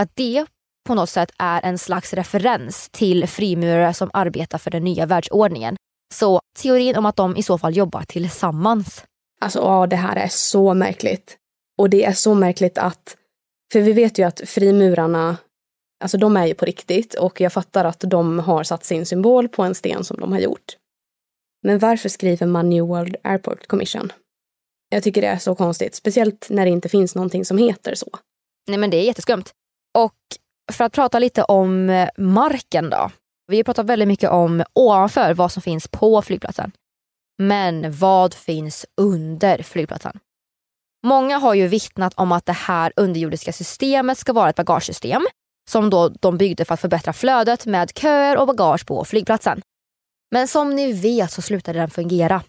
att 0.00 0.10
det 0.14 0.46
på 0.86 0.94
något 0.94 1.10
sätt 1.10 1.30
är 1.38 1.62
en 1.62 1.78
slags 1.78 2.14
referens 2.14 2.88
till 2.92 3.26
frimurare 3.26 3.94
som 3.94 4.10
arbetar 4.12 4.58
för 4.58 4.70
den 4.70 4.84
nya 4.84 5.06
världsordningen. 5.06 5.76
Så 6.14 6.40
teorin 6.58 6.96
om 6.96 7.06
att 7.06 7.16
de 7.16 7.36
i 7.36 7.42
så 7.42 7.58
fall 7.58 7.76
jobbar 7.76 8.02
tillsammans. 8.02 9.04
Alltså 9.40 9.58
ja, 9.58 9.86
det 9.86 9.96
här 9.96 10.16
är 10.16 10.28
så 10.28 10.74
märkligt. 10.74 11.36
Och 11.78 11.90
det 11.90 12.04
är 12.04 12.12
så 12.12 12.34
märkligt 12.34 12.78
att, 12.78 13.16
för 13.72 13.80
vi 13.80 13.92
vet 13.92 14.18
ju 14.18 14.22
att 14.22 14.40
frimurarna, 14.44 15.36
alltså 16.02 16.18
de 16.18 16.36
är 16.36 16.46
ju 16.46 16.54
på 16.54 16.64
riktigt 16.64 17.14
och 17.14 17.40
jag 17.40 17.52
fattar 17.52 17.84
att 17.84 18.00
de 18.00 18.38
har 18.38 18.64
satt 18.64 18.84
sin 18.84 19.06
symbol 19.06 19.48
på 19.48 19.62
en 19.62 19.74
sten 19.74 20.04
som 20.04 20.20
de 20.20 20.32
har 20.32 20.38
gjort. 20.38 20.79
Men 21.62 21.78
varför 21.78 22.08
skriver 22.08 22.46
man 22.46 22.70
New 22.70 22.84
World 22.84 23.16
Airport 23.24 23.66
Commission? 23.66 24.12
Jag 24.88 25.02
tycker 25.02 25.20
det 25.20 25.26
är 25.26 25.38
så 25.38 25.54
konstigt, 25.54 25.94
speciellt 25.94 26.46
när 26.50 26.64
det 26.64 26.70
inte 26.70 26.88
finns 26.88 27.14
någonting 27.14 27.44
som 27.44 27.58
heter 27.58 27.94
så. 27.94 28.10
Nej 28.68 28.78
men 28.78 28.90
det 28.90 28.96
är 28.96 29.04
jätteskumt. 29.04 29.44
Och 29.98 30.16
för 30.72 30.84
att 30.84 30.92
prata 30.92 31.18
lite 31.18 31.42
om 31.42 31.90
eh, 31.90 32.08
marken 32.18 32.90
då. 32.90 33.10
Vi 33.46 33.56
har 33.56 33.64
pratat 33.64 33.86
väldigt 33.86 34.08
mycket 34.08 34.30
om 34.30 34.64
ovanför 34.72 35.34
vad 35.34 35.52
som 35.52 35.62
finns 35.62 35.88
på 35.88 36.22
flygplatsen. 36.22 36.72
Men 37.38 37.92
vad 37.92 38.34
finns 38.34 38.86
under 38.96 39.62
flygplatsen? 39.62 40.18
Många 41.06 41.38
har 41.38 41.54
ju 41.54 41.66
vittnat 41.66 42.14
om 42.16 42.32
att 42.32 42.46
det 42.46 42.52
här 42.52 42.92
underjordiska 42.96 43.52
systemet 43.52 44.18
ska 44.18 44.32
vara 44.32 44.50
ett 44.50 44.56
bagagesystem 44.56 45.26
som 45.70 45.90
då 45.90 46.08
de 46.08 46.38
byggde 46.38 46.64
för 46.64 46.74
att 46.74 46.80
förbättra 46.80 47.12
flödet 47.12 47.66
med 47.66 47.90
köer 47.98 48.36
och 48.36 48.46
bagage 48.46 48.86
på 48.86 49.04
flygplatsen. 49.04 49.62
Men 50.30 50.48
som 50.48 50.70
ni 50.70 50.92
vet 50.92 51.32
så 51.32 51.42
slutade 51.42 51.78
den 51.78 51.90
fungera. 51.90 52.42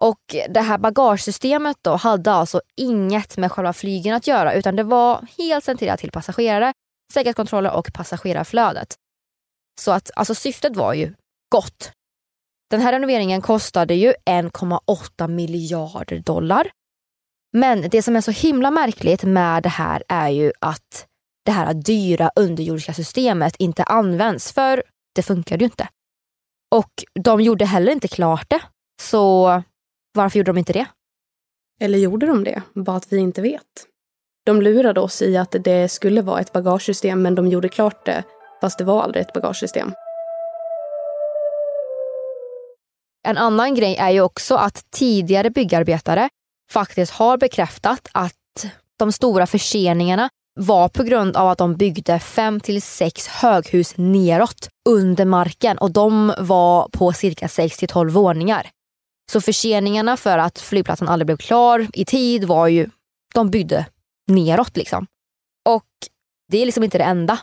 Och 0.00 0.20
det 0.48 0.60
här 0.60 0.78
bagagesystemet 0.78 1.76
då 1.82 1.96
hade 1.96 2.32
alltså 2.32 2.60
inget 2.76 3.36
med 3.36 3.52
själva 3.52 3.72
flygen 3.72 4.14
att 4.14 4.26
göra 4.26 4.54
utan 4.54 4.76
det 4.76 4.82
var 4.82 5.26
helt 5.38 5.64
centrerat 5.64 6.00
till 6.00 6.10
passagerare, 6.10 6.72
säkerhetskontroller 7.12 7.72
och 7.72 7.92
passagerarflödet. 7.92 8.94
Så 9.80 9.92
att 9.92 10.10
alltså 10.16 10.34
syftet 10.34 10.76
var 10.76 10.94
ju 10.94 11.14
gott. 11.48 11.92
Den 12.70 12.80
här 12.80 12.92
renoveringen 12.92 13.42
kostade 13.42 13.94
ju 13.94 14.14
1,8 14.30 15.28
miljarder 15.28 16.18
dollar. 16.18 16.70
Men 17.52 17.88
det 17.90 18.02
som 18.02 18.16
är 18.16 18.20
så 18.20 18.30
himla 18.30 18.70
märkligt 18.70 19.22
med 19.22 19.62
det 19.62 19.68
här 19.68 20.02
är 20.08 20.28
ju 20.28 20.52
att 20.60 21.06
det 21.44 21.52
här 21.52 21.74
dyra 21.74 22.30
underjordiska 22.36 22.94
systemet 22.94 23.56
inte 23.58 23.84
används 23.84 24.52
för 24.52 24.82
det 25.14 25.22
funkade 25.22 25.64
ju 25.64 25.64
inte. 25.64 25.88
Och 26.72 27.04
de 27.14 27.40
gjorde 27.40 27.64
heller 27.64 27.92
inte 27.92 28.08
klart 28.08 28.50
det. 28.50 28.60
Så 29.02 29.62
varför 30.14 30.38
gjorde 30.38 30.52
de 30.52 30.58
inte 30.58 30.72
det? 30.72 30.86
Eller 31.80 31.98
gjorde 31.98 32.26
de 32.26 32.44
det? 32.44 32.62
Bara 32.74 32.96
att 32.96 33.12
vi 33.12 33.18
inte 33.18 33.42
vet. 33.42 33.86
De 34.46 34.62
lurade 34.62 35.00
oss 35.00 35.22
i 35.22 35.36
att 35.36 35.56
det 35.64 35.88
skulle 35.88 36.22
vara 36.22 36.40
ett 36.40 36.52
bagagesystem 36.52 37.22
men 37.22 37.34
de 37.34 37.48
gjorde 37.48 37.68
klart 37.68 38.06
det 38.06 38.24
fast 38.60 38.78
det 38.78 38.84
var 38.84 39.02
aldrig 39.02 39.26
ett 39.26 39.32
bagagesystem. 39.32 39.92
En 43.28 43.38
annan 43.38 43.74
grej 43.74 43.96
är 43.96 44.10
ju 44.10 44.20
också 44.20 44.54
att 44.54 44.90
tidigare 44.90 45.50
byggarbetare 45.50 46.28
faktiskt 46.70 47.12
har 47.12 47.36
bekräftat 47.38 48.08
att 48.12 48.66
de 48.98 49.12
stora 49.12 49.46
förseningarna 49.46 50.28
var 50.54 50.88
på 50.88 51.02
grund 51.02 51.36
av 51.36 51.48
att 51.48 51.58
de 51.58 51.76
byggde 51.76 52.18
fem 52.18 52.60
till 52.60 52.82
sex 52.82 53.28
höghus 53.28 53.94
neråt 53.96 54.68
under 54.88 55.24
marken 55.24 55.78
och 55.78 55.90
de 55.90 56.34
var 56.38 56.88
på 56.88 57.12
cirka 57.12 57.48
6 57.48 57.76
till 57.76 57.88
12 57.88 58.12
våningar. 58.12 58.70
Så 59.32 59.40
förseningarna 59.40 60.16
för 60.16 60.38
att 60.38 60.58
flygplatsen 60.58 61.08
aldrig 61.08 61.26
blev 61.26 61.36
klar 61.36 61.86
i 61.92 62.04
tid 62.04 62.44
var 62.44 62.66
ju, 62.66 62.90
de 63.34 63.50
byggde 63.50 63.86
neråt 64.26 64.76
liksom. 64.76 65.06
Och 65.68 65.88
det 66.48 66.58
är 66.58 66.66
liksom 66.66 66.84
inte 66.84 66.98
det 66.98 67.04
enda. 67.04 67.38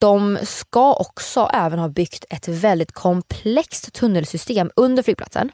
De 0.00 0.38
ska 0.42 0.94
också 0.94 1.50
även 1.52 1.78
ha 1.78 1.88
byggt 1.88 2.24
ett 2.30 2.48
väldigt 2.48 2.92
komplext 2.92 3.92
tunnelsystem 3.92 4.70
under 4.76 5.02
flygplatsen. 5.02 5.50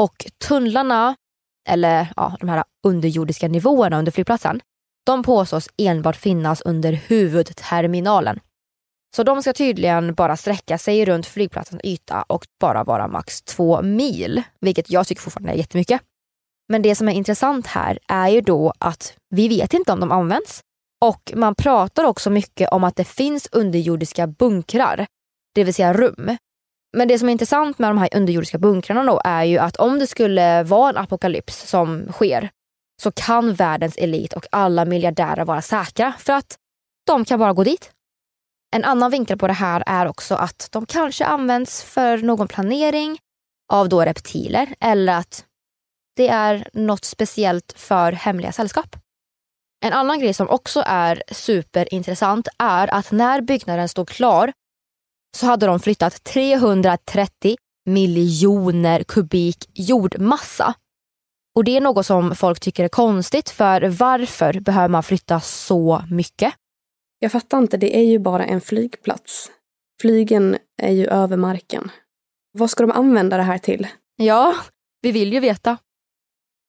Och 0.00 0.26
tunnlarna, 0.48 1.16
eller 1.68 2.12
ja, 2.16 2.36
de 2.40 2.48
här 2.48 2.64
underjordiska 2.86 3.48
nivåerna 3.48 3.98
under 3.98 4.12
flygplatsen, 4.12 4.60
de 5.06 5.22
påstås 5.22 5.68
enbart 5.76 6.16
finnas 6.16 6.60
under 6.60 6.92
huvudterminalen. 6.92 8.40
Så 9.16 9.22
de 9.22 9.42
ska 9.42 9.52
tydligen 9.52 10.14
bara 10.14 10.36
sträcka 10.36 10.78
sig 10.78 11.04
runt 11.04 11.26
flygplatsens 11.26 11.80
yta 11.84 12.22
och 12.22 12.46
bara 12.60 12.84
vara 12.84 13.08
max 13.08 13.42
två 13.42 13.82
mil, 13.82 14.42
vilket 14.60 14.90
jag 14.90 15.06
tycker 15.06 15.22
fortfarande 15.22 15.52
är 15.52 15.56
jättemycket. 15.56 16.00
Men 16.68 16.82
det 16.82 16.94
som 16.94 17.08
är 17.08 17.12
intressant 17.12 17.66
här 17.66 17.98
är 18.08 18.28
ju 18.28 18.40
då 18.40 18.72
att 18.78 19.16
vi 19.30 19.48
vet 19.48 19.74
inte 19.74 19.92
om 19.92 20.00
de 20.00 20.12
används. 20.12 20.60
Och 21.04 21.32
man 21.34 21.54
pratar 21.54 22.04
också 22.04 22.30
mycket 22.30 22.68
om 22.68 22.84
att 22.84 22.96
det 22.96 23.04
finns 23.04 23.48
underjordiska 23.52 24.26
bunkrar, 24.26 25.06
det 25.54 25.64
vill 25.64 25.74
säga 25.74 25.92
rum. 25.92 26.36
Men 26.96 27.08
det 27.08 27.18
som 27.18 27.28
är 27.28 27.32
intressant 27.32 27.78
med 27.78 27.90
de 27.90 27.98
här 27.98 28.08
underjordiska 28.16 28.58
bunkrarna 28.58 29.04
då 29.04 29.20
är 29.24 29.44
ju 29.44 29.58
att 29.58 29.76
om 29.76 29.98
det 29.98 30.06
skulle 30.06 30.62
vara 30.62 30.90
en 30.90 30.96
apokalyps 30.96 31.68
som 31.68 32.12
sker 32.12 32.50
så 33.02 33.10
kan 33.10 33.54
världens 33.54 33.96
elit 33.96 34.32
och 34.32 34.46
alla 34.52 34.84
miljardärer 34.84 35.44
vara 35.44 35.62
säkra 35.62 36.12
för 36.18 36.32
att 36.32 36.58
de 37.06 37.24
kan 37.24 37.38
bara 37.38 37.52
gå 37.52 37.64
dit. 37.64 37.90
En 38.74 38.84
annan 38.84 39.10
vinkel 39.10 39.38
på 39.38 39.46
det 39.46 39.52
här 39.52 39.82
är 39.86 40.06
också 40.06 40.34
att 40.34 40.68
de 40.72 40.86
kanske 40.86 41.24
används 41.24 41.82
för 41.82 42.18
någon 42.18 42.48
planering 42.48 43.18
av 43.72 43.88
då 43.88 44.02
reptiler 44.02 44.74
eller 44.80 45.12
att 45.18 45.44
det 46.16 46.28
är 46.28 46.68
något 46.72 47.04
speciellt 47.04 47.72
för 47.76 48.12
hemliga 48.12 48.52
sällskap. 48.52 48.96
En 49.84 49.92
annan 49.92 50.20
grej 50.20 50.34
som 50.34 50.48
också 50.48 50.82
är 50.86 51.22
superintressant 51.32 52.48
är 52.58 52.94
att 52.94 53.12
när 53.12 53.40
byggnaden 53.40 53.88
stod 53.88 54.08
klar 54.08 54.52
så 55.36 55.46
hade 55.46 55.66
de 55.66 55.80
flyttat 55.80 56.24
330 56.24 57.56
miljoner 57.86 59.04
kubik 59.04 59.70
jordmassa. 59.74 60.74
Och 61.56 61.64
det 61.64 61.76
är 61.76 61.80
något 61.80 62.06
som 62.06 62.36
folk 62.36 62.60
tycker 62.60 62.84
är 62.84 62.88
konstigt 62.88 63.50
för 63.50 63.88
varför 63.88 64.60
behöver 64.60 64.88
man 64.88 65.02
flytta 65.02 65.40
så 65.40 66.02
mycket? 66.10 66.54
Jag 67.18 67.32
fattar 67.32 67.58
inte, 67.58 67.76
det 67.76 67.96
är 67.96 68.04
ju 68.04 68.18
bara 68.18 68.44
en 68.44 68.60
flygplats. 68.60 69.50
Flygen 70.00 70.56
är 70.82 70.92
ju 70.92 71.06
över 71.06 71.36
marken. 71.36 71.90
Vad 72.52 72.70
ska 72.70 72.86
de 72.86 72.92
använda 72.92 73.36
det 73.36 73.42
här 73.42 73.58
till? 73.58 73.86
Ja, 74.16 74.54
vi 75.02 75.12
vill 75.12 75.32
ju 75.32 75.40
veta. 75.40 75.78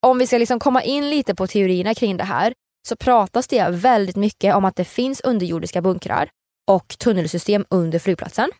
Om 0.05 0.19
vi 0.19 0.27
ska 0.27 0.37
liksom 0.37 0.59
komma 0.59 0.83
in 0.83 1.09
lite 1.09 1.35
på 1.35 1.47
teorierna 1.47 1.93
kring 1.93 2.17
det 2.17 2.23
här 2.23 2.53
så 2.87 2.95
pratas 2.95 3.47
det 3.47 3.69
väldigt 3.69 4.15
mycket 4.15 4.55
om 4.55 4.65
att 4.65 4.75
det 4.75 4.85
finns 4.85 5.21
underjordiska 5.21 5.81
bunkrar 5.81 6.29
och 6.67 6.97
tunnelsystem 6.99 7.65
under 7.69 7.99
flygplatsen. 7.99 8.51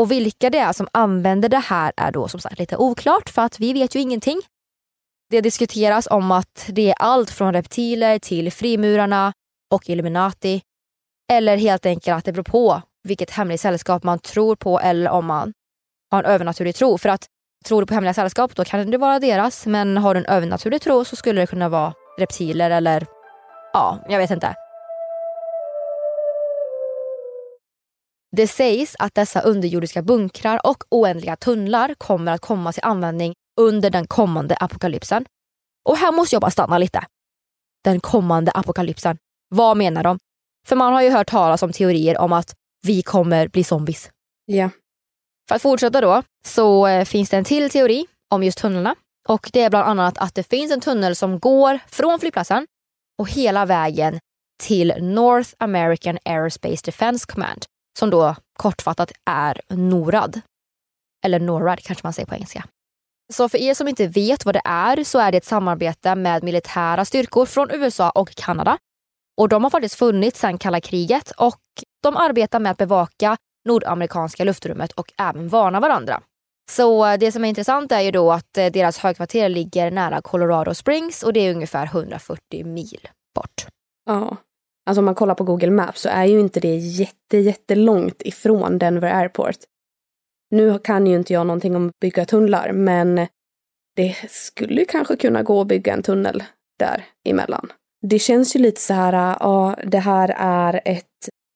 Och 0.00 0.10
vilka 0.10 0.50
det 0.50 0.58
är 0.58 0.72
som 0.72 0.88
använder 0.92 1.48
det 1.48 1.58
här 1.58 1.92
är 1.96 2.12
då 2.12 2.28
som 2.28 2.40
sagt 2.40 2.58
lite 2.58 2.76
oklart 2.76 3.30
för 3.30 3.42
att 3.42 3.60
vi 3.60 3.72
vet 3.72 3.94
ju 3.94 4.00
ingenting. 4.00 4.40
Det 5.30 5.40
diskuteras 5.40 6.08
om 6.10 6.30
att 6.30 6.66
det 6.68 6.90
är 6.90 6.94
allt 6.98 7.30
från 7.30 7.52
reptiler 7.52 8.18
till 8.18 8.52
frimurarna 8.52 9.32
och 9.72 9.90
Illuminati. 9.90 10.62
Eller 11.32 11.56
helt 11.56 11.86
enkelt 11.86 12.16
att 12.16 12.24
det 12.24 12.32
beror 12.32 12.44
på 12.44 12.82
vilket 13.02 13.30
hemligt 13.30 13.60
sällskap 13.60 14.02
man 14.02 14.18
tror 14.18 14.56
på 14.56 14.80
eller 14.80 15.10
om 15.10 15.26
man 15.26 15.52
har 16.10 16.24
en 16.24 16.30
övernaturlig 16.30 16.74
tro. 16.74 16.98
För 16.98 17.08
att 17.08 17.26
tror 17.64 17.80
du 17.82 17.86
på 17.86 17.94
hemliga 17.94 18.14
sällskap 18.14 18.54
då 18.54 18.64
kan 18.64 18.90
det 18.90 18.98
vara 18.98 19.18
deras 19.18 19.66
men 19.66 19.96
har 19.96 20.14
du 20.14 20.20
en 20.20 20.26
övernaturlig 20.26 20.80
tro 20.80 21.04
så 21.04 21.16
skulle 21.16 21.40
det 21.40 21.46
kunna 21.46 21.68
vara 21.68 21.94
reptiler 22.18 22.70
eller 22.70 23.06
ja, 23.72 23.98
jag 24.08 24.18
vet 24.18 24.30
inte. 24.30 24.54
Det 28.36 28.46
sägs 28.46 28.96
att 28.98 29.14
dessa 29.14 29.40
underjordiska 29.40 30.02
bunkrar 30.02 30.66
och 30.66 30.84
oändliga 30.88 31.36
tunnlar 31.36 31.94
kommer 31.94 32.32
att 32.32 32.40
komma 32.40 32.72
till 32.72 32.84
användning 32.84 33.34
under 33.56 33.90
den 33.90 34.06
kommande 34.06 34.56
apokalypsen. 34.56 35.24
Och 35.84 35.96
här 35.96 36.12
måste 36.12 36.34
jag 36.34 36.40
bara 36.40 36.50
stanna 36.50 36.78
lite. 36.78 37.06
Den 37.84 38.00
kommande 38.00 38.52
apokalypsen. 38.52 39.18
Vad 39.48 39.76
menar 39.76 40.02
de? 40.02 40.18
För 40.66 40.76
man 40.76 40.92
har 40.92 41.02
ju 41.02 41.10
hört 41.10 41.30
talas 41.30 41.62
om 41.62 41.72
teorier 41.72 42.18
om 42.18 42.32
att 42.32 42.54
vi 42.86 43.02
kommer 43.02 43.48
bli 43.48 43.64
zombies. 43.64 44.10
Ja. 44.46 44.70
För 45.48 45.54
att 45.54 45.62
fortsätta 45.62 46.00
då 46.00 46.22
så 46.44 46.86
eh, 46.86 47.04
finns 47.04 47.30
det 47.30 47.36
en 47.36 47.44
till 47.44 47.70
teori 47.70 48.06
om 48.30 48.42
just 48.42 48.58
tunnlarna. 48.58 48.94
Och 49.28 49.50
det 49.52 49.62
är 49.62 49.70
bland 49.70 49.88
annat 49.88 50.18
att 50.18 50.34
det 50.34 50.42
finns 50.42 50.72
en 50.72 50.80
tunnel 50.80 51.16
som 51.16 51.38
går 51.38 51.78
från 51.88 52.20
flygplatsen 52.20 52.66
och 53.18 53.30
hela 53.30 53.66
vägen 53.66 54.18
till 54.62 54.94
North 55.00 55.50
American 55.58 56.18
Aerospace 56.24 56.82
Defense 56.84 57.26
Command 57.32 57.64
som 57.98 58.10
då 58.10 58.36
kortfattat 58.58 59.12
är 59.30 59.60
NORAD. 59.68 60.40
Eller 61.24 61.40
NORAD 61.40 61.80
kanske 61.80 62.06
man 62.06 62.12
säger 62.12 62.26
på 62.26 62.34
engelska. 62.34 62.64
Så 63.32 63.48
för 63.48 63.58
er 63.58 63.74
som 63.74 63.88
inte 63.88 64.06
vet 64.06 64.44
vad 64.44 64.54
det 64.54 64.62
är 64.64 65.04
så 65.04 65.18
är 65.18 65.32
det 65.32 65.38
ett 65.38 65.44
samarbete 65.44 66.14
med 66.14 66.44
militära 66.44 67.04
styrkor 67.04 67.46
från 67.46 67.70
USA 67.70 68.10
och 68.10 68.30
Kanada. 68.30 68.78
Och 69.36 69.48
de 69.48 69.62
har 69.62 69.70
faktiskt 69.70 69.94
funnits 69.94 70.40
sedan 70.40 70.58
kalla 70.58 70.80
kriget 70.80 71.30
och 71.30 71.60
de 72.02 72.16
arbetar 72.16 72.60
med 72.60 72.72
att 72.72 72.78
bevaka 72.78 73.36
nordamerikanska 73.68 74.44
luftrummet 74.44 74.92
och 74.92 75.12
även 75.18 75.48
varna 75.48 75.80
varandra. 75.80 76.22
Så 76.70 77.06
eh, 77.06 77.18
det 77.18 77.32
som 77.32 77.44
är 77.44 77.48
intressant 77.48 77.92
är 77.92 78.00
ju 78.00 78.10
då 78.10 78.32
att 78.32 78.58
eh, 78.58 78.66
deras 78.66 78.98
högkvarter 78.98 79.48
ligger 79.48 79.90
nära 79.90 80.22
Colorado 80.22 80.74
Springs 80.74 81.22
och 81.22 81.32
det 81.32 81.40
är 81.40 81.54
ungefär 81.54 81.84
140 81.86 82.64
mil 82.64 83.08
bort. 83.34 83.66
Ja. 84.06 84.36
Alltså 84.86 84.98
om 85.00 85.04
man 85.04 85.14
kollar 85.14 85.34
på 85.34 85.44
Google 85.44 85.70
Maps 85.70 86.00
så 86.00 86.08
är 86.08 86.24
ju 86.24 86.40
inte 86.40 86.60
det 86.60 86.76
jätte, 86.76 87.38
jättelångt 87.38 88.22
ifrån 88.22 88.78
Denver 88.78 89.14
Airport. 89.14 89.56
Nu 90.50 90.78
kan 90.78 91.06
ju 91.06 91.16
inte 91.16 91.32
jag 91.32 91.46
någonting 91.46 91.76
om 91.76 91.88
att 91.88 92.00
bygga 92.00 92.24
tunnlar, 92.24 92.72
men 92.72 93.26
det 93.96 94.16
skulle 94.28 94.84
kanske 94.84 95.16
kunna 95.16 95.42
gå 95.42 95.60
att 95.60 95.66
bygga 95.66 95.92
en 95.92 96.02
tunnel 96.02 96.42
där 96.78 97.04
emellan. 97.24 97.72
Det 98.02 98.18
känns 98.18 98.56
ju 98.56 98.60
lite 98.60 98.80
så 98.80 98.94
här, 98.94 99.12
äh, 99.12 99.36
ja, 99.40 99.76
det 99.84 99.98
här 99.98 100.34
är 100.38 100.80
ett 100.84 101.06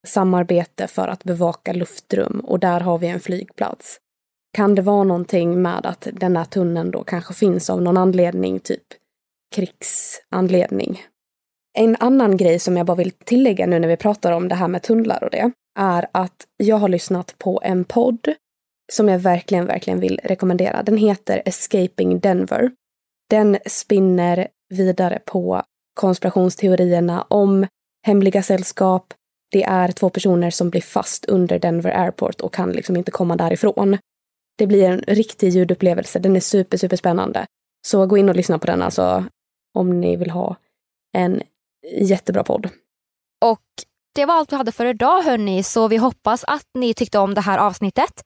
samarbete 0.06 0.86
för 0.86 1.08
att 1.08 1.24
bevaka 1.24 1.72
luftrum 1.72 2.40
och 2.40 2.60
där 2.60 2.80
har 2.80 2.98
vi 2.98 3.06
en 3.06 3.20
flygplats. 3.20 3.98
Kan 4.56 4.74
det 4.74 4.82
vara 4.82 5.04
någonting 5.04 5.62
med 5.62 5.86
att 5.86 6.08
den 6.12 6.36
här 6.36 6.44
tunneln 6.44 6.90
då 6.90 7.04
kanske 7.04 7.34
finns 7.34 7.70
av 7.70 7.82
någon 7.82 7.96
anledning, 7.96 8.60
typ 8.60 8.82
krigsanledning? 9.54 11.02
En 11.78 11.96
annan 12.00 12.36
grej 12.36 12.58
som 12.58 12.76
jag 12.76 12.86
bara 12.86 12.96
vill 12.96 13.10
tillägga 13.10 13.66
nu 13.66 13.78
när 13.78 13.88
vi 13.88 13.96
pratar 13.96 14.32
om 14.32 14.48
det 14.48 14.54
här 14.54 14.68
med 14.68 14.82
tunnlar 14.82 15.24
och 15.24 15.30
det, 15.30 15.50
är 15.78 16.06
att 16.12 16.46
jag 16.56 16.76
har 16.76 16.88
lyssnat 16.88 17.34
på 17.38 17.60
en 17.64 17.84
podd 17.84 18.34
som 18.92 19.08
jag 19.08 19.18
verkligen, 19.18 19.66
verkligen 19.66 20.00
vill 20.00 20.20
rekommendera. 20.24 20.82
Den 20.82 20.96
heter 20.96 21.42
Escaping 21.44 22.20
Denver. 22.20 22.70
Den 23.30 23.58
spinner 23.66 24.48
vidare 24.68 25.18
på 25.24 25.62
konspirationsteorierna 25.94 27.22
om 27.22 27.66
hemliga 28.06 28.42
sällskap. 28.42 29.14
Det 29.50 29.62
är 29.62 29.92
två 29.92 30.10
personer 30.10 30.50
som 30.50 30.70
blir 30.70 30.80
fast 30.80 31.24
under 31.24 31.58
Denver 31.58 31.90
Airport 31.90 32.40
och 32.40 32.54
kan 32.54 32.72
liksom 32.72 32.96
inte 32.96 33.10
komma 33.10 33.36
därifrån. 33.36 33.98
Det 34.58 34.66
blir 34.66 34.84
en 34.84 34.98
riktig 34.98 35.48
ljudupplevelse. 35.48 36.18
Den 36.18 36.36
är 36.36 36.40
super, 36.40 36.76
super 36.76 36.96
spännande. 36.96 37.46
Så 37.86 38.06
gå 38.06 38.18
in 38.18 38.28
och 38.28 38.36
lyssna 38.36 38.58
på 38.58 38.66
den 38.66 38.82
alltså 38.82 39.24
om 39.74 40.00
ni 40.00 40.16
vill 40.16 40.30
ha 40.30 40.56
en 41.12 41.42
jättebra 42.00 42.44
podd. 42.44 42.68
Och 43.44 43.62
det 44.14 44.26
var 44.26 44.34
allt 44.34 44.52
vi 44.52 44.56
hade 44.56 44.72
för 44.72 44.86
idag 44.86 45.22
hörni, 45.22 45.62
så 45.62 45.88
vi 45.88 45.96
hoppas 45.96 46.44
att 46.44 46.66
ni 46.74 46.94
tyckte 46.94 47.18
om 47.18 47.34
det 47.34 47.40
här 47.40 47.58
avsnittet. 47.58 48.22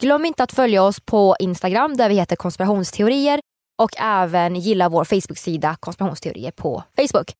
Glöm 0.00 0.24
inte 0.24 0.42
att 0.42 0.52
följa 0.52 0.82
oss 0.82 1.00
på 1.00 1.36
Instagram 1.38 1.96
där 1.96 2.08
vi 2.08 2.14
heter 2.14 2.36
konspirationsteorier 2.36 3.40
och 3.82 3.90
även 4.00 4.56
gilla 4.56 4.88
vår 4.88 5.04
Facebook-sida 5.04 5.76
konspirationsteorier 5.80 6.50
på 6.50 6.82
Facebook. 6.96 7.32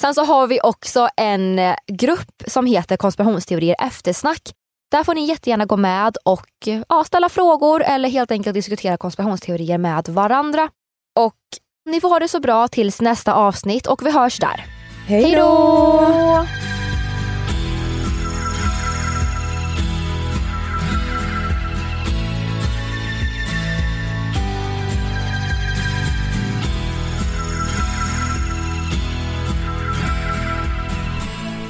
Sen 0.00 0.14
så 0.14 0.24
har 0.24 0.46
vi 0.46 0.60
också 0.62 1.08
en 1.16 1.58
eh, 1.58 1.76
grupp 1.92 2.42
som 2.46 2.66
heter 2.66 2.96
konspirationsteorier 2.96 3.76
eftersnack. 3.78 4.42
Där 4.90 5.04
får 5.04 5.14
ni 5.14 5.26
jättegärna 5.26 5.64
gå 5.64 5.76
med 5.76 6.16
och 6.24 6.68
ja, 6.88 7.04
ställa 7.04 7.28
frågor 7.28 7.82
eller 7.82 8.08
helt 8.08 8.30
enkelt 8.30 8.54
diskutera 8.54 8.96
konspirationsteorier 8.96 9.78
med 9.78 10.08
varandra. 10.08 10.68
Och 11.18 11.36
ni 11.90 12.00
får 12.00 12.08
ha 12.08 12.18
det 12.18 12.28
så 12.28 12.40
bra 12.40 12.68
tills 12.68 13.00
nästa 13.00 13.34
avsnitt 13.34 13.86
och 13.86 14.06
vi 14.06 14.10
hörs 14.10 14.38
där. 14.38 14.64
Hej 15.06 15.32
då! 15.36 16.46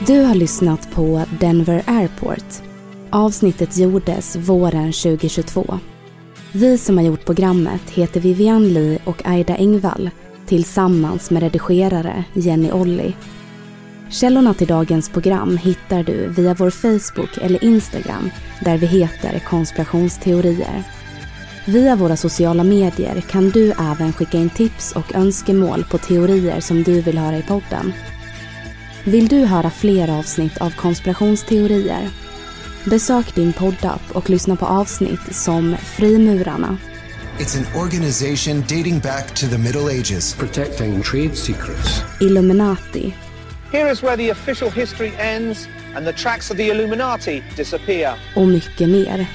Du 0.06 0.22
har 0.22 0.34
lyssnat 0.34 0.90
på 0.90 1.22
Denver 1.40 1.82
Airport. 1.86 2.62
Avsnittet 3.10 3.76
gjordes 3.76 4.36
våren 4.36 4.92
2022. 4.92 5.78
Vi 6.52 6.78
som 6.78 6.96
har 6.98 7.04
gjort 7.04 7.24
programmet 7.24 7.90
heter 7.90 8.20
Vivian 8.20 8.68
Lee 8.68 8.98
och 9.04 9.26
Aida 9.26 9.56
Engvall 9.56 10.10
tillsammans 10.46 11.30
med 11.30 11.42
redigerare 11.42 12.24
Jenny 12.32 12.72
Olli. 12.72 13.14
Källorna 14.10 14.54
till 14.54 14.66
dagens 14.66 15.08
program 15.08 15.56
hittar 15.56 16.02
du 16.02 16.28
via 16.28 16.54
vår 16.54 16.70
Facebook 16.70 17.38
eller 17.42 17.64
Instagram 17.64 18.30
där 18.60 18.78
vi 18.78 18.86
heter 18.86 19.38
konspirationsteorier. 19.38 20.82
Via 21.66 21.96
våra 21.96 22.16
sociala 22.16 22.64
medier 22.64 23.20
kan 23.20 23.50
du 23.50 23.72
även 23.72 24.12
skicka 24.12 24.38
in 24.38 24.50
tips 24.50 24.92
och 24.96 25.14
önskemål 25.14 25.84
på 25.90 25.98
teorier 25.98 26.60
som 26.60 26.82
du 26.82 27.00
vill 27.00 27.18
höra 27.18 27.38
i 27.38 27.42
podden. 27.42 27.92
Vill 29.06 29.28
du 29.28 29.44
höra 29.44 29.70
fler 29.70 30.18
avsnitt 30.18 30.56
av 30.58 30.70
konspirationsteorier? 30.70 32.08
Besök 32.84 33.34
din 33.34 33.52
poddapp 33.52 34.02
och 34.12 34.30
lyssna 34.30 34.56
på 34.56 34.66
avsnitt 34.66 35.34
som 35.34 35.76
Frimurarna, 35.76 36.76
It's 37.38 37.58
an 37.58 37.82
organization 37.82 38.60
dating 38.60 38.98
back 39.00 39.34
to 39.34 39.46
the 39.46 39.58
Middle 39.58 40.00
Ages. 40.00 40.34
Protecting 40.34 41.02
trade 41.02 41.36
secrets. 41.36 42.02
Illuminati 42.20 43.14
Here 43.72 43.92
is 43.92 44.02
where 44.02 44.16
the 44.16 44.30
official 44.30 44.70
history 44.70 45.12
ends 45.18 45.68
and 45.96 46.06
the 46.06 46.12
tracks 46.12 46.50
of 46.50 46.56
the 46.56 46.68
Illuminati 46.68 47.42
disappear. 47.56 48.10
och 48.36 48.48
mycket 48.48 48.88
mer. 48.88 49.26